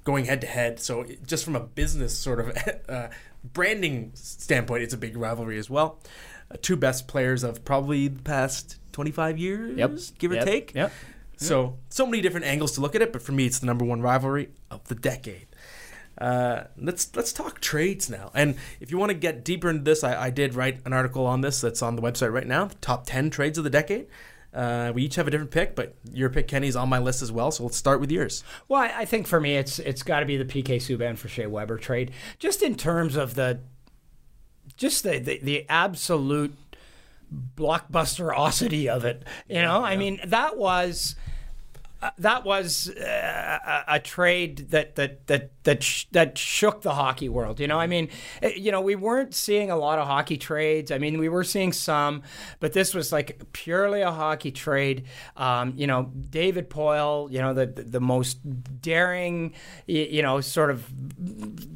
going 0.03 0.25
head 0.25 0.41
to 0.41 0.47
head. 0.47 0.81
So 0.81 1.05
just 1.25 1.45
from 1.45 1.55
a 1.55 1.61
business 1.61 2.17
sort 2.17 2.41
of 2.41 2.57
uh, 2.89 3.07
branding 3.53 4.11
standpoint, 4.15 4.83
it's 4.83 4.93
a 4.93 4.97
big 4.97 5.17
rivalry 5.17 5.57
as 5.57 5.69
well. 5.69 5.99
Uh, 6.51 6.55
two 6.61 6.75
best 6.75 7.07
players 7.07 7.43
of 7.43 7.65
probably 7.65 8.07
the 8.07 8.21
past 8.21 8.77
twenty 8.91 9.11
five 9.11 9.37
years, 9.37 9.77
Yep. 9.77 9.97
give 10.19 10.31
or 10.31 10.35
Yep. 10.35 10.45
take. 10.45 10.73
Yep. 10.75 10.91
So 11.37 11.77
so 11.89 12.05
many 12.05 12.21
different 12.21 12.45
angles 12.45 12.71
to 12.73 12.81
look 12.81 12.95
at 12.95 13.01
it, 13.01 13.11
but 13.11 13.21
for 13.21 13.31
me, 13.31 13.45
it's 13.45 13.59
the 13.59 13.65
number 13.65 13.83
one 13.83 14.01
rivalry 14.01 14.49
of 14.71 14.83
the 14.87 14.95
decade. 14.95 15.47
Uh, 16.17 16.63
let's 16.77 17.13
let's 17.15 17.33
talk 17.33 17.59
trades 17.59 18.09
now. 18.09 18.31
And 18.33 18.55
if 18.79 18.89
you 18.89 18.97
want 18.97 19.09
to 19.09 19.13
get 19.17 19.43
deeper 19.43 19.69
into 19.69 19.83
this, 19.83 20.01
I, 20.03 20.27
I 20.27 20.29
did 20.29 20.53
write 20.55 20.79
an 20.85 20.93
article 20.93 21.25
on 21.25 21.41
this 21.41 21.59
that's 21.59 21.81
on 21.81 21.97
the 21.97 22.01
website 22.01 22.31
right 22.31 22.47
now. 22.47 22.65
The 22.65 22.75
top 22.75 23.05
ten 23.05 23.29
trades 23.29 23.57
of 23.57 23.63
the 23.65 23.69
decade. 23.69 24.07
Uh, 24.55 24.93
we 24.95 25.03
each 25.03 25.15
have 25.15 25.27
a 25.27 25.31
different 25.31 25.51
pick, 25.51 25.75
but 25.75 25.95
your 26.13 26.29
pick, 26.29 26.47
Kenny, 26.47 26.67
is 26.67 26.77
on 26.77 26.87
my 26.87 26.97
list 26.97 27.21
as 27.21 27.29
well. 27.31 27.51
So 27.51 27.63
let's 27.63 27.75
start 27.75 27.99
with 27.99 28.09
yours. 28.09 28.43
Well, 28.69 28.81
I 28.81 29.01
I 29.01 29.05
think 29.05 29.27
for 29.27 29.41
me, 29.41 29.57
it's 29.57 29.79
it's 29.79 30.01
got 30.01 30.21
to 30.21 30.25
be 30.25 30.37
the 30.37 30.45
PK 30.45 30.77
Subban 30.77 31.17
for 31.17 31.27
Shea 31.27 31.45
Weber 31.45 31.77
trade, 31.77 32.11
just 32.39 32.63
in 32.63 32.75
terms 32.75 33.17
of 33.17 33.35
the, 33.35 33.59
just 34.77 35.03
the 35.03 35.19
the, 35.19 35.39
the 35.43 35.65
absolute 35.69 36.55
blockbusterosity 37.55 38.87
of 38.87 39.03
it. 39.03 39.23
You 39.49 39.61
know, 39.61 39.83
I 39.83 39.97
mean, 39.97 40.21
that 40.25 40.57
was. 40.57 41.15
Uh, 42.01 42.11
That 42.17 42.43
was 42.43 42.89
uh, 42.89 43.83
a, 43.87 43.99
trade 43.99 44.69
that 44.71 44.95
that 44.95 45.27
that 45.27 45.51
that 45.63 45.83
sh- 45.83 46.05
that 46.11 46.37
shook 46.37 46.81
the 46.81 46.93
hockey 46.93 47.29
world. 47.29 47.59
You 47.59 47.67
know, 47.67 47.79
I 47.79 47.87
mean, 47.87 48.09
eh, 48.41 48.51
you 48.55 48.71
know, 48.71 48.81
we 48.81 48.95
weren't 48.95 49.33
seeing 49.33 49.71
a 49.71 49.77
lot 49.77 49.97
of 49.99 50.07
hockey 50.07 50.37
trades. 50.37 50.91
I 50.91 50.97
mean, 50.97 51.17
we 51.19 51.29
were 51.29 51.43
seeing 51.43 51.71
some, 51.71 52.21
but 52.59 52.73
this 52.73 52.93
was 52.93 53.11
like 53.11 53.41
purely 53.53 54.01
a 54.01 54.11
hockey 54.11 54.51
trade. 54.51 55.05
Um, 55.37 55.73
you 55.75 55.87
know, 55.87 56.11
David 56.29 56.69
Poile, 56.69 57.31
you 57.31 57.39
know, 57.39 57.53
the 57.53 57.65
the, 57.65 58.01
most 58.01 58.39
daring, 58.81 59.53
you 59.87 60.21
know, 60.21 60.41
sort 60.41 60.69
of 60.69 60.85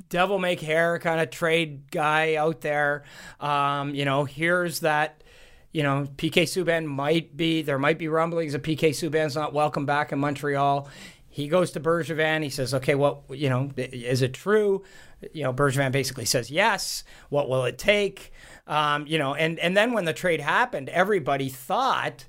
devil 0.09 0.37
make 0.37 0.59
hair 0.59 0.99
kind 0.99 1.21
of 1.21 1.29
trade 1.29 1.89
guy 1.91 2.35
out 2.35 2.61
there. 2.61 3.03
Um, 3.39 3.95
you 3.95 4.05
know, 4.05 4.25
here's 4.25 4.81
that 4.81 5.23
you 5.71 5.83
know, 5.83 6.07
PK 6.17 6.43
Subban 6.43 6.85
might 6.85 7.37
be, 7.37 7.61
there 7.61 7.77
might 7.77 7.97
be 7.97 8.07
rumblings 8.07 8.53
that 8.53 8.63
PK 8.63 8.89
Subban's 8.89 9.35
not 9.35 9.53
welcome 9.53 9.85
back 9.85 10.11
in 10.11 10.19
Montreal. 10.19 10.89
He 11.29 11.47
goes 11.47 11.71
to 11.71 11.79
Bergevin. 11.79 12.41
He 12.41 12.49
says, 12.49 12.73
okay, 12.73 12.95
what, 12.95 13.21
you 13.29 13.49
know, 13.49 13.71
is 13.77 14.21
it 14.21 14.33
true? 14.33 14.83
You 15.31 15.43
know, 15.43 15.53
Bergevin 15.53 15.91
basically 15.91 16.25
says 16.25 16.49
yes. 16.49 17.03
What 17.29 17.49
will 17.49 17.65
it 17.65 17.77
take? 17.77 18.31
Um, 18.65 19.05
you 19.05 19.17
know, 19.17 19.35
and, 19.35 19.59
and 19.59 19.77
then 19.77 19.93
when 19.93 20.05
the 20.05 20.13
trade 20.13 20.41
happened, 20.41 20.89
everybody 20.89 21.49
thought, 21.49 22.25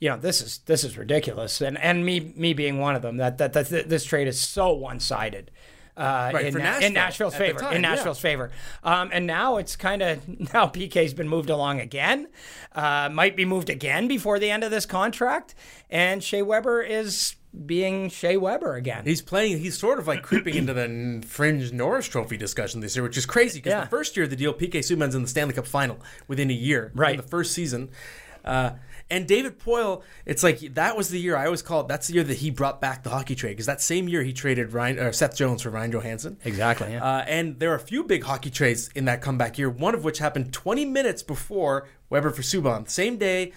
you 0.00 0.10
know, 0.10 0.16
this 0.16 0.42
is 0.42 0.58
this 0.66 0.84
is 0.84 0.98
ridiculous, 0.98 1.62
and 1.62 1.78
and 1.78 2.04
me 2.04 2.34
me 2.36 2.52
being 2.52 2.78
one 2.78 2.94
of 2.94 3.00
them 3.00 3.16
that 3.16 3.38
that, 3.38 3.54
that 3.54 3.88
this 3.88 4.04
trade 4.04 4.28
is 4.28 4.38
so 4.38 4.70
one 4.72 5.00
sided. 5.00 5.50
Uh, 5.96 6.30
Right, 6.34 6.46
in, 6.46 6.54
Nashville 6.54 6.86
in 6.86 6.92
Nashville's 6.94 7.36
favor. 7.36 7.58
time, 7.60 7.76
in 7.76 7.82
yeah. 7.82 7.88
Nashville's 7.94 8.18
favor. 8.20 8.50
Um, 8.82 9.10
and 9.12 9.26
now 9.26 9.56
it's 9.58 9.76
kind 9.76 10.02
of 10.02 10.26
now 10.54 10.66
PK's 10.66 11.14
been 11.14 11.28
moved 11.28 11.50
along 11.50 11.80
again. 11.80 12.28
Uh, 12.74 13.08
might 13.12 13.36
be 13.36 13.44
moved 13.44 13.70
again 13.70 14.08
before 14.08 14.38
the 14.38 14.50
end 14.50 14.64
of 14.64 14.70
this 14.70 14.86
contract. 14.86 15.54
And 15.90 16.22
Shea 16.22 16.42
Weber 16.42 16.82
is 16.82 17.36
being 17.66 18.08
Shea 18.10 18.36
Weber 18.36 18.74
again. 18.74 19.04
He's 19.04 19.22
playing. 19.22 19.58
He's 19.60 19.78
sort 19.78 20.00
of 20.00 20.08
like 20.08 20.22
creeping 20.24 20.56
into 20.56 20.72
the 20.74 21.22
fringe 21.24 21.72
Norris 21.72 22.08
Trophy 22.08 22.36
discussion 22.36 22.80
this 22.80 22.96
year, 22.96 23.04
which 23.04 23.16
is 23.16 23.26
crazy 23.26 23.60
because 23.60 23.70
Yeah. 23.74 23.80
the 23.82 23.90
first 23.90 24.16
year 24.16 24.24
of 24.24 24.30
the 24.30 24.36
deal, 24.36 24.52
PK 24.52 24.80
Subban's 24.80 25.14
in 25.14 25.22
the 25.22 25.28
Stanley 25.28 25.54
Cup 25.54 25.66
final 25.66 26.00
within 26.26 26.50
a 26.50 26.54
year, 26.54 26.90
Right. 26.96 27.12
In 27.14 27.16
the 27.18 27.22
first 27.28 27.52
season, 27.52 27.90
uh, 28.44 28.70
and 29.10 29.28
David 29.28 29.58
Poile, 29.58 30.02
it's 30.24 30.42
like 30.42 30.60
that 30.74 30.96
was 30.96 31.10
the 31.10 31.20
year 31.20 31.36
I 31.36 31.44
always 31.44 31.62
call 31.62 31.82
it. 31.82 31.88
That's 31.88 32.08
the 32.08 32.14
year 32.14 32.24
that 32.24 32.38
he 32.38 32.50
brought 32.50 32.80
back 32.80 33.02
the 33.02 33.10
hockey 33.10 33.34
trade 33.34 33.50
because 33.50 33.66
that 33.66 33.80
same 33.80 34.08
year 34.08 34.22
he 34.22 34.32
traded 34.32 34.72
Ryan 34.72 34.98
or 34.98 35.12
Seth 35.12 35.36
Jones 35.36 35.62
for 35.62 35.70
Ryan 35.70 35.92
Johansen. 35.92 36.36
Exactly, 36.44 36.92
yeah. 36.92 37.04
Uh, 37.04 37.24
and 37.26 37.58
there 37.58 37.70
are 37.72 37.76
a 37.76 37.80
few 37.80 38.04
big 38.04 38.24
hockey 38.24 38.50
trades 38.50 38.90
in 38.94 39.04
that 39.04 39.20
comeback 39.20 39.58
year. 39.58 39.68
One 39.68 39.94
of 39.94 40.04
which 40.04 40.18
happened 40.18 40.52
20 40.52 40.84
minutes 40.86 41.22
before 41.22 41.86
Weber 42.08 42.30
for 42.30 42.42
Subban. 42.42 42.88
Same 42.88 43.18
day. 43.18 43.52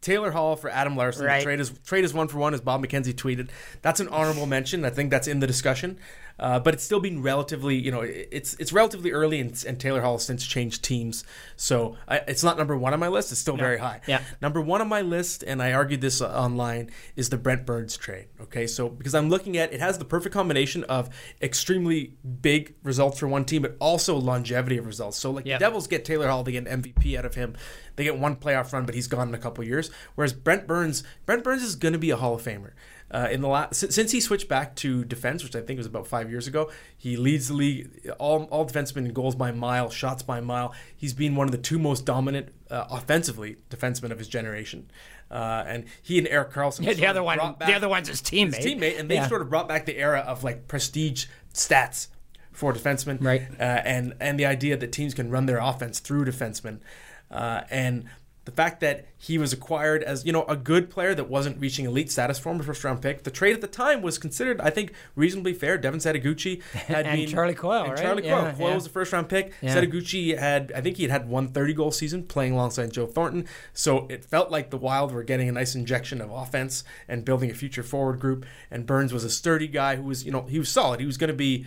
Taylor 0.00 0.30
Hall 0.30 0.56
for 0.56 0.70
Adam 0.70 0.96
Larsson. 0.96 1.26
Right. 1.26 1.38
The 1.38 1.44
trade 1.44 1.60
is 1.60 1.70
trade 1.84 2.04
is 2.04 2.14
one 2.14 2.28
for 2.28 2.38
one, 2.38 2.54
as 2.54 2.60
Bob 2.60 2.84
McKenzie 2.84 3.14
tweeted. 3.14 3.50
That's 3.82 4.00
an 4.00 4.08
honorable 4.08 4.46
mention. 4.46 4.84
I 4.84 4.90
think 4.90 5.10
that's 5.10 5.26
in 5.26 5.40
the 5.40 5.46
discussion, 5.46 5.98
uh, 6.38 6.58
but 6.60 6.74
it's 6.74 6.84
still 6.84 7.00
been 7.00 7.22
relatively, 7.22 7.76
you 7.76 7.90
know, 7.90 8.00
it's 8.02 8.54
it's 8.54 8.72
relatively 8.72 9.10
early, 9.10 9.40
and, 9.40 9.64
and 9.66 9.78
Taylor 9.80 10.02
Hall 10.02 10.14
has 10.14 10.24
since 10.24 10.46
changed 10.46 10.84
teams, 10.84 11.24
so 11.56 11.96
I, 12.06 12.18
it's 12.28 12.44
not 12.44 12.56
number 12.58 12.76
one 12.76 12.92
on 12.92 13.00
my 13.00 13.08
list. 13.08 13.32
It's 13.32 13.40
still 13.40 13.56
very 13.56 13.78
high. 13.78 14.00
Yeah. 14.06 14.22
Number 14.40 14.60
one 14.60 14.80
on 14.80 14.88
my 14.88 15.00
list, 15.02 15.42
and 15.46 15.62
I 15.62 15.72
argued 15.72 16.00
this 16.00 16.20
uh, 16.20 16.28
online, 16.28 16.90
is 17.16 17.28
the 17.30 17.38
Brent 17.38 17.66
Burns 17.66 17.96
trade. 17.96 18.26
Okay, 18.40 18.66
so 18.66 18.88
because 18.88 19.14
I'm 19.14 19.28
looking 19.28 19.56
at 19.56 19.72
it 19.72 19.80
has 19.80 19.98
the 19.98 20.04
perfect 20.04 20.32
combination 20.34 20.84
of 20.84 21.08
extremely 21.42 22.14
big 22.40 22.74
results 22.82 23.18
for 23.18 23.28
one 23.28 23.44
team, 23.44 23.62
but 23.62 23.76
also 23.80 24.16
longevity 24.16 24.78
of 24.78 24.86
results. 24.86 25.18
So 25.18 25.30
like 25.30 25.46
Yeah. 25.46 25.58
the 25.58 25.64
Devils 25.64 25.86
get 25.86 26.04
Taylor 26.04 26.28
Hall, 26.28 26.42
they 26.42 26.52
get 26.52 26.66
an 26.66 26.82
MVP 26.82 27.16
out 27.18 27.24
of 27.24 27.34
him. 27.34 27.56
They 27.96 28.04
get 28.04 28.16
one 28.16 28.36
playoff 28.36 28.72
run, 28.72 28.86
but 28.86 28.94
he's 28.94 29.08
gone 29.08 29.28
in 29.28 29.34
a 29.34 29.38
couple 29.38 29.64
years. 29.64 29.90
Whereas 30.14 30.32
Brent 30.32 30.68
Burns, 30.68 31.02
Brent 31.26 31.42
Burns 31.42 31.62
is 31.64 31.74
going 31.74 31.94
to 31.94 31.98
be 31.98 32.10
a 32.10 32.16
Hall 32.16 32.34
of 32.36 32.42
Famer. 32.42 32.70
Uh, 33.10 33.26
in 33.30 33.40
the 33.40 33.48
last 33.48 33.74
since, 33.74 33.94
since 33.94 34.12
he 34.12 34.20
switched 34.20 34.48
back 34.48 34.76
to 34.76 35.02
defense, 35.04 35.42
which 35.42 35.56
I 35.56 35.62
think 35.62 35.78
was 35.78 35.86
about 35.86 36.06
five 36.06 36.28
years 36.30 36.46
ago, 36.46 36.70
he 36.96 37.16
leads 37.16 37.48
the 37.48 37.54
league 37.54 38.10
all 38.18 38.44
all 38.44 38.66
defensemen 38.66 39.06
in 39.06 39.12
goals 39.14 39.34
by 39.34 39.50
mile, 39.50 39.88
shots 39.88 40.22
by 40.22 40.40
mile. 40.40 40.74
He's 40.94 41.14
been 41.14 41.34
one 41.34 41.46
of 41.48 41.52
the 41.52 41.58
two 41.58 41.78
most 41.78 42.04
dominant 42.04 42.50
uh, 42.70 42.84
offensively 42.90 43.56
defensemen 43.70 44.10
of 44.10 44.18
his 44.18 44.28
generation. 44.28 44.90
Uh, 45.30 45.64
and 45.66 45.84
he 46.02 46.18
and 46.18 46.26
Erik 46.28 46.50
Karlsson, 46.52 46.84
Yeah, 46.84 46.94
the 46.94 47.06
other 47.06 47.22
one, 47.22 47.38
the 47.58 47.74
other 47.74 47.88
one's 47.88 48.08
his 48.08 48.20
teammate. 48.22 48.56
his 48.56 48.66
teammate, 48.66 48.98
and 48.98 49.10
they 49.10 49.16
Yeah. 49.16 49.28
sort 49.28 49.42
of 49.42 49.48
brought 49.50 49.68
back 49.68 49.86
the 49.86 49.96
era 49.98 50.20
of 50.20 50.44
like 50.44 50.68
prestige 50.68 51.26
stats 51.54 52.08
for 52.52 52.72
defensemen, 52.72 53.22
Right. 53.22 53.42
Uh, 53.58 53.62
and 53.62 54.14
and 54.20 54.38
the 54.38 54.46
idea 54.46 54.76
that 54.76 54.92
teams 54.92 55.14
can 55.14 55.30
run 55.30 55.46
their 55.46 55.58
offense 55.58 56.00
through 56.00 56.24
defensemen, 56.26 56.80
uh, 57.30 57.62
and 57.70 58.04
the 58.48 58.54
fact 58.54 58.80
that 58.80 59.04
he 59.18 59.36
was 59.36 59.52
acquired 59.52 60.02
as 60.02 60.24
you 60.24 60.32
know 60.32 60.44
a 60.44 60.56
good 60.56 60.88
player 60.88 61.14
that 61.14 61.28
wasn't 61.28 61.60
reaching 61.60 61.84
elite 61.84 62.10
status 62.10 62.38
for 62.38 62.50
him, 62.50 62.58
a 62.58 62.62
first 62.62 62.82
round 62.82 63.02
pick. 63.02 63.24
The 63.24 63.30
trade 63.30 63.52
at 63.52 63.60
the 63.60 63.66
time 63.66 64.00
was 64.00 64.16
considered, 64.16 64.58
I 64.58 64.70
think, 64.70 64.94
reasonably 65.14 65.52
fair. 65.52 65.76
Devin 65.76 66.00
Setoguchi 66.00 66.62
had 66.72 67.06
And 67.06 67.20
been 67.20 67.28
Charlie 67.28 67.54
Coyle, 67.54 67.82
and 67.82 67.92
right? 67.92 68.00
Charlie 68.00 68.24
Yeah, 68.24 68.40
Coyle. 68.40 68.52
Coyle 68.54 68.68
yeah. 68.70 68.74
was 68.74 68.86
a 68.86 68.88
first 68.88 69.12
round 69.12 69.28
pick. 69.28 69.52
Yeah. 69.60 69.76
Setoguchi 69.76 70.38
had, 70.38 70.72
I 70.74 70.80
think 70.80 70.96
he 70.96 71.02
had 71.02 71.12
had 71.12 71.28
one 71.28 71.48
30 71.48 71.74
goal 71.74 71.90
season 71.90 72.22
playing 72.22 72.54
alongside 72.54 72.90
Joe 72.90 73.04
Thornton. 73.04 73.44
So 73.74 74.06
it 74.08 74.24
felt 74.24 74.50
like 74.50 74.70
the 74.70 74.78
Wild 74.78 75.12
were 75.12 75.22
getting 75.24 75.50
a 75.50 75.52
nice 75.52 75.74
injection 75.74 76.22
of 76.22 76.30
offense 76.30 76.84
and 77.06 77.26
building 77.26 77.50
a 77.50 77.54
future 77.54 77.82
forward 77.82 78.20
group. 78.20 78.46
And 78.70 78.86
Burns 78.86 79.12
was 79.12 79.24
a 79.24 79.30
sturdy 79.30 79.68
guy 79.68 79.96
who 79.96 80.04
was, 80.04 80.24
you 80.24 80.32
know, 80.32 80.44
he 80.44 80.58
was 80.58 80.70
solid. 80.70 81.00
He 81.00 81.06
was 81.06 81.18
going 81.18 81.28
to 81.28 81.34
be, 81.36 81.66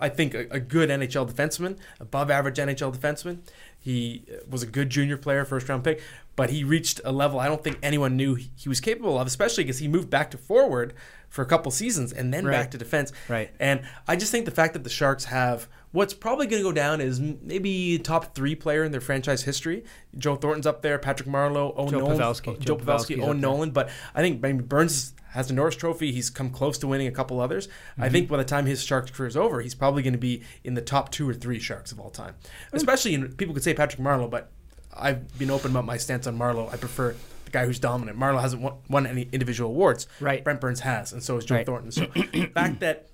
I 0.00 0.08
think, 0.08 0.32
a, 0.32 0.46
a 0.50 0.60
good 0.60 0.88
NHL 0.88 1.30
defenseman, 1.30 1.76
above 2.00 2.30
average 2.30 2.56
NHL 2.56 2.96
defenseman. 2.96 3.40
He 3.82 4.24
was 4.48 4.62
a 4.62 4.66
good 4.66 4.90
junior 4.90 5.16
player, 5.16 5.44
first 5.44 5.68
round 5.68 5.82
pick, 5.82 6.00
but 6.36 6.50
he 6.50 6.62
reached 6.62 7.00
a 7.04 7.10
level 7.12 7.40
I 7.40 7.48
don't 7.48 7.62
think 7.62 7.78
anyone 7.82 8.16
knew 8.16 8.36
he 8.36 8.68
was 8.68 8.80
capable 8.80 9.18
of, 9.18 9.26
especially 9.26 9.64
because 9.64 9.80
he 9.80 9.88
moved 9.88 10.08
back 10.08 10.30
to 10.30 10.38
forward 10.38 10.94
for 11.28 11.42
a 11.42 11.46
couple 11.46 11.70
seasons 11.72 12.12
and 12.12 12.32
then 12.32 12.44
Right. 12.46 12.52
back 12.52 12.70
to 12.70 12.78
defense. 12.78 13.12
Right. 13.28 13.50
And 13.58 13.82
I 14.06 14.14
just 14.16 14.30
think 14.30 14.44
the 14.44 14.50
fact 14.52 14.74
that 14.74 14.84
the 14.84 14.90
Sharks 14.90 15.24
have 15.24 15.66
what's 15.90 16.14
probably 16.14 16.46
going 16.46 16.62
to 16.62 16.68
go 16.68 16.72
down 16.72 17.00
is 17.00 17.20
maybe 17.20 17.98
top 17.98 18.34
three 18.34 18.54
player 18.54 18.84
in 18.84 18.92
their 18.92 19.00
franchise 19.00 19.42
history. 19.42 19.84
Joe 20.16 20.36
Thornton's 20.36 20.66
up 20.66 20.80
there, 20.82 20.98
Patrick 20.98 21.28
Marleau, 21.28 21.74
Owen 21.76 21.90
Joe 21.90 21.98
Nolan, 21.98 22.18
Pavelski. 22.18 22.58
Joe 22.60 22.76
Joe 22.76 22.76
Pavelski, 22.76 23.16
Pavelski's 23.16 23.24
Owen. 23.24 23.40
Nolan. 23.40 23.70
But 23.72 23.90
I 24.14 24.20
think 24.22 24.40
maybe 24.40 24.62
Burns 24.62 25.12
has 25.32 25.48
the 25.48 25.54
Norris 25.54 25.76
Trophy. 25.76 26.12
He's 26.12 26.30
come 26.30 26.50
close 26.50 26.78
to 26.78 26.86
winning 26.86 27.06
a 27.08 27.12
couple 27.12 27.40
others. 27.40 27.68
I 27.98 28.02
Mm-hmm. 28.04 28.12
think 28.12 28.28
by 28.28 28.36
the 28.38 28.44
time 28.44 28.66
his 28.66 28.82
Sharks 28.84 29.10
career 29.10 29.26
is 29.28 29.36
over, 29.36 29.60
he's 29.60 29.74
probably 29.74 30.02
going 30.02 30.12
to 30.12 30.18
be 30.18 30.42
in 30.64 30.74
the 30.74 30.80
top 30.82 31.10
two 31.10 31.28
or 31.28 31.34
three 31.34 31.58
Sharks 31.58 31.92
of 31.92 32.00
all 32.00 32.10
time. 32.10 32.34
Mm. 32.70 32.74
Especially 32.74 33.14
in 33.14 33.32
people 33.34 33.54
could 33.54 33.62
say 33.64 33.74
Patrick 33.74 34.00
Marleau, 34.00 34.28
but 34.30 34.50
I've 34.96 35.38
been 35.38 35.50
open 35.50 35.70
about 35.70 35.84
my 35.84 35.96
stance 35.96 36.26
on 36.26 36.38
Marleau. 36.38 36.72
I 36.72 36.76
prefer 36.76 37.14
the 37.44 37.50
guy 37.50 37.64
who's 37.66 37.78
dominant. 37.78 38.18
Marleau 38.18 38.40
hasn't 38.40 38.62
won, 38.62 38.74
won 38.88 39.06
any 39.06 39.28
individual 39.32 39.70
awards. 39.70 40.06
Right. 40.20 40.44
Brent 40.44 40.60
Burns 40.60 40.80
has, 40.80 41.12
and 41.12 41.22
so 41.22 41.36
is 41.38 41.44
Joe 41.44 41.56
Right. 41.56 41.66
Thornton. 41.66 41.90
So 41.92 42.06
the 42.06 42.50
fact 42.54 42.80
that 42.80 43.06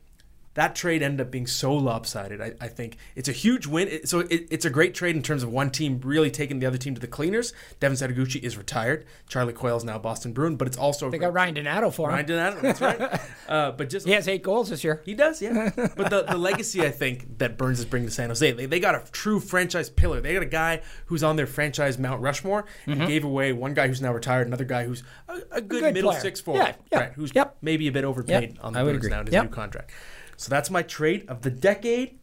that 0.55 0.75
trade 0.75 1.03
ended 1.03 1.21
up 1.25 1.31
being 1.31 1.47
so 1.47 1.73
lopsided, 1.75 2.41
I, 2.41 2.53
I 2.61 2.67
think 2.69 2.97
it's 3.15 3.29
a 3.29 3.33
huge 3.33 3.67
win. 3.67 3.87
It- 3.89 4.09
so 4.09 4.21
it, 4.21 4.49
it's 4.51 4.65
a 4.65 4.71
great 4.71 4.95
trade 4.95 5.15
in 5.15 5.23
terms 5.23 5.43
of 5.43 5.51
one 5.53 5.71
team 5.71 6.01
really 6.03 6.31
taking 6.31 6.59
the 6.59 6.67
other 6.67 6.79
team 6.79 6.95
to 6.95 7.01
the 7.01 7.07
cleaners. 7.07 7.53
Devin 7.81 7.97
Setoguchi 7.97 8.43
is 8.43 8.57
retired. 8.57 9.05
Charlie 9.29 9.53
Coyle 9.53 9.77
is 9.77 9.85
now 9.85 9.99
Boston 9.99 10.33
Bruin, 10.33 10.57
but 10.57 10.67
it's 10.67 10.77
also 10.77 11.11
They 11.11 11.19
got 11.19 11.33
Ryan 11.33 11.55
Donato 11.55 11.91
for 11.91 12.09
him. 12.09 12.15
Ryan 12.15 12.27
Donato, 12.27 12.61
That's 12.61 12.81
right. 12.81 13.21
Uh, 13.49 13.71
but 13.73 13.89
just 13.89 14.05
He 14.07 14.13
has 14.13 14.29
eight 14.29 14.43
goals 14.43 14.69
this 14.69 14.85
year. 14.85 15.01
he 15.07 15.15
does, 15.15 15.41
yeah. 15.41 15.71
but 15.75 16.11
the, 16.11 16.25
the 16.29 16.37
legacy 16.37 16.83
I 16.85 16.91
think 16.91 17.39
that 17.39 17.57
Burns 17.57 17.79
is 17.79 17.87
bringing 17.87 18.09
to 18.09 18.15
San 18.15 18.29
Jose, 18.29 18.53
they, 18.53 18.67
they 18.67 18.79
got 18.79 18.95
a 18.95 19.11
true 19.11 19.41
franchise 19.41 19.89
pillar. 19.89 20.21
They 20.21 20.35
got 20.35 20.43
a 20.43 20.47
guy 20.47 20.83
who's 21.07 21.23
on 21.23 21.37
their 21.37 21.47
franchise 21.47 21.99
Mount 21.99 22.21
Rushmore 22.21 22.67
and 22.87 23.07
gave 23.07 23.25
away 23.25 23.55
one 23.55 23.73
guy 23.73 23.89
who's 23.89 24.03
now 24.03 24.13
retired, 24.13 24.47
another 24.49 24.65
guy 24.67 24.85
who's 24.85 25.03
a, 25.29 25.39
a 25.53 25.61
good, 25.63 25.81
good 25.81 25.95
middle 25.95 26.11
player. 26.11 26.21
six 26.21 26.41
forward, 26.43 26.61
Yeah, 26.61 26.75
yeah. 26.93 26.99
right? 26.99 27.13
Who's 27.15 27.33
Yep. 27.35 27.57
maybe 27.63 27.89
a 27.89 27.93
bit 27.93 28.05
overpaid 28.05 28.51
Yep, 28.57 28.59
on 28.65 28.73
the 28.75 28.81
I 28.81 28.83
would 28.83 28.89
Bruins 28.91 29.07
agree. 29.07 29.11
now 29.15 29.21
in 29.21 29.27
his 29.29 29.33
Yep. 29.33 29.45
new 29.45 29.51
contract. 29.51 29.91
So 30.39 30.49
that's 30.49 30.71
my 30.71 30.83
trade 30.83 31.25
of 31.29 31.43
the 31.43 31.51
decade. 31.51 32.19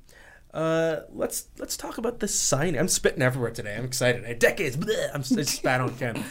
Uh, 0.53 1.01
let's 1.11 1.47
let's 1.59 1.75
talk 1.75 1.97
about 1.97 2.19
the 2.21 2.27
signing. 2.29 2.79
I'm 2.79 2.87
spitting 2.87 3.21
everywhere 3.21 3.51
today. 3.51 3.75
I'm 3.75 3.83
excited. 3.85 4.39
Decades. 4.39 4.77
bleh, 4.77 5.09
I'm 5.13 5.19
I 5.19 5.43
spat 5.43 5.81
on 5.81 5.95
Ken. 5.97 6.23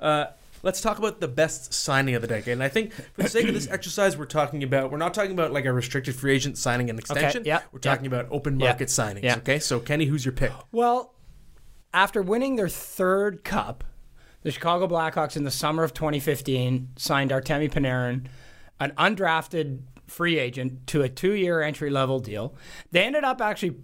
Uh, 0.00 0.26
let's 0.64 0.80
talk 0.80 0.98
about 0.98 1.20
the 1.20 1.28
best 1.28 1.72
signing 1.72 2.16
of 2.16 2.22
the 2.22 2.26
decade. 2.28 2.54
And 2.54 2.62
I 2.64 2.68
think 2.68 2.92
for 2.92 3.22
the 3.22 3.28
sake 3.28 3.46
of 3.46 3.54
this 3.54 3.68
exercise, 3.70 4.16
we're 4.18 4.24
talking 4.26 4.64
about 4.64 4.90
we're 4.90 4.98
not 4.98 5.14
talking 5.14 5.30
about 5.30 5.52
like 5.52 5.66
a 5.66 5.72
restricted 5.72 6.16
free 6.16 6.34
agent 6.34 6.58
signing 6.58 6.90
an 6.90 6.98
extension. 6.98 7.44
yeah, 7.46 7.60
We're 7.70 7.78
yeah. 7.78 7.90
talking 7.92 8.06
about 8.06 8.26
open 8.32 8.58
Yeah, 8.58 8.66
market 8.66 8.88
signings. 8.88 9.22
yeah. 9.22 9.36
Okay. 9.36 9.60
So 9.60 9.78
Kenny, 9.78 10.06
who's 10.06 10.24
your 10.24 10.32
pick? 10.32 10.52
Well, 10.72 11.14
after 11.94 12.22
winning 12.22 12.56
their 12.56 12.68
third 12.68 13.44
cup, 13.44 13.84
the 14.42 14.50
Chicago 14.50 14.88
Blackhawks 14.88 15.36
in 15.36 15.44
the 15.44 15.50
summer 15.52 15.84
of 15.84 15.94
2015 15.94 16.88
signed 16.96 17.30
Artemi 17.30 17.70
Panarin, 17.70 18.26
an 18.80 18.90
undrafted 18.98 19.82
free 20.10 20.38
agent, 20.38 20.86
to 20.88 21.02
a 21.02 21.08
two-year 21.08 21.62
entry-level 21.62 22.20
deal. 22.20 22.54
They 22.90 23.02
ended 23.02 23.24
up 23.24 23.40
actually, 23.40 23.76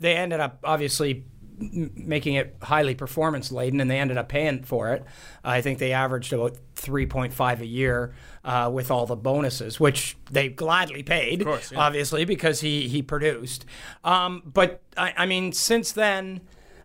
they 0.00 0.16
ended 0.16 0.40
up 0.40 0.58
obviously 0.64 1.24
making 1.58 2.34
it 2.34 2.56
highly 2.62 2.94
performance 2.94 3.52
laden, 3.52 3.80
and 3.80 3.90
they 3.90 3.98
ended 3.98 4.16
up 4.16 4.28
paying 4.28 4.62
for 4.62 4.92
it. 4.92 5.04
I 5.44 5.60
think 5.60 5.78
they 5.78 5.92
averaged 5.92 6.32
about 6.32 6.56
3.5 6.76 7.60
a 7.60 7.66
year 7.66 8.14
uh, 8.44 8.70
with 8.72 8.90
all 8.90 9.06
the 9.06 9.16
bonuses, 9.16 9.78
which 9.78 10.16
they 10.30 10.48
gladly 10.48 11.02
paid, 11.02 11.44
course, 11.44 11.70
yeah. 11.70 11.78
obviously, 11.78 12.24
because 12.24 12.60
he 12.60 12.88
he 12.88 13.02
produced. 13.02 13.64
Um, 14.02 14.42
but 14.44 14.82
I, 14.96 15.14
I 15.18 15.26
mean, 15.26 15.52
since 15.52 15.92
then. 15.92 16.40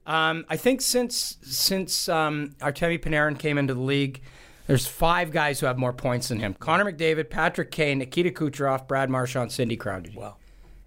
Um, 0.07 0.45
I 0.49 0.57
think 0.57 0.81
since 0.81 1.37
since 1.43 2.09
um, 2.09 2.55
Artemi 2.61 2.97
Panarin 2.99 3.37
came 3.37 3.59
into 3.59 3.75
the 3.75 3.81
league, 3.81 4.21
there's 4.69 4.85
five 4.85 5.31
guys 5.31 5.59
who 5.59 5.65
have 5.65 5.79
more 5.79 5.93
points 5.93 6.27
than 6.27 6.39
him: 6.39 6.53
Connor 6.53 6.91
McDavid, 6.91 7.31
Patrick 7.31 7.71
Kane, 7.71 7.97
Nikita 7.97 8.29
Kucherov, 8.29 8.87
Brad 8.87 9.09
Marchand, 9.09 9.51
Sidney 9.51 9.75
Crosby. 9.75 10.13
Wow. 10.15 10.35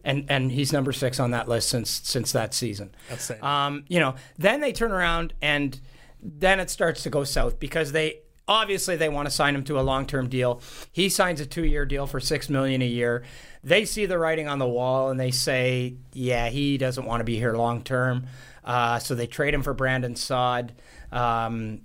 And 0.05 0.25
and 0.29 0.53
he's 0.53 0.73
number 0.73 0.93
six 0.93 1.19
on 1.19 1.33
that 1.33 1.49
list 1.49 1.69
since 1.69 1.91
since 1.91 2.31
that 2.31 2.55
season. 2.55 2.95
Outstanding. 3.11 3.45
Um, 3.45 3.85
you 3.89 3.99
know, 3.99 4.15
then 4.39 4.61
they 4.61 4.73
turn 4.73 4.93
around 4.93 5.35
and 5.43 5.81
then 6.23 6.61
it 6.61 6.71
starts 6.71 7.03
to 7.03 7.11
go 7.11 7.25
south 7.25 7.59
because 7.59 7.91
they 7.91 8.21
obviously 8.47 8.95
they 8.95 9.09
want 9.09 9.27
to 9.27 9.35
sign 9.35 9.55
him 9.55 9.65
to 9.65 9.81
a 9.81 9.83
long-term 9.83 10.29
deal. 10.29 10.61
He 10.93 11.09
signs 11.09 11.41
a 11.41 11.47
two-year 11.47 11.85
deal 11.85 12.07
for 12.07 12.21
six 12.21 12.49
million 12.49 12.83
a 12.83 12.87
year. 12.87 13.25
They 13.65 13.85
see 13.85 14.07
the 14.07 14.19
writing 14.19 14.47
on 14.47 14.61
the 14.61 14.69
wall 14.69 15.11
and 15.11 15.19
they 15.19 15.33
say, 15.33 15.97
"Yeah, 16.13 16.51
he 16.51 16.79
doesn't 16.79 17.05
want 17.05 17.21
to 17.21 17.25
be 17.25 17.37
here 17.37 17.55
long-term." 17.55 18.27
Uh, 18.65 19.01
so 19.01 19.17
they 19.17 19.27
trade 19.27 19.55
him 19.55 19.63
for 19.63 19.75
Brandon 19.75 20.15
Saad. 20.15 20.73
Um, 21.11 21.81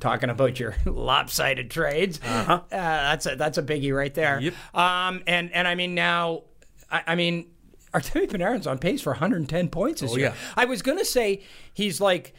talking 0.00 0.30
about 0.30 0.58
your 0.58 0.74
lopsided 0.86 1.70
trades, 1.70 2.20
uh 2.22 2.60
that's 2.70 3.26
a 3.26 3.36
that's 3.36 3.58
a 3.58 3.62
biggie 3.62 3.94
right 3.96 4.12
there. 4.14 4.40
Yep. 4.40 4.54
Um, 4.74 5.22
and 5.26 5.52
and 5.52 5.66
I 5.68 5.74
mean 5.74 5.94
now, 5.94 6.42
I, 6.90 7.02
I 7.08 7.14
mean, 7.14 7.46
Artemi 7.94 8.28
Panarin's 8.28 8.66
on 8.66 8.78
pace 8.78 9.00
for 9.02 9.10
110 9.12 9.68
points 9.68 10.00
this 10.00 10.12
Oh, 10.12 10.16
year. 10.16 10.28
yeah. 10.28 10.34
I 10.56 10.64
was 10.64 10.82
gonna 10.82 11.04
say 11.04 11.42
he's 11.74 12.00
like 12.00 12.34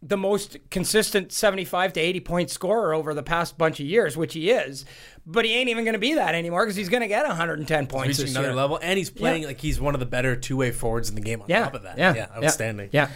the 0.00 0.16
most 0.16 0.56
consistent 0.70 1.32
75 1.32 1.92
to 1.94 2.00
80 2.00 2.20
point 2.20 2.50
scorer 2.50 2.94
over 2.94 3.14
the 3.14 3.22
past 3.22 3.58
bunch 3.58 3.80
of 3.80 3.86
years, 3.86 4.16
which 4.16 4.32
he 4.34 4.48
is. 4.50 4.84
But 5.26 5.44
he 5.44 5.52
ain't 5.56 5.68
even 5.70 5.82
going 5.84 5.94
to 5.94 5.98
be 5.98 6.14
that 6.14 6.36
anymore 6.36 6.64
because 6.64 6.76
he's 6.76 6.88
going 6.88 7.00
to 7.02 7.08
get 7.08 7.26
110 7.26 7.86
points 7.88 8.06
reaching 8.10 8.24
this 8.26 8.30
another 8.30 8.48
year. 8.48 8.54
level, 8.56 8.78
and 8.80 8.96
he's 8.96 9.10
playing 9.10 9.42
like 9.44 9.60
he's 9.60 9.80
one 9.80 9.94
of 9.94 10.00
the 10.00 10.06
better 10.06 10.36
two-way 10.36 10.70
forwards 10.70 11.08
in 11.08 11.16
the 11.16 11.20
game. 11.20 11.42
On 11.42 11.48
Yeah, 11.50 11.64
top 11.64 11.74
of 11.74 11.82
that, 11.82 11.98
yeah, 11.98 12.14
yeah, 12.14 12.26
yeah, 12.32 12.44
outstanding. 12.44 12.90
Yeah. 12.92 13.10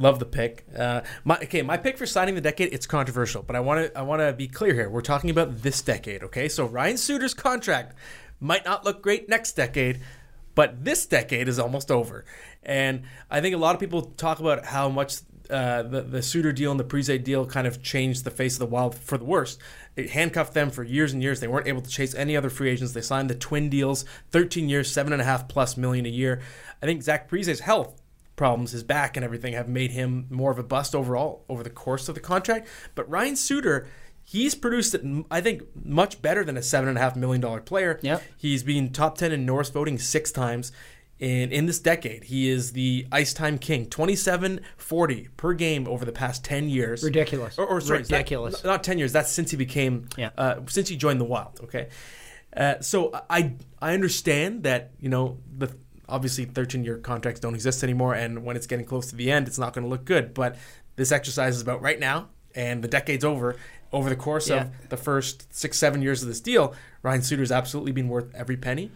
Love 0.00 0.18
the 0.18 0.24
pick. 0.24 0.64
Uh, 0.76 1.02
my 1.24 1.36
okay, 1.36 1.60
my 1.60 1.76
pick 1.76 1.98
for 1.98 2.06
signing 2.06 2.34
the 2.34 2.40
decade. 2.40 2.72
It's 2.72 2.86
controversial, 2.86 3.42
but 3.42 3.54
I 3.54 3.60
want 3.60 3.92
to 3.92 3.98
I 3.98 4.00
want 4.00 4.20
to 4.20 4.32
be 4.32 4.48
clear 4.48 4.72
here. 4.72 4.88
We're 4.88 5.02
talking 5.02 5.28
about 5.28 5.60
this 5.60 5.82
decade, 5.82 6.24
okay? 6.24 6.48
So 6.48 6.64
Ryan 6.64 6.96
Suter's 6.96 7.34
contract 7.34 7.94
might 8.40 8.64
not 8.64 8.82
look 8.86 9.02
great 9.02 9.28
next 9.28 9.52
decade, 9.52 10.00
but 10.54 10.86
this 10.86 11.04
decade 11.04 11.48
is 11.48 11.58
almost 11.58 11.90
over. 11.90 12.24
And 12.62 13.02
I 13.30 13.42
think 13.42 13.54
a 13.54 13.58
lot 13.58 13.74
of 13.74 13.80
people 13.80 14.00
talk 14.00 14.40
about 14.40 14.64
how 14.64 14.88
much 14.88 15.18
uh, 15.50 15.82
the 15.82 16.00
the 16.00 16.22
Suter 16.22 16.52
deal 16.52 16.70
and 16.70 16.80
the 16.80 16.84
Parise 16.84 17.22
deal 17.22 17.44
kind 17.44 17.66
of 17.66 17.82
changed 17.82 18.24
the 18.24 18.30
face 18.30 18.54
of 18.54 18.60
the 18.60 18.66
Wild 18.66 18.94
for 18.94 19.18
the 19.18 19.26
worst. 19.26 19.60
It 19.96 20.08
handcuffed 20.08 20.54
them 20.54 20.70
for 20.70 20.82
years 20.82 21.12
and 21.12 21.22
years. 21.22 21.40
They 21.40 21.48
weren't 21.48 21.66
able 21.66 21.82
to 21.82 21.90
chase 21.90 22.14
any 22.14 22.38
other 22.38 22.48
free 22.48 22.70
agents. 22.70 22.94
They 22.94 23.02
signed 23.02 23.28
the 23.28 23.34
twin 23.34 23.68
deals, 23.68 24.06
13 24.30 24.70
years, 24.70 24.90
seven 24.90 25.12
and 25.12 25.20
a 25.20 25.26
half 25.26 25.46
plus 25.46 25.76
million 25.76 26.06
a 26.06 26.10
year. 26.10 26.40
I 26.82 26.86
think 26.86 27.02
Zach 27.02 27.30
Parise's 27.30 27.60
health 27.60 27.99
problems, 28.40 28.70
his 28.72 28.82
back 28.82 29.18
and 29.18 29.22
everything, 29.24 29.52
have 29.52 29.68
made 29.68 29.90
him 29.90 30.26
more 30.30 30.50
of 30.50 30.58
a 30.58 30.62
bust 30.62 30.94
overall 30.94 31.44
over 31.50 31.62
the 31.62 31.68
course 31.68 32.08
of 32.08 32.14
the 32.14 32.20
contract. 32.22 32.66
But 32.94 33.06
Ryan 33.10 33.36
Suter, 33.36 33.86
he's 34.24 34.54
produced 34.54 34.94
it, 34.94 35.02
I 35.30 35.42
think, 35.42 35.62
much 35.84 36.22
better 36.22 36.42
than 36.42 36.56
a 36.56 36.62
seven 36.62 36.88
and 36.88 36.96
a 36.96 37.00
half 37.02 37.16
million 37.16 37.42
dollar 37.42 37.60
player. 37.60 38.00
Yep. 38.02 38.22
He's 38.38 38.62
been 38.62 38.92
top 38.92 39.18
ten 39.18 39.30
in 39.30 39.44
Norris 39.44 39.68
voting 39.68 39.98
six 39.98 40.32
times. 40.32 40.72
In, 41.18 41.52
in 41.52 41.66
this 41.66 41.78
decade, 41.80 42.24
he 42.24 42.48
is 42.48 42.72
the 42.72 43.06
ice 43.12 43.34
time 43.34 43.58
king, 43.58 43.84
27 43.90 44.60
40 44.78 45.28
per 45.36 45.52
game 45.52 45.86
over 45.86 46.06
the 46.06 46.12
past 46.12 46.42
10 46.46 46.70
years. 46.70 47.02
Ridiculous. 47.04 47.58
Or, 47.58 47.66
or 47.66 47.82
sorry, 47.82 47.98
Ridiculous. 47.98 48.64
not 48.64 48.82
10 48.82 48.96
years, 48.96 49.12
that's 49.12 49.30
since 49.30 49.50
he 49.50 49.58
became, 49.58 50.08
Yeah. 50.16 50.30
uh, 50.38 50.60
since 50.66 50.88
he 50.88 50.96
joined 50.96 51.20
the 51.20 51.26
Wild, 51.26 51.60
okay? 51.64 51.88
Uh, 52.56 52.80
so 52.80 53.12
I 53.28 53.52
I 53.82 53.92
understand 53.92 54.62
that, 54.62 54.92
you 54.98 55.10
know, 55.10 55.38
the 55.58 55.68
obviously 56.10 56.44
13 56.44 56.84
year 56.84 56.98
contracts 56.98 57.40
don't 57.40 57.54
exist 57.54 57.82
anymore, 57.82 58.14
and 58.14 58.44
when 58.44 58.56
it's 58.56 58.66
getting 58.66 58.84
close 58.84 59.06
to 59.08 59.16
the 59.16 59.30
end, 59.30 59.46
it's 59.48 59.58
not 59.58 59.72
going 59.72 59.84
to 59.84 59.88
look 59.88 60.04
good. 60.04 60.34
But 60.34 60.56
this 60.96 61.12
exercise 61.12 61.56
is 61.56 61.62
about 61.62 61.80
right 61.80 61.98
now, 61.98 62.28
and 62.54 62.82
the 62.82 62.88
decade's 62.88 63.24
over. 63.24 63.56
Over 63.92 64.08
the 64.08 64.16
course 64.16 64.48
Yeah. 64.48 64.62
of 64.66 64.88
the 64.88 64.96
first 64.96 65.52
six, 65.54 65.76
seven 65.78 66.00
years 66.02 66.22
of 66.22 66.28
this 66.28 66.40
deal, 66.40 66.74
Ryan 67.02 67.22
Suter's 67.22 67.50
absolutely 67.50 67.92
been 67.92 68.08
worth 68.08 68.32
every 68.34 68.56
penny. 68.56 68.90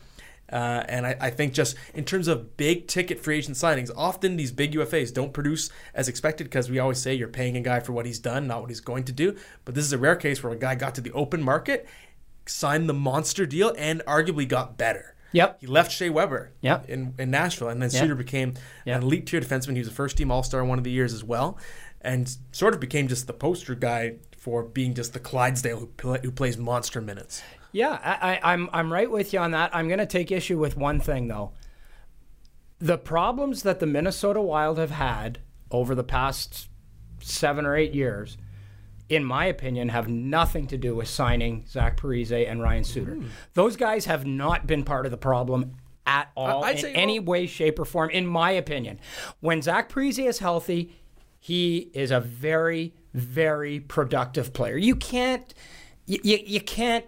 Uh, 0.53 0.85
and 0.89 1.07
I, 1.07 1.17
I 1.21 1.31
think 1.31 1.53
just 1.55 1.75
in 1.95 2.05
terms 2.05 2.29
of 2.29 2.57
big 2.57 2.87
ticket 2.87 3.19
free 3.19 3.39
agent 3.39 3.57
signings, 3.57 3.91
often 3.97 4.37
these 4.37 4.53
big 4.53 4.73
UFAs 4.75 5.13
don't 5.13 5.33
produce 5.33 5.71
as 5.95 6.07
expected 6.07 6.45
because 6.45 6.71
we 6.71 6.79
always 6.79 6.99
say 6.99 7.15
you're 7.15 7.29
paying 7.29 7.57
a 7.57 7.61
guy 7.61 7.81
for 7.81 7.93
what 7.93 8.05
he's 8.07 8.19
done, 8.19 8.47
not 8.47 8.61
what 8.61 8.71
he's 8.71 8.81
going 8.81 9.05
to 9.05 9.13
do. 9.13 9.35
But 9.65 9.75
this 9.75 9.85
is 9.85 9.93
a 9.93 9.99
rare 9.99 10.15
case 10.17 10.43
where 10.43 10.53
a 10.53 10.57
guy 10.57 10.75
got 10.75 10.95
to 10.97 11.01
the 11.01 11.13
open 11.13 11.43
market, 11.43 11.89
signed 12.47 12.89
the 12.89 12.95
monster 12.95 13.47
deal, 13.47 13.75
and 13.79 14.03
arguably 14.07 14.47
got 14.47 14.77
better. 14.77 15.14
Yep. 15.35 15.61
He 15.61 15.67
left 15.67 15.93
Shea 15.93 16.09
Weber 16.11 16.53
Yep. 16.63 16.89
in, 16.89 17.15
in 17.19 17.31
Nashville, 17.31 17.69
and 17.69 17.83
then 17.83 17.91
Yep. 17.91 18.01
Suter 18.01 18.15
became 18.15 18.55
Yep. 18.87 18.97
an 18.97 19.03
elite 19.03 19.27
tier 19.27 19.41
defenseman. 19.41 19.73
He 19.75 19.81
was 19.81 19.89
a 19.89 19.93
first 19.93 20.17
team 20.17 20.31
All 20.31 20.43
Star 20.43 20.65
one 20.65 20.79
of 20.79 20.85
the 20.85 20.91
years 20.91 21.13
as 21.13 21.23
well, 21.23 21.59
and 22.01 22.35
sort 22.53 22.73
of 22.75 22.81
became 22.81 23.09
just 23.09 23.27
the 23.27 23.33
poster 23.33 23.75
guy 23.75 24.17
for 24.39 24.63
being 24.63 24.95
just 24.95 25.13
the 25.13 25.21
Clydesdale 25.21 25.79
who, 25.81 25.87
pl- 25.89 26.19
who 26.23 26.31
plays 26.31 26.57
monster 26.57 27.01
minutes. 27.01 27.43
Yeah, 27.73 27.99
I, 28.05 28.35
I, 28.43 28.53
I'm 28.53 28.71
I'm 28.73 28.93
right 28.93 29.11
with 29.11 29.33
you 29.33 29.41
on 29.41 29.51
that. 29.51 29.75
I'm 29.75 29.89
going 29.89 29.99
to 29.99 30.07
take 30.07 30.31
issue 30.31 30.59
with 30.59 30.77
one 30.77 31.01
thing 31.01 31.27
though. 31.29 31.53
The 32.79 32.99
problems 32.99 33.63
that 33.63 33.81
the 33.81 33.87
Minnesota 33.87 34.41
Wild 34.41 34.79
have 34.79 34.91
had 34.93 35.39
over 35.71 35.95
the 35.95 36.05
past 36.05 36.69
seven 37.21 37.65
or 37.65 37.75
eight 37.77 37.93
years, 37.95 38.37
in 39.09 39.25
my 39.25 39.47
opinion, 39.47 39.91
have 39.91 40.09
nothing 40.09 40.67
to 40.69 40.77
do 40.79 40.95
with 40.95 41.09
signing 41.09 41.65
Zach 41.69 41.97
Parise 41.99 42.51
and 42.51 42.63
Ryan 42.63 42.85
Suter. 42.85 43.19
Those 43.55 43.77
guys 43.77 44.07
have 44.07 44.27
not 44.27 44.67
been 44.67 44.83
part 44.85 45.05
of 45.07 45.11
the 45.11 45.19
problem 45.19 45.77
at 46.07 46.31
all 46.35 46.65
I'd 46.65 46.77
in 46.77 46.81
say- 46.83 46.93
any 46.95 47.19
way, 47.21 47.47
shape, 47.47 47.79
or 47.79 47.85
form. 47.85 48.11
In 48.11 48.27
my 48.27 48.51
opinion, 48.53 48.99
when 49.41 49.63
Zach 49.63 49.91
Parise 49.91 50.27
is 50.27 50.39
healthy, 50.39 50.93
he 51.39 51.91
is 51.95 52.11
a 52.11 52.21
very, 52.21 52.95
very 53.13 53.81
productive 53.81 54.53
player. 54.53 54.77
You 54.77 54.97
can't, 54.97 55.53
you, 56.07 56.19
you, 56.23 56.39
you 56.45 56.61
can't 56.61 57.05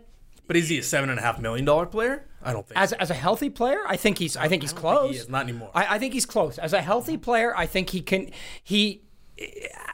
But 0.46 0.56
is 0.56 0.68
he 0.68 0.78
a 0.78 0.82
seven 0.82 1.10
and 1.10 1.18
a 1.18 1.22
half 1.22 1.40
million 1.40 1.64
dollar 1.64 1.86
player? 1.86 2.26
I 2.42 2.52
don't 2.52 2.66
think. 2.66 2.78
as 2.78 2.92
as 2.92 3.10
a 3.10 3.14
healthy 3.14 3.50
player, 3.50 3.80
I 3.88 3.96
think 3.96 4.18
he's 4.18 4.36
I 4.36 4.46
think 4.46 4.62
he's 4.62 4.72
don't 4.72 4.80
close. 4.82 5.02
think 5.04 5.14
he 5.14 5.20
is, 5.20 5.28
not 5.28 5.42
anymore. 5.42 5.70
I, 5.74 5.96
I 5.96 5.98
think 5.98 6.12
he's 6.14 6.26
close. 6.26 6.58
As 6.58 6.72
a 6.72 6.80
healthy 6.80 7.16
player, 7.16 7.52
I 7.56 7.66
think 7.66 7.90
he 7.90 8.00
can 8.02 8.30
he 8.62 9.02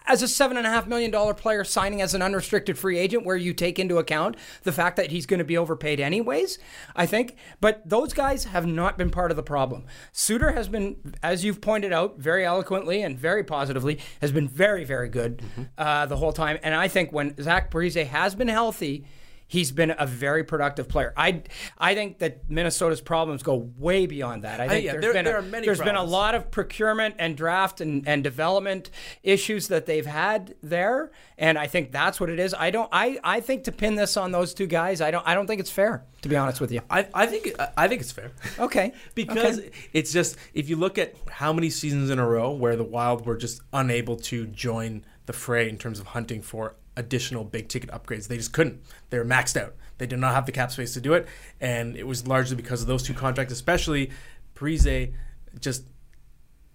as 0.07 0.23
a 0.23 0.29
seven 0.29 0.57
and 0.57 0.67
a 0.67 0.71
half 0.71 0.87
million 0.87 1.11
dollar 1.11 1.35
player 1.35 1.65
signing 1.65 2.01
as 2.01 2.15
an 2.15 2.23
unrestricted 2.23 2.79
free 2.79 2.99
agent 2.99 3.25
where 3.25 3.37
you 3.37 3.53
take 3.53 3.79
into 3.79 3.99
account 3.99 4.37
the 4.63 4.73
fact 4.73 4.97
that 4.97 5.11
he's 5.11 5.27
going 5.27 5.39
to 5.39 5.45
be 5.45 5.57
overpaid 5.59 5.99
anyways 5.99 6.59
i 6.95 7.07
think 7.07 7.37
but 7.61 7.83
those 7.89 8.13
guys 8.13 8.45
have 8.45 8.67
not 8.67 8.97
been 8.97 9.11
part 9.11 9.31
of 9.31 9.37
the 9.37 9.43
problem 9.43 9.85
suter 10.13 10.53
has 10.53 10.69
been 10.69 10.97
as 11.23 11.45
you've 11.45 11.61
pointed 11.61 11.93
out 11.93 12.19
very 12.19 12.45
eloquently 12.45 13.03
and 13.03 13.19
very 13.19 13.43
positively 13.43 13.99
has 14.21 14.31
been 14.33 14.49
very 14.49 14.85
very 14.85 15.09
good 15.09 15.39
Mm-hmm. 15.43 15.63
uh, 15.79 16.07
the 16.07 16.17
whole 16.17 16.33
time 16.33 16.59
and 16.63 16.75
i 16.75 16.87
think 16.89 17.13
when 17.13 17.35
zach 17.43 17.71
Parise 17.71 18.07
has 18.07 18.35
been 18.35 18.49
healthy 18.49 19.05
He's 19.53 19.71
been 19.71 19.95
a 19.99 20.07
very 20.07 20.45
productive 20.45 20.89
player. 20.89 21.13
I 21.15 21.43
I 21.77 21.95
think 21.95 22.21
that 22.21 22.49
Minnesota's 22.49 23.03
problems 23.03 23.43
go 23.43 23.71
way 23.77 24.07
beyond 24.07 24.45
that. 24.45 24.63
I 24.63 24.65
uh, 24.65 24.69
think 24.71 24.85
yeah, 24.87 24.93
there's 24.93 25.03
there- 25.03 25.13
been 25.13 25.25
there 25.27 25.37
a, 25.37 25.41
are 25.41 25.43
many 25.43 25.67
there's 25.67 25.79
been 25.79 25.95
a 25.95 26.03
lot 26.03 26.35
of 26.35 26.51
procurement 26.51 27.17
and 27.19 27.37
draft 27.37 27.83
and, 27.83 28.09
and 28.09 28.25
development 28.25 28.89
issues 29.23 29.69
that 29.69 29.85
they've 29.85 30.07
had 30.07 30.55
there, 30.63 31.11
and 31.37 31.59
I 31.59 31.67
think 31.67 31.93
that's 31.93 32.19
what 32.19 32.31
it 32.31 32.39
is. 32.41 32.55
I 32.59 32.71
don't. 32.71 32.89
I, 32.93 33.21
I 33.23 33.41
think 33.41 33.65
to 33.65 33.73
pin 33.73 33.95
this 33.95 34.17
on 34.17 34.33
those 34.33 34.55
two 34.55 34.67
guys, 34.67 35.03
I 35.03 35.11
don't. 35.11 35.27
I 35.29 35.35
don't 35.35 35.47
think 35.47 35.61
it's 35.61 35.71
fair. 35.71 36.03
To 36.23 36.31
be 36.31 36.37
honest 36.37 36.59
with 36.59 36.73
you. 36.73 36.81
I, 36.89 37.07
I 37.13 37.27
think 37.27 37.53
I 37.77 37.89
think 37.89 38.01
it's 38.01 38.13
fair. 38.13 38.31
Okay. 38.59 38.95
because 39.15 39.59
Okay. 39.59 39.71
it's 39.93 40.15
just 40.15 40.39
if 40.55 40.71
you 40.71 40.77
look 40.77 40.97
at 40.97 41.15
how 41.29 41.53
many 41.53 41.69
seasons 41.69 42.09
in 42.09 42.19
a 42.19 42.27
row 42.27 42.53
where 42.53 42.75
the 42.75 42.85
Wild 42.85 43.27
were 43.27 43.37
just 43.37 43.61
unable 43.71 44.17
to 44.17 44.47
join 44.47 45.05
the 45.27 45.35
fray 45.35 45.69
in 45.69 45.77
terms 45.77 46.01
of 46.01 46.07
hunting 46.07 46.41
for 46.41 46.75
additional 46.97 47.45
big 47.45 47.69
ticket 47.69 47.91
upgrades, 47.91 48.29
they 48.29 48.37
just 48.37 48.53
couldn't. 48.53 48.83
They 49.11 49.19
were 49.19 49.25
maxed 49.25 49.61
out. 49.61 49.75
They 49.99 50.07
did 50.07 50.19
not 50.19 50.35
have 50.35 50.47
the 50.47 50.53
cap 50.53 50.73
space 50.73 50.95
to 50.95 51.01
do 51.01 51.15
it, 51.15 51.27
and 51.61 51.97
it 51.97 52.07
was 52.07 52.27
largely 52.27 52.57
because 52.57 52.83
of 52.83 52.89
those 52.89 53.03
two 53.03 53.15
contracts, 53.15 53.53
especially 53.53 54.11
Parise 54.55 55.13
just 55.61 55.85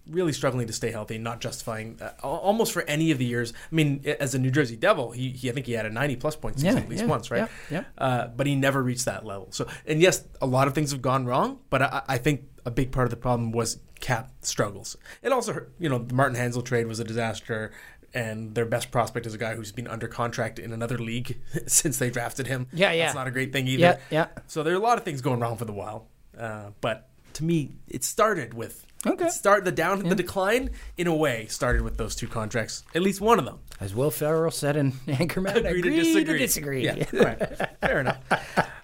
really 0.08 0.32
struggling 0.32 0.66
to 0.66 0.72
stay 0.72 0.90
healthy, 0.90 1.18
not 1.18 1.40
justifying 1.40 1.98
uh, 2.00 2.12
almost 2.22 2.72
for 2.72 2.82
any 2.82 3.10
of 3.10 3.18
the 3.18 3.26
years. 3.26 3.52
I 3.70 3.74
mean, 3.74 4.02
as 4.18 4.34
a 4.34 4.38
New 4.38 4.50
Jersey 4.50 4.76
Devil, 4.76 5.10
he, 5.10 5.30
he 5.30 5.50
I 5.50 5.52
think 5.52 5.66
he 5.66 5.72
had 5.72 5.84
a 5.84 5.90
90 5.90 6.16
plus 6.16 6.34
point 6.36 6.56
season 6.58 6.76
Yeah, 6.76 6.82
at 6.82 6.88
least 6.88 7.02
yeah, 7.02 7.08
once, 7.08 7.30
right? 7.30 7.48
yeah, 7.70 7.84
Uh, 7.98 8.28
but 8.28 8.46
he 8.46 8.54
never 8.54 8.82
reached 8.82 9.04
that 9.04 9.26
level. 9.26 9.48
So, 9.50 9.66
and 9.86 10.00
yes, 10.00 10.24
a 10.40 10.46
lot 10.46 10.66
of 10.66 10.74
things 10.74 10.92
have 10.92 11.02
gone 11.02 11.26
wrong, 11.26 11.58
but 11.68 11.82
I, 11.82 12.02
I 12.08 12.18
think 12.18 12.44
a 12.64 12.70
big 12.70 12.90
part 12.90 13.04
of 13.06 13.10
the 13.10 13.16
problem 13.16 13.52
was 13.52 13.78
cap 14.00 14.30
struggles. 14.40 14.96
It 15.22 15.32
also, 15.32 15.52
hurt, 15.52 15.72
you 15.78 15.88
know, 15.88 15.98
the 15.98 16.14
Martin 16.14 16.36
Hanzal 16.38 16.64
trade 16.64 16.86
was 16.86 17.00
a 17.00 17.04
disaster. 17.04 17.72
And 18.14 18.54
their 18.54 18.64
best 18.64 18.90
prospect 18.90 19.26
is 19.26 19.34
a 19.34 19.38
guy 19.38 19.54
who's 19.54 19.70
been 19.70 19.86
under 19.86 20.08
contract 20.08 20.58
in 20.58 20.72
another 20.72 20.98
league 20.98 21.38
since 21.66 21.98
they 21.98 22.10
drafted 22.10 22.46
him. 22.46 22.66
Yeah, 22.72 22.92
yeah. 22.92 23.04
That's 23.04 23.14
not 23.14 23.26
a 23.26 23.30
great 23.30 23.52
thing 23.52 23.66
either. 23.68 23.80
Yeah, 23.80 23.98
yeah. 24.10 24.26
So 24.46 24.62
there 24.62 24.72
are 24.72 24.76
a 24.76 24.80
lot 24.80 24.98
of 24.98 25.04
things 25.04 25.20
going 25.20 25.40
wrong 25.40 25.56
for 25.56 25.66
the 25.66 25.72
Wild. 25.72 26.06
Uh, 26.36 26.70
but 26.80 27.08
to 27.34 27.44
me, 27.44 27.72
it 27.86 28.04
started 28.04 28.54
with 28.54 28.86
Okay. 29.06 29.28
Start 29.28 29.64
the 29.64 29.70
down, 29.72 30.00
the 30.00 30.14
decline 30.14 30.70
in 30.96 31.06
a 31.06 31.14
way 31.14 31.46
started 31.46 31.82
with 31.82 31.96
those 31.96 32.16
two 32.16 32.26
contracts. 32.26 32.82
At 32.94 33.02
least 33.02 33.20
one 33.20 33.38
of 33.38 33.44
them. 33.44 33.60
As 33.80 33.94
Will 33.94 34.10
Ferrell 34.10 34.50
said 34.50 34.76
in 34.76 34.92
Anchorman, 35.06 35.56
Agree 35.64 35.82
to 35.82 35.90
disagree. 35.90 36.24
To 36.24 36.38
disagree. 36.38 36.84
Yeah, 36.84 37.04
right. 37.12 37.70
fair 37.80 38.00
enough. 38.00 38.18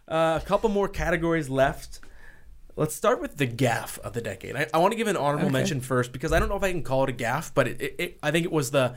Uh, 0.07 0.39
a 0.41 0.47
couple 0.47 0.71
more 0.71 0.89
categories 0.89 1.49
left. 1.49 1.99
Let's 2.77 2.95
start 2.95 3.21
with 3.21 3.37
the 3.37 3.47
gaff 3.47 3.99
of 4.01 4.13
the 4.13 4.21
decade. 4.21 4.57
I, 4.57 4.67
I 4.73 4.79
want 4.79 4.93
to 4.93 4.97
give 4.97 5.09
an 5.09 5.17
honorable 5.17 5.51
mention 5.51 5.81
first 5.81 6.13
because 6.13 6.33
I 6.33 6.39
don't 6.39 6.49
know 6.49 6.57
if 6.57 6.63
I 6.63 6.71
can 6.71 6.83
call 6.83 7.05
it 7.05 7.11
a 7.11 7.13
gaff, 7.13 7.53
but 7.55 7.69
it, 7.69 7.81
it, 7.81 7.95
it, 7.99 8.19
I 8.23 8.31
think 8.31 8.45
it 8.45 8.53
was 8.53 8.71
the 8.71 8.97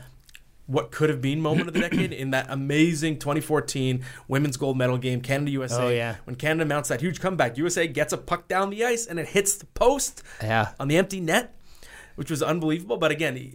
what 0.68 0.92
could 0.92 1.10
have 1.10 1.20
been 1.20 1.40
moment 1.40 1.66
of 1.66 1.74
the 1.74 1.80
decade 1.80 2.12
in 2.12 2.30
that 2.30 2.46
amazing 2.50 3.18
2014 3.18 4.04
women's 4.28 4.56
gold 4.56 4.76
medal 4.78 4.98
game, 4.98 5.20
Canada 5.20 5.50
USA. 5.50 5.82
Oh, 5.82 5.88
yeah. 5.88 6.16
When 6.24 6.36
Canada 6.36 6.64
mounts 6.64 6.90
that 6.90 7.00
huge 7.00 7.20
comeback, 7.20 7.56
USA 7.58 7.88
gets 7.88 8.12
a 8.12 8.18
puck 8.18 8.46
down 8.48 8.70
the 8.70 8.84
ice 8.84 9.06
and 9.06 9.18
it 9.18 9.28
hits 9.28 9.56
the 9.56 9.66
post 9.66 10.22
Yeah. 10.42 10.68
on 10.78 10.88
the 10.88 10.96
empty 10.98 11.20
net, 11.20 11.56
which 12.16 12.30
was 12.30 12.42
unbelievable. 12.42 12.98
But 12.98 13.10
again, 13.10 13.36
it- 13.36 13.54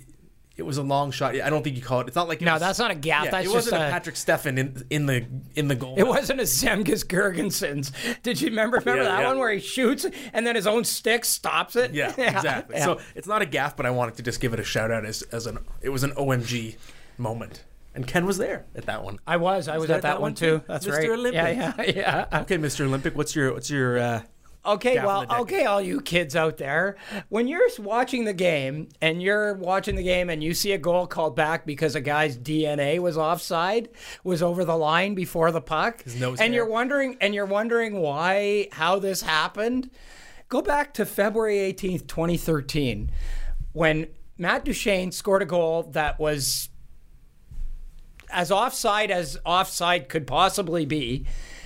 was 0.64 0.78
a 0.78 0.84
long 0.84 1.11
shot. 1.11 1.36
I 1.36 1.49
don't 1.49 1.61
think 1.64 1.76
you 1.76 1.82
call 1.82 1.99
it. 2.01 2.07
It's 2.07 2.16
not 2.16 2.28
like 2.30 2.41
it 2.41 2.45
No, 2.45 2.53
was- 2.53 2.61
that's 2.61 2.80
not 2.80 2.89
a 2.89 2.95
gaff. 2.95 3.26
Yeah, 3.26 3.32
That's 3.32 3.47
it 3.47 3.51
wasn't 3.53 3.82
a 3.82 3.88
a- 3.88 3.91
Patrik 3.91 4.16
Stefan 4.16 4.57
in 4.57 4.84
in 4.91 5.07
the 5.07 5.26
in 5.55 5.68
the 5.68 5.76
goal. 5.76 5.95
It 5.97 6.07
wasn't 6.07 6.39
a 6.39 6.43
Zemgus 6.43 7.03
Girgensons. 7.05 7.91
Did 8.22 8.39
you 8.39 8.49
remember 8.49 8.78
remember 8.78 9.03
Yeah, 9.03 9.09
that 9.09 9.22
yeah. 9.22 9.28
one 9.28 9.39
where 9.39 9.51
he 9.51 9.59
shoots 9.59 10.05
and 10.32 10.47
then 10.47 10.55
his 10.55 10.66
own 10.68 10.84
stick 10.86 11.26
stops 11.26 11.76
it? 11.76 11.93
Yeah, 11.93 12.09
exactly. 12.18 12.80
So 12.80 12.99
it's 13.16 13.28
not 13.28 13.41
a 13.41 13.45
gaff, 13.45 13.76
but 13.76 13.86
I 13.86 13.89
wanted 13.89 14.16
to 14.18 14.24
just 14.24 14.39
give 14.39 14.53
it 14.53 14.59
a 14.59 14.64
shout 14.64 14.89
out 14.91 15.05
as, 15.05 15.22
as 15.34 15.47
an 15.47 15.57
it 15.82 15.89
was 15.89 16.03
an 16.03 16.11
OMG 16.11 16.76
moment, 17.18 17.64
and 17.95 18.07
Ken 18.07 18.26
was 18.26 18.38
there 18.38 18.66
at 18.76 18.86
that 18.86 19.03
one. 19.03 19.20
I 19.28 19.38
was. 19.38 19.68
I 19.68 19.78
was 19.78 19.88
that 19.88 19.97
at 19.97 20.01
that, 20.03 20.07
that 20.14 20.22
one 20.22 20.32
one 20.32 20.36
too. 20.36 20.61
That's 20.68 20.86
Mr. 20.86 20.97
right. 20.97 21.09
Olympic. 21.09 21.34
Yeah, 21.34 21.74
yeah, 21.78 22.26
yeah. 22.32 22.41
Okay, 22.41 22.57
Mr. 22.57 22.86
Olympic, 22.86 23.16
what's 23.16 23.36
your 23.36 23.53
what's 23.53 23.70
your 23.70 23.99
uh, 23.99 24.22
Okay, 24.66 24.95
well, 25.03 25.26
okay, 25.41 25.66
all 25.66 25.82
you 25.82 25.99
kids 25.99 26.38
out 26.38 26.55
there, 26.55 26.95
when 27.28 27.49
you're 27.49 27.68
watching 27.80 28.24
the 28.24 28.34
game 28.34 28.88
and 29.01 29.22
you're 29.22 29.55
watching 29.55 29.95
the 29.95 30.03
game 30.03 30.30
and 30.30 30.41
you 30.41 30.53
see 30.53 30.72
a 30.72 30.78
goal 30.78 31.05
called 31.05 31.36
back 31.36 31.66
because 31.66 31.95
a 31.95 32.01
guy's 32.01 32.38
DNA 32.38 32.99
was 32.99 33.18
offside, 33.18 33.89
was 34.24 34.41
over 34.41 34.64
the 34.64 34.78
line 34.78 35.16
before 35.16 35.51
the 35.51 35.59
puck, 35.59 36.01
and 36.05 36.39
hair. 36.39 36.49
you're 36.49 36.66
wondering 36.66 37.18
and 37.20 37.36
you're 37.36 37.45
wondering 37.45 37.99
why 37.99 38.70
how 38.72 38.99
this 38.99 39.22
happened, 39.22 39.89
go 40.47 40.61
back 40.61 40.93
to 40.93 41.05
February 41.05 41.57
18th, 41.74 42.07
2013, 42.07 43.11
when 43.74 44.07
Matt 44.38 44.64
Duchene 44.64 45.11
scored 45.11 45.41
a 45.41 45.45
goal 45.45 45.84
that 45.91 46.20
was 46.20 46.70
as 48.34 48.51
offside 48.51 49.11
as 49.11 49.38
offside 49.45 50.09
could 50.09 50.27
possibly 50.27 50.86
be. 50.86 51.25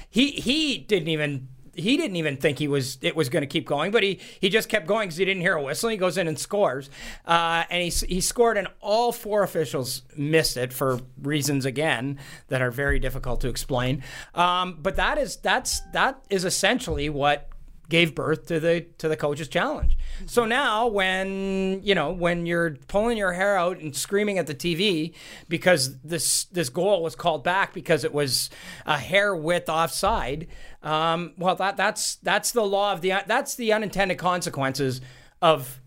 He 0.09 0.31
he 0.31 0.77
didn't 0.77 1.07
even 1.07 1.47
he 1.77 1.95
didn't 1.95 2.15
even 2.15 2.37
think 2.37 2.59
he 2.59 2.67
was 2.67 2.97
it 3.01 3.15
was 3.15 3.29
going 3.29 3.41
to 3.41 3.47
keep 3.47 3.65
going, 3.65 3.91
but 3.91 4.03
he 4.03 4.19
he 4.39 4.49
just 4.49 4.67
kept 4.67 4.87
going 4.87 5.07
because 5.07 5.17
he 5.17 5.25
didn't 5.25 5.41
hear 5.41 5.55
a 5.55 5.61
whistle. 5.61 5.89
He 5.89 5.97
goes 5.97 6.17
in 6.17 6.27
and 6.27 6.37
scores, 6.37 6.89
uh, 7.25 7.63
and 7.69 7.83
he 7.83 7.89
he 8.07 8.19
scored, 8.19 8.57
and 8.57 8.67
all 8.81 9.11
four 9.11 9.43
officials 9.43 10.01
missed 10.15 10.57
it 10.57 10.73
for 10.73 10.99
reasons 11.21 11.65
again 11.65 12.19
that 12.47 12.61
are 12.61 12.71
very 12.71 12.99
difficult 12.99 13.41
to 13.41 13.47
explain. 13.47 14.03
Um, 14.33 14.79
but 14.81 14.95
that 14.95 15.17
is 15.17 15.37
that's 15.37 15.81
that 15.93 16.19
is 16.29 16.45
essentially 16.45 17.09
what 17.09 17.49
gave 17.89 18.13
birth 18.13 18.47
to 18.47 18.59
the 18.59 18.81
to 18.97 19.07
the 19.07 19.15
coach's 19.15 19.47
challenge. 19.47 19.97
So 20.25 20.45
now 20.45 20.87
when 20.87 21.81
you 21.83 21.95
know 21.95 22.11
when 22.11 22.45
you're 22.45 22.71
pulling 22.87 23.17
your 23.17 23.33
hair 23.33 23.57
out 23.57 23.79
and 23.79 23.95
screaming 23.95 24.37
at 24.37 24.47
the 24.47 24.55
TV 24.55 25.13
because 25.47 25.99
this 26.01 26.45
this 26.45 26.69
goal 26.69 27.01
was 27.03 27.15
called 27.15 27.43
back 27.43 27.73
because 27.73 28.03
it 28.03 28.13
was 28.13 28.49
a 28.85 28.97
hair 28.97 29.35
width 29.35 29.69
offside, 29.69 30.47
um, 30.83 31.33
well 31.37 31.55
that 31.55 31.77
that's 31.77 32.15
that's 32.17 32.51
the 32.51 32.63
law 32.63 32.93
of 32.93 33.01
the 33.01 33.13
that's 33.25 33.55
the 33.55 33.71
unintended 33.73 34.17
consequences 34.17 35.01
of 35.41 35.81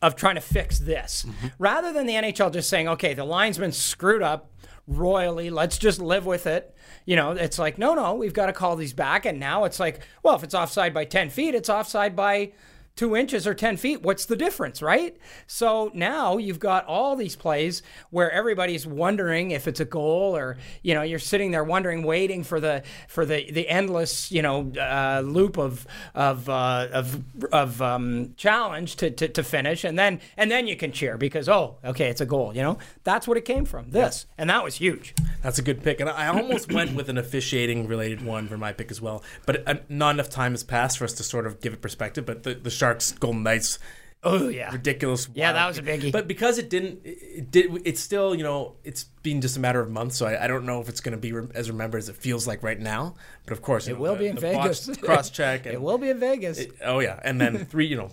of 0.00 0.16
trying 0.16 0.34
to 0.34 0.40
fix 0.40 0.78
this. 0.78 1.24
Rather 1.58 1.92
than 1.92 2.06
the 2.06 2.14
NHL 2.14 2.52
just 2.52 2.68
saying 2.68 2.88
okay 2.88 3.14
the 3.14 3.24
linesman 3.24 3.72
screwed 3.72 4.22
up 4.22 4.50
royally 4.88 5.48
let's 5.48 5.78
just 5.78 6.00
live 6.00 6.26
with 6.26 6.44
it 6.44 6.74
you 7.04 7.16
know 7.16 7.32
it's 7.32 7.58
like 7.58 7.78
no 7.78 7.94
no 7.94 8.14
we've 8.14 8.34
got 8.34 8.46
to 8.46 8.52
call 8.52 8.76
these 8.76 8.92
back. 8.92 9.26
And 9.26 9.38
now 9.40 9.64
it's 9.64 9.80
like 9.80 10.00
well 10.22 10.36
if 10.36 10.42
it's 10.42 10.54
offside 10.54 10.94
by 10.94 11.04
10 11.04 11.30
feet 11.30 11.54
it's 11.54 11.68
offside 11.68 12.14
by 12.16 12.52
two 12.94 13.16
inches 13.16 13.46
or 13.46 13.54
10 13.54 13.76
feet 13.76 14.02
what's 14.02 14.26
the 14.26 14.36
difference 14.36 14.82
right? 14.82 15.16
So 15.46 15.90
now 15.94 16.36
you've 16.36 16.58
got 16.58 16.84
all 16.86 17.16
these 17.16 17.36
plays 17.36 17.82
where 18.10 18.30
everybody's 18.30 18.86
wondering 18.86 19.50
if 19.50 19.66
it's 19.66 19.80
a 19.80 19.84
goal 19.84 20.36
or 20.36 20.58
you 20.82 20.94
know 20.94 21.02
you're 21.02 21.18
sitting 21.18 21.50
there 21.50 21.64
wondering 21.64 22.02
waiting 22.02 22.44
for 22.44 22.60
the 22.60 22.82
for 23.08 23.24
the 23.24 23.50
the 23.50 23.68
endless 23.68 24.30
you 24.30 24.42
know 24.42 24.72
uh, 24.78 25.22
loop 25.24 25.58
of 25.58 25.86
of 26.14 26.48
uh, 26.48 26.88
of, 26.92 27.22
of 27.52 27.82
um, 27.82 28.34
challenge 28.36 28.96
to, 28.96 29.10
to 29.10 29.28
to 29.28 29.42
finish. 29.42 29.84
And 29.84 29.98
then 29.98 30.20
and 30.36 30.50
then 30.50 30.66
you 30.66 30.76
can 30.76 30.92
cheer 30.92 31.16
because 31.16 31.48
oh 31.48 31.78
okay 31.84 32.08
it's 32.08 32.20
a 32.20 32.26
goal 32.26 32.52
you 32.54 32.62
know? 32.62 32.78
That's 33.04 33.26
what 33.26 33.36
it 33.36 33.44
came 33.44 33.64
from 33.64 33.90
this. 33.90 34.26
And 34.38 34.50
that 34.50 34.64
was 34.64 34.76
huge. 34.76 35.14
That's 35.42 35.58
a 35.58 35.62
good 35.62 35.82
pick, 35.82 36.00
and 36.00 36.08
I 36.08 36.28
almost 36.28 36.72
went 36.72 36.94
with 36.94 37.08
an 37.08 37.18
officiating 37.18 37.88
related 37.88 38.24
one 38.24 38.46
for 38.46 38.56
my 38.56 38.72
pick 38.72 38.90
as 38.90 39.00
well. 39.00 39.22
But 39.44 39.68
uh, 39.68 39.74
not 39.88 40.14
enough 40.14 40.30
time 40.30 40.52
has 40.52 40.62
passed 40.62 40.98
for 40.98 41.04
us 41.04 41.12
to 41.14 41.24
sort 41.24 41.46
of 41.46 41.60
give 41.60 41.72
it 41.72 41.82
perspective. 41.82 42.24
But 42.24 42.44
the, 42.44 42.54
the 42.54 42.70
Sharks 42.82 43.12
Golden 43.12 43.42
Knights, 43.44 43.78
oh 44.24 44.48
yeah 44.48 44.72
ridiculous. 44.72 45.28
Yeah, 45.34 45.52
wild 45.52 45.56
that 45.56 45.66
was 45.68 45.78
a 45.78 45.82
biggie. 45.82 46.12
But 46.12 46.26
because 46.26 46.58
it 46.58 46.68
didn't, 46.68 47.00
it 47.04 47.50
did. 47.50 47.82
It's 47.84 48.00
still, 48.00 48.34
you 48.34 48.42
know, 48.42 48.74
it's 48.84 49.04
been 49.22 49.40
just 49.40 49.56
a 49.56 49.60
matter 49.60 49.80
of 49.80 49.88
months. 49.90 50.16
So 50.16 50.26
I, 50.26 50.44
I 50.44 50.46
don't 50.48 50.66
know 50.66 50.80
if 50.80 50.88
it's 50.88 51.00
going 51.00 51.12
to 51.12 51.18
be 51.20 51.32
re- 51.32 51.48
as 51.54 51.70
remembered 51.70 51.98
as 51.98 52.08
it 52.08 52.16
feels 52.16 52.46
like 52.46 52.62
right 52.62 52.78
now. 52.80 53.14
But 53.46 53.52
of 53.52 53.62
course, 53.62 53.86
it 53.88 53.98
will 54.04 54.16
be 54.16 54.26
in 54.26 54.36
Vegas 54.36 54.90
Cross 54.98 55.30
check. 55.30 55.66
it 55.66 55.80
will 55.80 55.98
be 55.98 56.10
in 56.10 56.18
Vegas 56.18 56.60
Oh 56.84 56.98
yeah, 56.98 57.20
and 57.24 57.40
then 57.40 57.64
three. 57.70 57.86
You 57.86 57.96
know, 57.96 58.10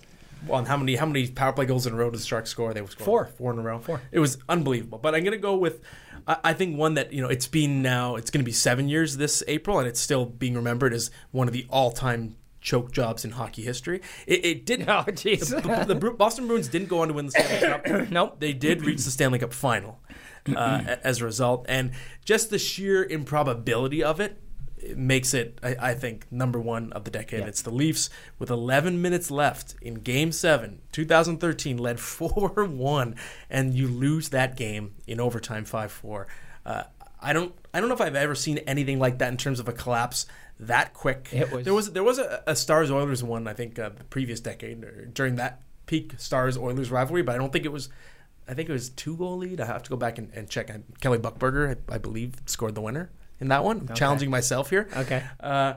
on 0.49 0.65
how 0.65 0.77
many 0.77 0.95
how 0.95 1.05
many 1.05 1.27
power 1.27 1.51
play 1.53 1.65
goals 1.65 1.87
in 1.87 1.93
a 1.93 1.95
row 1.95 2.09
did 2.11 2.19
the 2.19 2.25
Sharks 2.25 2.49
score? 2.51 2.73
They 2.73 2.85
scored 2.85 3.05
Four. 3.05 3.25
four 3.37 3.53
in 3.53 3.59
a 3.59 3.61
row. 3.63 3.79
Four. 3.79 4.01
It 4.11 4.19
was 4.19 4.37
unbelievable. 4.47 4.99
But 4.99 5.15
I'm 5.15 5.23
gonna 5.23 5.37
go 5.37 5.55
with. 5.55 5.81
I 6.27 6.37
I 6.43 6.53
think 6.53 6.77
one 6.77 6.93
that 6.93 7.11
you 7.13 7.21
know 7.21 7.29
it's 7.29 7.47
been 7.47 7.81
now 7.81 8.15
it's 8.15 8.29
going 8.29 8.43
to 8.43 8.45
be 8.45 8.51
seven 8.51 8.87
years 8.89 9.17
this 9.17 9.41
April 9.47 9.79
and 9.79 9.87
it's 9.87 9.99
still 9.99 10.25
being 10.25 10.53
remembered 10.55 10.93
as 10.93 11.11
one 11.31 11.47
of 11.47 11.53
the 11.53 11.65
all-time 11.69 12.35
choke 12.61 12.91
jobs 12.91 13.23
in 13.25 13.31
hockey 13.31 13.61
history. 13.63 14.01
It, 14.27 14.45
it 14.45 14.65
didn't. 14.65 14.89
Oh, 14.89 15.03
jeez. 15.07 15.49
The, 15.85 15.93
the- 15.93 16.11
Boston 16.11 16.47
Bruins 16.47 16.67
didn't 16.67 16.89
go 16.89 17.01
on 17.01 17.07
to 17.09 17.13
win 17.13 17.27
the 17.27 17.31
Stanley 17.31 17.67
Cup. 17.91 18.09
Nope. 18.11 18.39
They 18.39 18.53
did 18.53 18.83
reach 18.85 19.03
the 19.03 19.11
Stanley 19.11 19.39
Cup 19.39 19.53
final 19.53 19.99
uh, 20.55 20.95
as 21.03 21.21
a 21.21 21.25
result, 21.25 21.65
and 21.69 21.91
just 22.25 22.49
the 22.49 22.59
sheer 22.59 23.03
improbability 23.03 24.03
of 24.03 24.19
it. 24.19 24.41
it 24.77 24.97
makes 24.97 25.33
it, 25.33 25.59
I, 25.61 25.75
I 25.91 25.93
think, 25.93 26.25
number 26.31 26.59
one 26.59 26.91
of 26.93 27.03
the 27.03 27.11
decade. 27.11 27.41
It's 27.47 27.61
the 27.61 27.69
Leafs 27.71 28.09
with 28.39 28.49
11 28.49 29.01
minutes 29.01 29.29
left 29.29 29.75
in 29.81 29.95
Game 29.95 30.31
Seven, 30.31 30.79
2013, 30.91 31.77
led 31.77 31.97
4-1, 32.43 33.17
and 33.49 33.73
you 33.73 33.87
lose 33.87 34.29
that 34.29 34.55
game 34.55 34.95
in 35.07 35.19
overtime, 35.19 35.65
5-4. 35.65 36.25
Uh, 36.65 36.83
I 37.21 37.33
don't, 37.33 37.53
I 37.73 37.79
don't 37.79 37.89
know 37.89 37.95
if 37.95 38.01
I've 38.01 38.15
ever 38.15 38.35
seen 38.35 38.57
anything 38.59 38.99
like 38.99 39.19
that 39.19 39.29
in 39.29 39.37
terms 39.37 39.59
of 39.59 39.67
a 39.67 39.73
collapse 39.73 40.25
that 40.59 40.93
quick. 40.93 41.29
It 41.31 41.51
was- 41.51 41.63
there 41.65 41.73
was 41.73 41.91
there 41.93 42.03
was 42.03 42.19
a, 42.19 42.43
a 42.47 42.55
Stars 42.55 42.91
Oilers 42.91 43.23
one 43.23 43.47
I 43.47 43.53
think 43.53 43.77
uh, 43.79 43.89
the 43.89 44.03
previous 44.05 44.39
decade 44.39 44.83
or 44.83 45.05
during 45.05 45.35
that 45.35 45.61
peak 45.85 46.13
Stars 46.17 46.57
Oilers 46.57 46.91
rivalry, 46.91 47.21
but 47.21 47.35
I 47.35 47.37
don't 47.37 47.51
think 47.53 47.65
it 47.65 47.71
was. 47.71 47.89
I 48.47 48.55
think 48.55 48.67
it 48.67 48.73
was 48.73 48.89
two 48.89 49.15
goal 49.15 49.37
lead. 49.37 49.61
I 49.61 49.65
have 49.65 49.83
to 49.83 49.89
go 49.91 49.95
back 49.95 50.17
and, 50.17 50.31
and 50.33 50.49
check. 50.49 50.71
Kelly 51.01 51.19
Buchberger, 51.19 51.77
I, 51.89 51.95
I 51.95 51.97
believe, 51.99 52.33
scored 52.47 52.73
the 52.73 52.81
winner 52.81 53.11
in 53.39 53.49
that 53.49 53.63
one. 53.63 53.85
I'm 53.89 53.95
challenging 53.95 54.31
myself 54.31 54.71
here. 54.71 54.87
Okay. 54.97 55.23
Uh, 55.39 55.73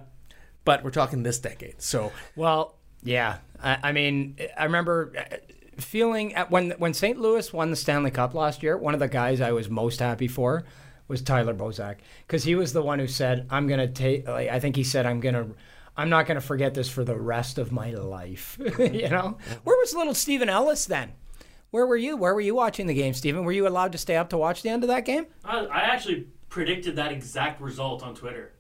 but 0.64 0.82
we're 0.82 0.90
talking 0.90 1.22
this 1.22 1.38
decade, 1.38 1.82
so 1.82 2.12
Well, 2.34 2.76
yeah. 3.03 3.38
I, 3.62 3.78
I 3.82 3.93
mean, 3.93 4.36
I 4.57 4.64
remember 4.64 5.12
uh, 5.18 5.36
feeling 5.76 6.34
at 6.34 6.51
when 6.51 6.70
when 6.72 6.95
St. 6.95 7.18
Louis 7.20 7.53
won 7.53 7.70
the 7.70 7.76
Stanley 7.76 8.11
Cup 8.11 8.32
last 8.34 8.62
year. 8.62 8.76
One 8.78 8.95
of 8.95 9.01
the 9.01 9.09
guys 9.09 9.40
I 9.40 9.53
was 9.53 9.68
most 9.68 10.01
happy 10.01 10.28
for 10.28 10.64
was 11.09 11.22
Tyler 11.22 11.55
Bozak 11.55 11.96
because 12.26 12.44
he 12.44 12.55
was 12.55 12.72
the 12.72 12.82
one 12.82 12.98
who 12.98 13.07
said, 13.07 13.46
"I'm 13.50 13.66
gonna 13.66 13.88
take." 13.88 14.26
Like, 14.26 14.48
I 14.48 14.61
think 14.61 14.76
he 14.76 14.84
said, 14.84 15.07
"I'm 15.07 15.20
gonna." 15.20 15.48
I'm 15.94 16.09
not 16.09 16.24
going 16.24 16.36
to 16.36 16.46
forget 16.46 16.72
this 16.72 16.88
for 16.88 17.05
the 17.05 17.14
rest 17.14 17.59
of 17.59 17.70
my 17.70 17.90
life. 17.90 18.59
you 18.78 19.11
know, 19.11 19.36
where 19.62 19.76
was 19.76 19.94
little 19.94 20.14
Stephen 20.14 20.48
Ellis 20.48 20.86
then? 20.86 21.12
Where 21.70 21.86
were 21.86 21.98
you? 21.98 22.16
Where 22.16 22.34
were 22.34 22.40
you 22.40 22.55
watching 22.55 22.86
the 22.86 22.94
game, 22.94 23.12
Stephen? 23.12 23.44
Were 23.44 23.53
you 23.53 23.68
allowed 23.68 23.92
to 23.92 23.98
stay 23.98 24.16
up 24.16 24.30
to 24.30 24.38
watch 24.38 24.62
the 24.62 24.70
end 24.70 24.84
of 24.84 24.88
that 24.88 25.05
game? 25.05 25.26
I, 25.44 25.59
I 25.66 25.80
actually 25.80 26.28
predicted 26.48 26.96
that 26.96 27.12
exact 27.12 27.61
result 27.61 28.03
on 28.03 28.14
Twitter. 28.14 28.53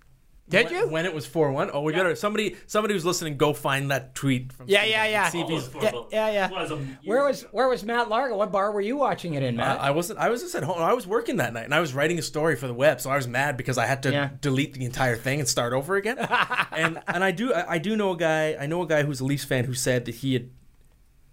Did 0.48 0.66
when, 0.66 0.74
you? 0.74 0.88
when 0.88 1.06
it 1.06 1.14
was 1.14 1.24
four 1.24 1.50
one? 1.52 1.70
Oh, 1.72 1.80
we 1.82 1.92
Yeah. 1.92 1.98
gotta 2.02 2.16
somebody 2.16 2.56
somebody 2.66 2.94
who's 2.94 3.04
listening 3.04 3.36
go 3.36 3.52
find 3.54 3.90
that 3.90 4.14
tweet. 4.14 4.52
From 4.52 4.68
Yeah, 4.68 4.84
yeah, 4.84 5.06
yeah. 5.06 5.28
See 5.28 5.40
if 5.40 5.48
he's, 5.48 5.70
yeah, 5.80 5.92
yeah, 6.10 6.30
yeah. 6.30 6.50
Was 6.50 6.70
Where 7.04 7.18
years 7.24 7.42
was 7.44 7.52
where 7.52 7.68
was 7.68 7.84
Matt 7.84 8.08
Larkin? 8.10 8.36
What 8.36 8.50
bar 8.52 8.72
were 8.72 8.80
you 8.80 8.96
watching 8.96 9.34
it 9.34 9.42
in, 9.42 9.54
Uh, 9.58 9.62
Matt? 9.64 9.80
I 9.80 9.90
wasn't. 9.92 10.18
I 10.18 10.28
was 10.30 10.42
just 10.42 10.54
at 10.54 10.64
home. 10.64 10.78
I 10.82 10.92
was 10.94 11.06
working 11.06 11.36
that 11.36 11.52
night, 11.54 11.64
and 11.64 11.74
I 11.74 11.80
was 11.80 11.94
writing 11.94 12.18
a 12.18 12.22
story 12.22 12.56
for 12.56 12.66
the 12.66 12.74
web. 12.74 13.00
So 13.00 13.08
I 13.08 13.16
was 13.16 13.28
mad 13.28 13.56
because 13.56 13.78
I 13.78 13.86
had 13.86 14.02
to 14.02 14.10
Yeah. 14.12 14.30
delete 14.40 14.74
the 14.74 14.84
entire 14.84 15.16
thing 15.16 15.38
and 15.38 15.48
start 15.48 15.72
over 15.72 15.96
again. 15.96 16.18
and 16.72 17.00
and 17.06 17.22
I 17.24 17.30
do 17.30 17.54
I, 17.54 17.74
I 17.74 17.78
do 17.78 17.96
know 17.96 18.10
a 18.10 18.16
guy. 18.16 18.56
I 18.60 18.66
know 18.66 18.82
a 18.82 18.86
guy 18.86 19.04
who's 19.04 19.20
a 19.20 19.24
Leafs 19.24 19.44
fan 19.44 19.64
who 19.64 19.74
said 19.74 20.04
that 20.06 20.16
he 20.16 20.34
had 20.34 20.50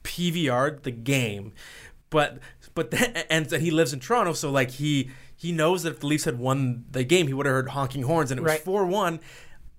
PVR'd 0.03 0.83
the 0.83 0.91
game, 0.91 1.51
but 2.09 2.39
but 2.75 2.91
then, 2.91 3.23
and 3.29 3.47
that 3.47 3.61
he 3.61 3.71
lives 3.71 3.91
in 3.91 3.99
Toronto, 3.99 4.33
so 4.33 4.49
like 4.51 4.71
he 4.71 5.09
he 5.39 5.51
knows 5.51 5.83
that 5.83 5.91
if 5.93 5.99
the 6.01 6.07
Leafs 6.07 6.25
had 6.25 6.37
won 6.37 6.83
the 6.91 7.03
game, 7.03 7.27
he 7.27 7.33
would 7.33 7.45
have 7.45 7.53
heard 7.55 7.69
honking 7.69 8.03
horns, 8.03 8.29
and 8.29 8.37
it 8.37 8.43
was 8.43 8.51
Right. 8.51 8.61
four 8.61 8.85
one 8.85 9.19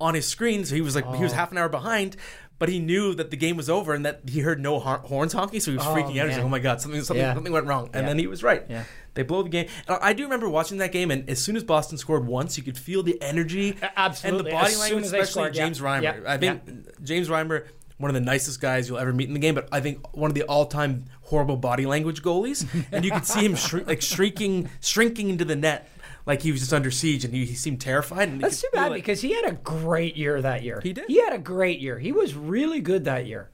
on 0.00 0.14
his 0.14 0.26
screen. 0.26 0.64
So 0.64 0.74
he 0.74 0.80
was 0.80 0.94
like 0.96 1.04
he 1.04 1.18
Oh. 1.18 1.20
was 1.20 1.32
half 1.32 1.52
an 1.52 1.58
hour 1.58 1.68
behind. 1.68 2.16
But 2.58 2.68
he 2.68 2.78
knew 2.78 3.14
that 3.14 3.30
the 3.30 3.38
game 3.38 3.56
was 3.56 3.70
over 3.70 3.94
and 3.94 4.04
that 4.04 4.20
he 4.28 4.40
heard 4.40 4.60
no 4.60 4.80
hor- 4.80 4.98
horns 4.98 5.32
honking, 5.32 5.60
so 5.60 5.70
he 5.70 5.78
was 5.78 5.86
Oh, 5.86 5.94
freaking 5.94 6.18
out. 6.20 6.26
He's 6.28 6.36
man. 6.36 6.36
like, 6.36 6.44
"Oh 6.44 6.48
my 6.50 6.58
god, 6.58 6.78
something, 6.82 7.00
something, 7.02 7.24
Yeah. 7.24 7.32
something 7.32 7.54
went 7.54 7.64
wrong." 7.66 7.88
And 7.94 8.02
Yeah. 8.02 8.08
then 8.08 8.18
he 8.18 8.26
was 8.26 8.42
right. 8.42 8.66
Yeah. 8.68 8.84
They 9.14 9.22
blow 9.22 9.42
the 9.42 9.48
game. 9.48 9.66
And 9.88 9.96
I 10.02 10.12
do 10.12 10.24
remember 10.24 10.46
watching 10.46 10.76
that 10.76 10.92
game, 10.92 11.10
and 11.10 11.26
as 11.30 11.42
soon 11.42 11.56
as 11.56 11.64
Boston 11.64 11.96
scored 11.96 12.26
once, 12.26 12.58
you 12.58 12.62
could 12.62 12.76
feel 12.76 13.02
the 13.02 13.16
energy 13.22 13.78
absolutely. 13.96 14.40
and 14.40 14.46
the 14.46 14.52
body 14.52 14.72
As 14.74 14.78
language, 14.78 15.04
especially 15.06 15.26
scored. 15.30 15.54
James 15.54 15.80
Reimer. 15.80 16.26
I 16.26 16.36
think 16.36 16.60
James 17.02 17.28
Reimer, 17.30 17.64
one 18.00 18.10
of 18.10 18.14
the 18.14 18.20
nicest 18.20 18.60
guys 18.60 18.88
you'll 18.88 18.98
ever 18.98 19.12
meet 19.12 19.28
in 19.28 19.34
the 19.34 19.40
game, 19.40 19.54
but 19.54 19.68
I 19.70 19.80
think 19.80 20.16
one 20.16 20.30
of 20.30 20.34
the 20.34 20.42
all-time 20.44 21.04
horrible 21.22 21.56
body 21.56 21.86
language 21.86 22.22
goalies. 22.22 22.66
and 22.90 23.04
you 23.04 23.10
could 23.12 23.26
see 23.26 23.44
him 23.44 23.54
shri- 23.54 23.84
like 23.84 24.02
shrieking, 24.02 24.68
shrinking 24.80 25.28
into 25.30 25.44
the 25.44 25.54
net, 25.56 25.88
like 26.26 26.42
he 26.42 26.50
was 26.50 26.60
just 26.60 26.72
under 26.72 26.90
siege, 26.90 27.24
and 27.24 27.34
he, 27.34 27.44
he 27.44 27.54
seemed 27.54 27.80
terrified. 27.80 28.28
And 28.28 28.40
That's 28.40 28.60
too 28.60 28.68
bad 28.72 28.92
it. 28.92 28.94
because 28.96 29.20
he 29.20 29.32
had 29.34 29.44
a 29.44 29.52
great 29.52 30.16
year 30.16 30.40
that 30.42 30.62
year. 30.62 30.80
He 30.82 30.92
did. 30.92 31.04
He 31.08 31.20
had 31.22 31.32
a 31.32 31.38
great 31.38 31.78
year. 31.80 31.98
He 31.98 32.10
was 32.12 32.34
really 32.34 32.80
good 32.80 33.04
that 33.04 33.26
year. 33.26 33.50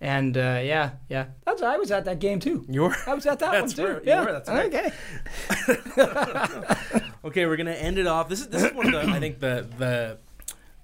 And 0.00 0.36
uh, 0.36 0.60
yeah, 0.62 0.90
yeah. 1.08 1.26
That's 1.46 1.62
I 1.62 1.76
was 1.76 1.92
at 1.92 2.04
that 2.06 2.18
game 2.18 2.40
too. 2.40 2.64
You 2.68 2.82
were? 2.82 2.96
I 3.06 3.14
was 3.14 3.24
at 3.24 3.38
that 3.38 3.52
one 3.60 3.70
too. 3.70 4.00
Yeah. 4.04 4.24
were, 4.24 4.32
that's 4.32 4.48
right. 4.48 4.66
Okay. 4.74 4.90
Okay, 7.24 7.46
we're 7.46 7.56
gonna 7.56 7.70
end 7.70 7.98
it 7.98 8.06
off. 8.08 8.28
This 8.28 8.40
is 8.40 8.48
this 8.48 8.64
is 8.64 8.72
one 8.74 8.92
of 8.92 8.92
the 9.06 9.12
I 9.12 9.20
think 9.20 9.38
the 9.38 9.64
the 9.78 10.18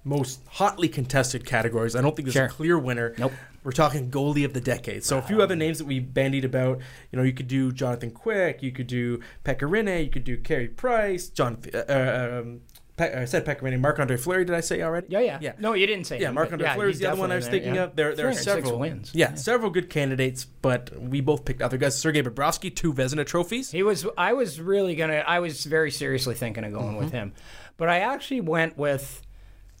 most 0.03 0.41
hotly 0.47 0.87
contested 0.87 1.45
categories. 1.45 1.95
I 1.95 2.01
don't 2.01 2.15
think 2.15 2.25
there's 2.27 2.33
Sure. 2.33 2.45
a 2.45 2.49
clear 2.49 2.79
winner. 2.79 3.13
Nope. 3.17 3.33
We're 3.63 3.71
talking 3.73 4.09
goalie 4.09 4.45
of 4.45 4.53
the 4.53 4.61
decade. 4.61 5.03
So 5.03 5.17
a 5.17 5.21
few 5.21 5.41
other 5.41 5.55
names 5.55 5.79
that 5.79 5.85
we 5.85 5.99
bandied 5.99 6.45
about. 6.45 6.79
You 7.11 7.17
know, 7.17 7.23
you 7.23 7.33
could 7.33 7.49
do 7.49 7.71
Jonathan 7.73 8.09
Quick, 8.11 8.63
you 8.63 8.71
could 8.71 8.87
do 8.87 9.19
Pekka 9.43 9.69
Rinne, 9.69 10.03
you 10.03 10.09
could 10.09 10.23
do 10.23 10.37
Carey 10.37 10.69
Price, 10.69 11.27
John 11.27 11.57
uh, 11.73 12.39
um, 12.41 12.61
Pe- 12.95 13.21
I 13.21 13.25
said 13.25 13.45
Pekka 13.45 13.61
Rinne, 13.61 13.79
Marc 13.81 13.99
Andre 13.99 14.15
Fleury. 14.15 14.45
Did 14.45 14.55
I 14.55 14.61
say 14.61 14.81
already? 14.81 15.07
Yeah, 15.09 15.19
yeah. 15.19 15.37
yeah. 15.41 15.51
No, 15.59 15.73
you 15.73 15.85
didn't 15.87 16.05
say. 16.05 16.19
Yeah, 16.21 16.31
Marc 16.31 16.51
Andre 16.53 16.67
yeah, 16.67 16.75
Fleury 16.75 16.91
is 16.91 16.99
the 16.99 17.07
other 17.07 17.19
one 17.19 17.31
I 17.31 17.35
was 17.35 17.45
definitely 17.45 17.59
thinking 17.59 17.73
there, 17.75 17.83
of. 17.85 17.95
There, 17.95 18.15
there 18.15 18.27
are 18.29 18.33
several 18.33 18.79
wins. 18.79 19.11
Yeah, 19.13 19.33
several 19.35 19.69
good 19.71 19.89
candidates, 19.89 20.45
but 20.45 20.97
we 20.97 21.19
both 21.21 21.43
picked 21.45 21.61
other 21.61 21.77
guys. 21.77 21.97
Sergei 21.97 22.21
Bobrovsky, 22.23 22.73
two 22.73 22.93
Vezina 22.93 23.25
trophies. 23.25 23.71
He 23.71 23.83
was. 23.83 24.05
I 24.17 24.31
was 24.33 24.59
really 24.61 24.95
gonna. 24.95 25.23
I 25.27 25.39
was 25.39 25.65
very 25.65 25.91
seriously 25.91 26.35
thinking 26.35 26.63
of 26.63 26.71
going 26.73 26.87
Mm-hmm. 26.91 26.97
with 26.97 27.11
him, 27.11 27.33
but 27.77 27.89
I 27.89 27.99
actually 27.99 28.41
went 28.41 28.77
with 28.77 29.21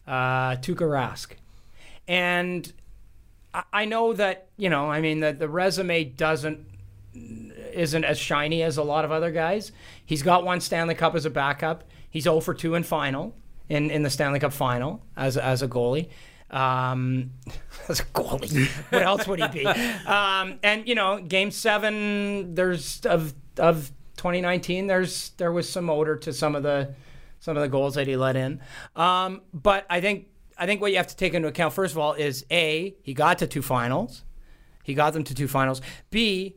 uh, 0.09 0.55
Tuukka 0.55 0.87
Rask, 0.87 1.33
and 2.07 2.73
I, 3.53 3.63
I 3.71 3.85
know 3.85 4.13
that 4.13 4.47
you 4.57 4.69
know. 4.69 4.89
I 4.91 5.01
mean, 5.01 5.19
the 5.19 5.31
the 5.31 5.47
resume 5.47 6.03
doesn't 6.03 6.65
isn't 7.13 8.03
as 8.03 8.17
shiny 8.17 8.63
as 8.63 8.77
a 8.77 8.83
lot 8.83 9.05
of 9.05 9.11
other 9.11 9.31
guys. 9.31 9.71
He's 10.05 10.23
got 10.23 10.43
one 10.43 10.61
Stanley 10.61 10.95
Cup 10.95 11.15
as 11.15 11.25
a 11.25 11.29
backup. 11.29 11.83
He's 12.09 12.23
0 12.23 12.39
for 12.39 12.53
2 12.53 12.75
in 12.75 12.83
final 12.83 13.35
in, 13.67 13.91
in 13.91 14.03
the 14.03 14.09
Stanley 14.09 14.39
Cup 14.39 14.53
final 14.53 15.01
as 15.15 15.37
as 15.37 15.61
a 15.61 15.67
goalie. 15.67 16.09
Um, 16.49 17.31
as 17.89 17.99
a 17.99 18.05
goalie, 18.05 18.67
what 18.91 19.03
else 19.03 19.27
would 19.27 19.39
he 19.39 19.47
be? 19.47 19.65
Um, 20.07 20.59
and 20.63 20.87
you 20.87 20.95
know, 20.95 21.21
Game 21.21 21.51
Seven, 21.51 22.55
there's 22.55 23.05
of 23.05 23.35
of 23.57 23.91
2019. 24.17 24.87
There's 24.87 25.29
there 25.37 25.51
was 25.51 25.69
some 25.69 25.89
odor 25.89 26.15
to 26.17 26.33
some 26.33 26.55
of 26.55 26.63
the 26.63 26.95
some 27.39 27.57
of 27.57 27.61
the 27.61 27.69
goals 27.69 27.95
that 27.95 28.07
he 28.07 28.15
let 28.15 28.35
in. 28.35 28.61
Um, 28.95 29.41
but 29.53 29.85
I 29.89 30.01
think 30.01 30.27
I 30.57 30.65
think 30.65 30.81
what 30.81 30.91
you 30.91 30.97
have 30.97 31.07
to 31.07 31.15
take 31.15 31.33
into 31.33 31.47
account 31.47 31.73
first 31.73 31.93
of 31.93 31.97
all 31.97 32.13
is 32.13 32.45
a 32.51 32.95
he 33.01 33.13
got 33.13 33.39
to 33.39 33.47
two 33.47 33.61
finals. 33.61 34.23
He 34.83 34.93
got 34.93 35.13
them 35.13 35.23
to 35.25 35.35
two 35.35 35.47
finals. 35.47 35.81
B, 36.09 36.55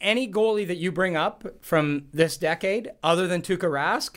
any 0.00 0.30
goalie 0.30 0.66
that 0.66 0.76
you 0.76 0.90
bring 0.92 1.16
up 1.16 1.44
from 1.60 2.06
this 2.12 2.36
decade, 2.36 2.90
other 3.02 3.26
than 3.26 3.42
Tuukka 3.42 3.70
Rask, 3.70 4.16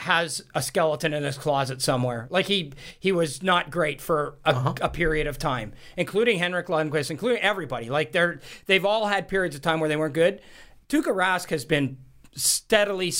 has 0.00 0.42
a 0.54 0.62
skeleton 0.62 1.12
in 1.12 1.24
his 1.24 1.36
closet 1.36 1.82
somewhere. 1.82 2.26
Like 2.30 2.46
he 2.46 2.72
he 2.98 3.12
was 3.12 3.42
not 3.42 3.70
great 3.70 4.00
for 4.00 4.36
a, 4.44 4.74
a 4.82 4.88
period 4.88 5.26
of 5.26 5.38
time, 5.38 5.72
including 5.96 6.38
Henrik 6.38 6.68
Lundqvist, 6.68 7.10
including 7.10 7.42
everybody. 7.42 7.90
Like 7.90 8.12
they're 8.12 8.40
they've 8.66 8.84
all 8.84 9.06
had 9.06 9.28
periods 9.28 9.56
of 9.56 9.62
time 9.62 9.80
where 9.80 9.88
they 9.88 9.96
weren't 9.96 10.14
good. 10.14 10.40
Tuukka 10.88 11.14
Rask 11.14 11.50
has 11.50 11.64
been 11.64 11.98
steadily, 12.34 13.10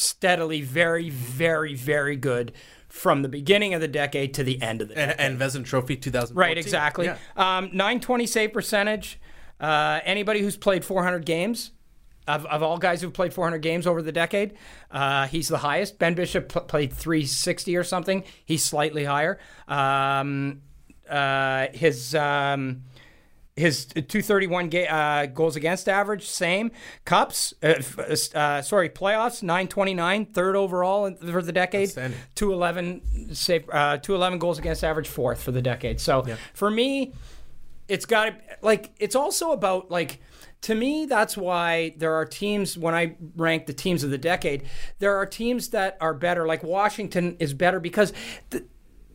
steadily, 0.00 0.60
very, 0.62 1.10
very, 1.10 1.74
very 1.74 2.16
good 2.16 2.52
from 2.88 3.22
the 3.22 3.28
beginning 3.28 3.74
of 3.74 3.80
the 3.80 3.88
decade 3.88 4.34
to 4.34 4.42
the 4.42 4.60
end 4.60 4.82
of 4.82 4.88
the 4.88 4.94
decade. 4.94 5.20
And, 5.20 5.40
and 5.40 5.40
Vezina 5.40 5.64
Trophy 5.64 5.96
2014. 5.96 6.36
Right, 6.36 6.58
exactly. 6.58 7.06
Yeah. 7.06 7.16
Um, 7.36 7.66
920 7.66 8.26
save 8.26 8.52
percentage. 8.52 9.20
Uh, 9.60 10.00
anybody 10.04 10.40
who's 10.40 10.56
played 10.56 10.84
400 10.84 11.24
games, 11.24 11.72
of, 12.26 12.46
of 12.46 12.62
all 12.62 12.78
guys 12.78 13.02
who've 13.02 13.12
played 13.12 13.32
400 13.34 13.58
games 13.58 13.86
over 13.86 14.02
the 14.02 14.12
decade, 14.12 14.54
uh, 14.90 15.26
he's 15.26 15.48
the 15.48 15.58
highest. 15.58 15.98
Ben 15.98 16.14
Bishop 16.14 16.48
pl- 16.48 16.62
played 16.62 16.92
360 16.92 17.76
or 17.76 17.84
something. 17.84 18.24
He's 18.44 18.64
slightly 18.64 19.04
higher. 19.04 19.38
Um, 19.68 20.62
uh, 21.08 21.68
his. 21.72 22.14
Um, 22.14 22.82
his 23.56 23.86
231 23.86 24.68
ga- 24.68 24.86
uh, 24.86 25.26
goals 25.26 25.56
against 25.56 25.88
average, 25.88 26.26
same. 26.26 26.70
Cups, 27.04 27.52
uh, 27.62 27.74
uh, 28.34 28.62
sorry, 28.62 28.88
playoffs, 28.88 29.42
929, 29.42 30.26
third 30.26 30.56
overall 30.56 31.06
in- 31.06 31.16
for 31.16 31.42
the 31.42 31.52
decade. 31.52 31.88
Outstanding. 31.88 32.18
211 32.36 33.34
save, 33.34 33.68
uh, 33.70 33.98
211 33.98 34.38
goals 34.38 34.58
against 34.58 34.82
average, 34.84 35.08
fourth 35.08 35.42
for 35.42 35.50
the 35.52 35.62
decade. 35.62 36.00
So 36.00 36.24
for 36.54 36.70
me, 36.70 37.12
it's 37.88 38.06
got 38.06 38.26
to 38.26 38.34
like 38.62 38.92
it's 38.98 39.16
also 39.16 39.50
about 39.52 39.90
like 39.90 40.20
to 40.62 40.74
me 40.74 41.06
that's 41.06 41.36
why 41.36 41.94
there 41.96 42.14
are 42.14 42.24
teams 42.24 42.78
when 42.78 42.94
I 42.94 43.16
rank 43.34 43.66
the 43.66 43.72
teams 43.72 44.04
of 44.04 44.10
the 44.10 44.18
decade, 44.18 44.62
there 45.00 45.16
are 45.16 45.26
teams 45.26 45.70
that 45.70 45.96
are 46.00 46.14
better. 46.14 46.46
Like 46.46 46.62
Washington 46.62 47.36
is 47.40 47.52
better 47.52 47.80
because 47.80 48.12
the, 48.50 48.64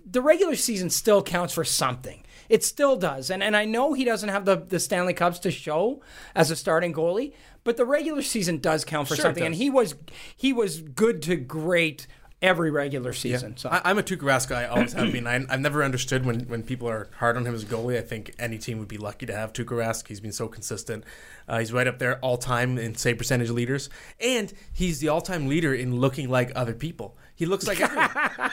the 0.05 0.21
regular 0.21 0.55
season 0.55 0.89
still 0.89 1.23
counts 1.23 1.53
for 1.53 1.63
something. 1.63 2.21
It 2.49 2.63
still 2.63 2.95
does. 2.95 3.29
And 3.29 3.43
and 3.43 3.55
I 3.55 3.65
know 3.65 3.93
he 3.93 4.03
doesn't 4.03 4.29
have 4.29 4.45
the, 4.45 4.57
the 4.57 4.79
Stanley 4.79 5.13
Cups 5.13 5.39
to 5.39 5.51
show 5.51 6.01
as 6.33 6.51
a 6.51 6.55
starting 6.55 6.93
goalie, 6.93 7.33
but 7.63 7.77
the 7.77 7.85
regular 7.85 8.21
season 8.21 8.59
does 8.59 8.85
count 8.85 9.07
for 9.07 9.15
Sure 9.15 9.23
something. 9.23 9.43
And 9.43 9.55
he 9.55 9.69
was 9.69 9.95
he 10.35 10.53
was 10.53 10.81
good 10.81 11.21
to 11.23 11.35
great 11.35 12.07
every 12.41 12.69
regular 12.69 13.13
season. 13.13 13.57
So 13.57 13.69
I, 13.69 13.81
I'm 13.85 13.97
a 13.97 14.03
Tuukka 14.03 14.19
Rask 14.19 14.49
guy. 14.49 14.63
I 14.63 14.67
always 14.67 14.93
have 14.93 15.11
been. 15.11 15.25
I, 15.25 15.35
I've 15.49 15.59
never 15.59 15.83
understood 15.83 16.25
when, 16.25 16.41
when 16.41 16.63
people 16.63 16.87
are 16.87 17.09
hard 17.17 17.37
on 17.37 17.45
him 17.45 17.55
as 17.55 17.63
a 17.63 17.65
goalie. 17.65 17.97
I 17.97 18.01
think 18.01 18.35
any 18.37 18.57
team 18.57 18.77
would 18.79 18.87
be 18.87 18.97
lucky 18.97 19.25
to 19.25 19.33
have 19.33 19.53
Tuukka 19.53 19.75
Rask. 19.75 20.07
He's 20.07 20.19
been 20.19 20.31
so 20.31 20.47
consistent. 20.47 21.03
Uh, 21.47 21.59
he's 21.59 21.73
right 21.73 21.87
up 21.87 21.97
there 21.97 22.19
all 22.19 22.37
time 22.37 22.77
in 22.77 22.95
save 22.95 23.17
percentage 23.17 23.49
leaders, 23.49 23.89
and 24.19 24.53
he's 24.73 24.99
the 24.99 25.09
all 25.09 25.21
time 25.21 25.47
leader 25.47 25.73
in 25.73 25.99
looking 25.99 26.29
like 26.29 26.51
other 26.55 26.73
people. 26.73 27.17
He 27.35 27.45
looks 27.45 27.67
like 27.67 27.81
everyone. 27.81 28.09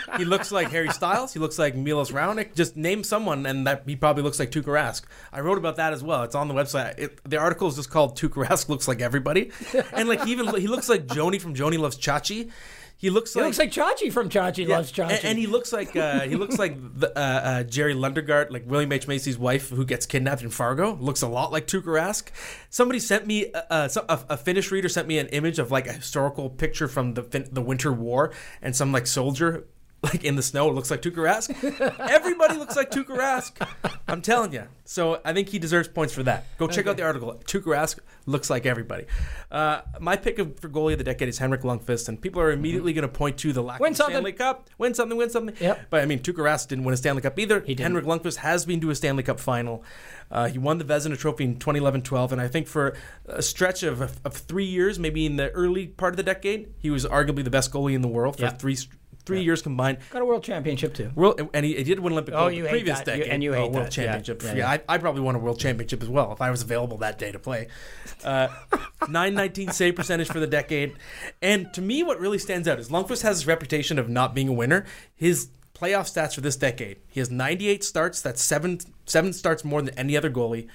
he 0.18 0.24
looks 0.24 0.50
like 0.50 0.70
Harry 0.70 0.90
Styles. 0.90 1.32
He 1.32 1.38
looks 1.38 1.58
like 1.58 1.76
Milos 1.76 2.10
Raonic. 2.10 2.54
Just 2.54 2.76
name 2.76 3.04
someone, 3.04 3.46
and 3.46 3.66
that 3.66 3.84
he 3.86 3.94
probably 3.94 4.24
looks 4.24 4.40
like 4.40 4.50
Tuukka 4.50 4.64
Rask. 4.64 5.02
I 5.32 5.40
wrote 5.40 5.58
about 5.58 5.76
that 5.76 5.92
as 5.92 6.02
well. 6.02 6.24
It's 6.24 6.34
on 6.34 6.48
the 6.48 6.54
website. 6.54 6.98
It, 6.98 7.20
the 7.28 7.36
article 7.36 7.68
is 7.68 7.76
just 7.76 7.90
called 7.90 8.18
"Tuukka 8.18 8.46
Rask 8.46 8.68
looks 8.68 8.88
like 8.88 9.00
everybody," 9.00 9.52
and 9.92 10.08
like 10.08 10.24
he 10.24 10.32
even 10.32 10.54
he 10.56 10.66
looks 10.66 10.88
like 10.88 11.06
Joanie 11.06 11.38
from 11.38 11.54
Joanie 11.54 11.76
Loves 11.76 11.96
Chachi. 11.96 12.50
He 13.02 13.10
looks 13.10 13.34
he 13.34 13.40
like 13.40 13.46
looks 13.46 13.58
like 13.58 13.72
Chachi 13.72 14.12
from 14.12 14.28
Chachi 14.28 14.64
yeah, 14.64 14.76
Loves 14.76 14.92
Chachi. 14.92 15.10
And, 15.10 15.24
and 15.24 15.38
he 15.38 15.48
looks 15.48 15.72
like 15.72 15.96
uh, 15.96 16.20
he 16.20 16.36
looks 16.36 16.56
like 16.56 16.76
the, 17.00 17.08
uh, 17.18 17.20
uh, 17.20 17.62
Jerry 17.64 17.94
Lundegaard, 17.94 18.52
like 18.52 18.62
William 18.64 18.92
H 18.92 19.08
Macy's 19.08 19.36
wife, 19.36 19.70
who 19.70 19.84
gets 19.84 20.06
kidnapped 20.06 20.42
in 20.42 20.50
Fargo. 20.50 20.94
Looks 20.94 21.20
a 21.20 21.26
lot 21.26 21.50
like 21.50 21.66
Tuukka 21.66 21.86
Rask. 21.86 22.28
Somebody 22.70 23.00
sent 23.00 23.26
me 23.26 23.52
uh, 23.52 23.62
uh, 23.68 23.88
a, 24.08 24.20
a 24.28 24.36
Finnish 24.36 24.70
reader 24.70 24.88
sent 24.88 25.08
me 25.08 25.18
an 25.18 25.26
image 25.28 25.58
of 25.58 25.72
like 25.72 25.88
a 25.88 25.92
historical 25.94 26.48
picture 26.48 26.86
from 26.86 27.14
the 27.14 27.24
fin- 27.24 27.48
the 27.50 27.60
Winter 27.60 27.92
War, 27.92 28.32
and 28.62 28.76
some 28.76 28.92
like 28.92 29.08
soldier 29.08 29.66
like 30.12 30.24
in 30.24 30.34
the 30.36 30.42
snow 30.42 30.68
it 30.68 30.74
looks 30.74 30.90
like 30.90 31.00
Tuukka 31.02 31.16
Rask. 31.16 32.00
Everybody 32.10 32.56
looks 32.56 32.76
like 32.76 32.90
Tuukka 32.90 33.16
Rask. 33.16 33.52
I'm 34.08 34.20
telling 34.20 34.52
you. 34.52 34.64
So 34.84 35.20
I 35.24 35.32
think 35.32 35.48
he 35.48 35.58
deserves 35.58 35.88
points 35.88 36.12
for 36.12 36.22
that. 36.24 36.44
Go 36.58 36.66
check 36.66 36.86
out 36.86 36.96
the 36.96 37.04
article. 37.04 37.40
Tuukka 37.44 37.64
Rask 37.66 37.98
looks 38.26 38.50
like 38.50 38.66
everybody. 38.66 39.06
Uh, 39.50 39.82
my 40.00 40.16
pick 40.16 40.38
of, 40.38 40.58
for 40.58 40.68
goalie 40.68 40.92
of 40.92 40.98
the 40.98 41.04
decade 41.04 41.28
is 41.28 41.38
Henrik 41.38 41.62
Lundqvist, 41.62 42.08
and 42.08 42.20
people 42.20 42.40
are 42.42 42.50
immediately 42.52 42.92
going 42.92 43.02
to 43.02 43.08
point 43.08 43.38
to 43.38 43.52
the 43.52 43.62
lack 43.62 43.80
Win 43.80 43.92
of 43.92 43.96
something. 43.96 44.14
Stanley 44.14 44.32
Cup. 44.32 44.68
Win 44.78 44.92
something, 44.94 45.16
win 45.16 45.30
something. 45.30 45.54
Yep. 45.60 45.86
But 45.90 46.02
I 46.02 46.06
mean, 46.06 46.18
Tuukka 46.18 46.38
Rask 46.42 46.68
didn't 46.68 46.84
win 46.84 46.94
a 46.94 46.96
Stanley 46.96 47.22
Cup 47.22 47.38
either. 47.38 47.60
didn't. 47.60 47.80
Henrik 47.80 48.04
Lundqvist 48.04 48.36
has 48.36 48.64
been 48.66 48.80
to 48.80 48.90
a 48.90 48.94
Stanley 48.94 49.22
Cup 49.22 49.38
final. 49.40 49.84
Uh, 50.30 50.48
he 50.48 50.58
won 50.58 50.78
the 50.78 50.84
Vezina 50.84 51.16
Trophy 51.18 51.44
in 51.44 51.56
2011-12, 51.56 52.32
and 52.32 52.40
I 52.40 52.48
think 52.48 52.66
for 52.66 52.94
a 53.26 53.42
stretch 53.42 53.82
of, 53.82 54.00
of 54.24 54.32
three 54.34 54.64
years, 54.64 54.98
maybe 54.98 55.26
in 55.26 55.36
the 55.36 55.50
early 55.50 55.86
part 55.86 56.12
of 56.12 56.16
the 56.16 56.22
decade, 56.22 56.72
he 56.78 56.90
was 56.90 57.04
arguably 57.06 57.44
the 57.44 57.50
best 57.50 57.70
goalie 57.72 57.94
in 57.94 58.02
the 58.02 58.08
world 58.08 58.36
for 58.36 58.42
Yeah. 58.42 58.50
three 58.50 58.76
three 59.24 59.42
years 59.42 59.62
combined. 59.62 59.98
Got 60.10 60.22
a 60.22 60.24
world 60.24 60.42
championship 60.42 60.94
too. 60.94 61.10
World, 61.14 61.40
and 61.54 61.64
he, 61.64 61.74
he 61.76 61.84
did 61.84 62.00
win 62.00 62.12
Olympic 62.12 62.34
Oh, 62.34 62.40
gold 62.44 62.54
you 62.54 62.62
the 62.64 62.68
hate 62.68 62.74
previous 62.74 63.00
that. 63.00 63.06
You- 63.06 63.12
decade. 63.24 63.32
and 63.32 63.42
you 63.42 63.50
Oh, 63.50 63.54
hate 63.54 63.70
world 63.72 63.86
that. 63.86 63.96
Yeah. 63.96 64.04
championship. 64.04 64.42
Yeah, 64.42 64.54
Yeah, 64.54 64.70
I, 64.70 64.80
I 64.88 64.98
probably 64.98 65.20
won 65.22 65.34
a 65.34 65.38
world 65.38 65.58
championship 65.58 66.02
as 66.02 66.08
well 66.08 66.32
if 66.32 66.40
I 66.40 66.50
was 66.50 66.62
available 66.62 66.96
that 66.98 67.18
day 67.18 67.32
to 67.32 67.38
play. 67.38 67.68
Uh, 68.24 68.46
919 69.08 69.70
save 69.72 69.96
percentage 69.96 70.28
for 70.28 70.38
the 70.38 70.46
decade. 70.46 70.92
And 71.42 71.72
to 71.74 71.80
me, 71.82 72.04
what 72.04 72.20
really 72.20 72.38
stands 72.38 72.68
out 72.68 72.78
is 72.78 72.88
Lundqvist 72.88 73.22
has 73.22 73.38
his 73.38 73.46
reputation 73.48 73.98
of 73.98 74.08
not 74.08 74.32
being 74.32 74.46
a 74.48 74.52
winner. 74.52 74.86
His 75.16 75.48
playoff 75.74 76.02
stats 76.12 76.34
for 76.36 76.40
this 76.40 76.54
decade: 76.56 76.98
he 77.08 77.18
has 77.18 77.30
98 77.32 77.82
starts. 77.82 78.20
That's 78.22 78.40
seven 78.40 78.78
seven 79.06 79.32
starts 79.32 79.64
more 79.64 79.82
than 79.82 79.98
any 79.98 80.16
other 80.16 80.30
goalie. 80.30 80.68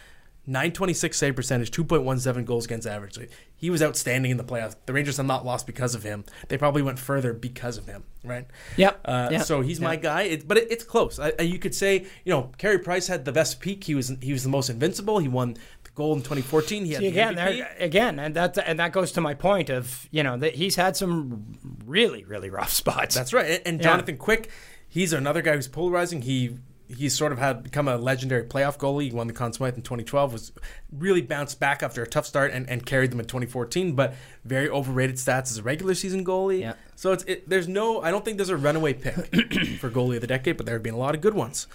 926 0.48 1.18
save 1.18 1.36
percentage, 1.36 1.72
2.17 1.72 2.45
goals 2.45 2.66
against 2.66 2.88
average. 2.88 3.20
He 3.56 3.70
was 3.70 3.84
outstanding 3.84 4.32
in 4.32 4.38
the 4.38 4.43
playoffs. 4.43 4.76
The 4.86 4.93
Rangers 4.93 5.18
have 5.18 5.26
not 5.26 5.45
lost 5.45 5.68
because 5.68 5.93
of 5.93 6.04
him. 6.04 6.24
They 6.48 6.58
probably 6.58 6.82
went 6.82 7.00
further 7.00 7.34
because 7.34 7.78
of 7.78 7.86
him, 7.86 8.06
right? 8.24 8.48
Yep. 8.78 9.02
Uh, 9.04 9.28
Yep. 9.32 9.41
So 9.43 9.62
he's 9.62 9.82
my 9.82 9.98
guy. 9.98 10.22
It, 10.24 10.48
but 10.48 10.58
it, 10.58 10.68
it's 10.72 10.84
close. 10.86 11.20
I, 11.20 11.34
you 11.41 11.60
could 11.60 11.76
say, 11.76 12.06
you 12.24 12.32
know, 12.34 12.52
Carey 12.58 12.80
Price 12.80 13.08
had 13.08 13.26
the 13.26 13.32
best 13.34 13.60
peak. 13.60 13.84
He 13.84 13.93
was 13.93 14.12
he 14.22 14.32
was 14.32 14.43
the 14.43 14.50
most 14.50 14.70
invincible. 14.70 15.20
He 15.20 15.28
won 15.28 15.56
the 15.84 15.89
gold 15.95 16.18
in 16.18 16.24
2014. 16.24 16.86
He 16.86 16.91
had 16.93 17.00
See, 17.02 17.06
the 17.10 17.12
again, 17.12 17.36
MVP. 17.36 17.58
there, 17.58 17.76
again, 17.80 18.20
and 18.20 18.36
that 18.36 18.58
and 18.60 18.80
that 18.80 18.93
goes 18.93 19.12
to 19.14 19.22
my 19.22 19.34
point 19.34 19.70
of 19.70 20.08
you 20.12 20.24
know 20.24 20.38
that 20.38 20.56
he's 20.56 20.76
had 20.78 20.95
some 20.95 21.58
really 21.86 22.24
really 22.24 22.50
rough 22.50 22.72
spots. 22.82 23.16
That's 23.16 23.34
right. 23.34 23.50
And, 23.50 23.62
and 23.66 23.78
Yeah. 23.80 23.84
Jonathan 23.91 24.16
Quick, 24.18 24.50
he's 24.88 25.12
another 25.12 25.41
guy 25.41 25.56
who's 25.56 25.68
polarizing. 25.68 26.22
He 26.22 26.58
he's 26.88 27.15
sort 27.15 27.31
of 27.31 27.39
had 27.39 27.63
become 27.63 27.88
a 27.88 27.97
legendary 27.97 28.43
playoff 28.43 28.77
goalie. 28.77 29.05
He 29.05 29.11
won 29.11 29.27
the 29.27 29.33
Conn 29.33 29.53
Smythe 29.53 29.75
in 29.75 29.81
2012. 29.81 30.33
Was 30.33 30.51
really 30.91 31.21
bounced 31.21 31.59
back 31.59 31.83
after 31.83 32.01
a 32.01 32.07
tough 32.07 32.25
start 32.25 32.51
and, 32.51 32.69
and 32.69 32.85
carried 32.85 33.11
them 33.11 33.19
in 33.19 33.25
2014. 33.25 33.93
But 33.93 34.15
very 34.43 34.69
overrated 34.69 35.17
stats 35.17 35.51
as 35.51 35.57
a 35.57 35.63
regular 35.63 35.93
season 35.93 36.25
goalie. 36.25 36.61
Yeah. 36.61 36.73
So 36.95 37.11
it's 37.11 37.23
it, 37.25 37.49
there's 37.49 37.67
no. 37.67 38.01
I 38.01 38.11
don't 38.11 38.23
think 38.23 38.38
there's 38.38 38.49
a 38.49 38.57
runaway 38.57 38.93
pick 38.93 39.15
for 39.79 39.89
goalie 39.89 40.15
of 40.15 40.21
the 40.21 40.27
decade, 40.27 40.57
but 40.57 40.65
there 40.65 40.75
have 40.75 40.83
been 40.83 40.93
a 40.93 40.99
lot 40.99 41.15
of 41.15 41.21
good 41.21 41.33
ones. 41.33 41.67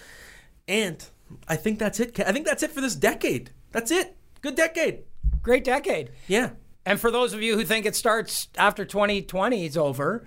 And 0.67 1.05
I 1.49 1.57
think 1.57 1.79
that's 1.79 2.01
it. 2.01 2.19
I 2.21 2.33
think 2.33 2.47
that's 2.47 2.63
it 2.63 2.73
for 2.73 2.81
this 2.81 2.95
decade. 2.95 3.51
That's 3.73 3.91
it. 3.91 4.17
Good 4.41 4.55
decade. 4.55 5.05
Great 5.43 5.65
decade. 5.65 6.11
Yeah. 6.27 6.51
And 6.85 7.01
for 7.01 7.11
those 7.11 7.33
of 7.33 7.43
you 7.43 7.57
who 7.57 7.65
think 7.65 7.87
it 7.87 7.95
starts 7.95 8.49
after 8.57 8.85
2020 8.85 9.67
is 9.67 9.77
over, 9.77 10.27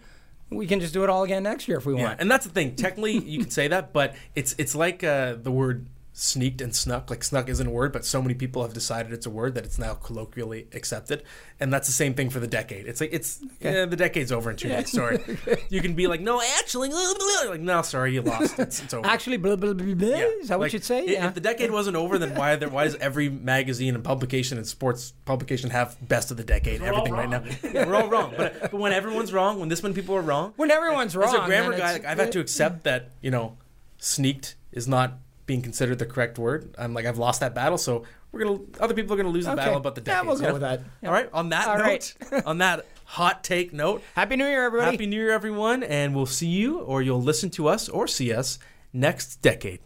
we 0.50 0.68
can 0.68 0.80
just 0.80 0.94
do 0.94 1.04
it 1.04 1.10
all 1.10 1.24
again 1.24 1.44
next 1.44 1.68
year 1.68 1.78
if 1.78 1.86
we 1.86 1.96
Yeah, 1.96 2.04
want. 2.10 2.22
and 2.22 2.30
that's 2.32 2.46
the 2.46 2.52
thing. 2.52 2.76
Technically, 2.76 3.18
you 3.18 3.40
can 3.40 3.50
say 3.50 3.68
that, 3.68 3.92
but 3.94 4.16
it's 4.36 4.56
it's 4.58 4.76
like 4.76 5.04
uh, 5.04 5.36
the 5.42 5.52
word 5.52 5.86
sneaked 6.18 6.62
and 6.62 6.74
snuck. 6.74 7.10
Like 7.10 7.26
snuck 7.26 7.50
isn't 7.50 7.68
a 7.68 7.70
word, 7.70 7.92
but 7.92 8.06
so 8.06 8.22
many 8.22 8.34
people 8.34 8.62
have 8.62 8.74
decided 8.74 9.12
it's 9.12 9.26
a 9.26 9.30
word 9.30 9.54
that 9.56 9.66
it's 9.66 9.78
now 9.78 9.96
colloquially 9.96 10.66
accepted. 10.74 11.24
And 11.60 11.74
that's 11.74 11.88
the 11.88 11.94
same 11.94 12.14
thing 12.14 12.30
for 12.30 12.40
the 12.40 12.48
decade. 12.48 12.88
It's 12.88 13.02
like 13.02 13.10
it's 13.12 13.44
yeah, 13.60 13.86
the 13.86 13.98
decade's 13.98 14.32
over 14.32 14.50
in 14.50 14.56
two 14.56 14.70
days. 14.70 14.90
Sorry, 14.94 15.20
you 15.70 15.82
can 15.82 15.94
be 15.94 16.08
like, 16.08 16.22
no, 16.22 16.42
actually, 16.60 16.90
like 17.50 17.60
no, 17.60 17.82
sorry, 17.82 18.14
you 18.14 18.22
lost. 18.22 18.58
It's, 18.58 18.82
it's 18.82 18.94
over. 18.94 19.06
Actually, 19.06 19.38
blah, 19.38 19.58
blah, 19.58 19.74
blah, 19.74 19.94
blah. 19.94 20.08
Yeah. 20.08 20.24
is 20.40 20.48
that 20.48 20.58
what 20.58 20.72
you'd 20.72 20.86
say? 20.86 21.00
i- 21.02 21.04
yeah. 21.04 21.28
If 21.28 21.34
the 21.34 21.42
decade 21.42 21.70
wasn't 21.70 21.98
over, 21.98 22.18
then 22.18 22.34
why 22.34 22.56
there, 22.56 22.70
why 22.70 22.86
does 22.86 22.96
every 22.96 23.28
magazine 23.28 23.94
and 23.94 24.04
publication 24.04 24.58
and 24.58 24.66
sports 24.66 25.12
publication 25.26 25.70
have 25.72 25.98
best 26.08 26.32
of 26.32 26.38
the 26.38 26.46
decade? 26.46 26.80
We're 26.82 26.88
Everything 26.88 27.14
right 27.14 27.30
now. 27.30 27.44
Yeah, 27.74 27.86
we're 27.88 27.96
all 27.96 28.08
wrong. 28.08 28.34
But, 28.38 28.62
but 28.62 28.76
when 28.76 28.94
everyone's 28.94 29.34
wrong, 29.34 29.60
when 29.60 29.68
this 29.68 29.84
many 29.84 29.94
people 29.94 30.16
are 30.16 30.22
wrong, 30.22 30.54
when 30.56 30.72
everyone's 30.72 31.14
wrong. 31.14 31.28
as 31.28 31.34
a 31.34 31.46
grammar 31.46 31.78
guy, 31.78 31.94
like, 31.94 32.06
I've 32.06 32.18
had 32.20 32.32
to 32.32 32.40
accept 32.40 32.86
that 32.86 33.12
you 33.22 33.32
know, 33.32 33.58
sneaked 33.98 34.56
is 34.72 34.88
not 34.88 35.14
being 35.46 35.62
considered 35.62 36.00
the 36.00 36.06
correct 36.06 36.38
word. 36.40 36.74
I'm 36.78 36.94
like 36.94 37.06
I've 37.06 37.18
lost 37.18 37.40
that 37.42 37.54
battle, 37.56 37.78
so 37.78 38.04
we're 38.32 38.44
gonna 38.44 38.60
other 38.80 38.94
people 38.94 39.14
are 39.14 39.18
gonna 39.18 39.30
lose 39.30 39.46
the 39.46 39.52
Okay. 39.52 39.62
battle 39.62 39.78
about 39.78 39.96
the 39.96 40.02
decades. 40.02 40.24
Yeah, 40.24 40.28
we'll 40.28 40.38
go 40.38 40.42
you 40.44 40.48
know? 40.48 40.54
with 40.54 40.62
that. 40.64 40.82
Yeah. 41.02 41.10
All 41.10 41.14
right. 41.14 41.30
On 41.34 41.50
that 41.50 41.68
All 41.68 41.78
note, 41.78 41.84
right. 42.32 42.44
on 42.46 42.58
that 42.60 42.86
hot 43.06 43.44
take 43.44 43.72
note, 43.74 44.02
Happy 44.16 44.36
New 44.36 44.46
Year, 44.46 44.66
everybody. 44.66 44.92
Happy 44.92 45.06
New 45.06 45.18
Year, 45.18 45.32
everyone, 45.32 45.84
and 45.84 46.16
we'll 46.16 46.26
see 46.26 46.48
you, 46.48 46.80
or 46.80 47.02
you'll 47.02 47.22
listen 47.22 47.50
to 47.52 47.68
us, 47.68 47.88
or 47.90 48.08
see 48.08 48.34
us 48.34 48.58
next 48.94 49.42
decade. 49.42 49.80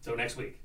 So 0.00 0.14
next 0.14 0.36
week. 0.36 0.60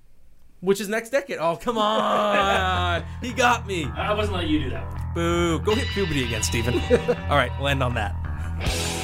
Which 0.61 0.81
is 0.81 0.89
next 0.89 1.11
decade. 1.11 1.37
Oh, 1.39 1.55
come 1.55 1.77
on. 1.77 3.03
he 3.21 3.31
got 3.31 3.65
me. 3.65 3.85
I 3.85 4.11
I 4.11 4.13
wasn't 4.13 4.35
letting 4.35 4.51
you 4.51 4.63
do 4.63 4.69
that 4.71 4.85
one. 4.91 5.01
Boo. 5.15 5.59
Go 5.59 5.73
hit 5.75 5.87
puberty 5.87 6.25
again, 6.25 6.43
Stephen. 6.43 6.73
All 7.29 7.37
right, 7.37 7.51
we'll 7.59 7.69
end 7.69 7.81
on 7.81 7.93
that. 7.95 8.98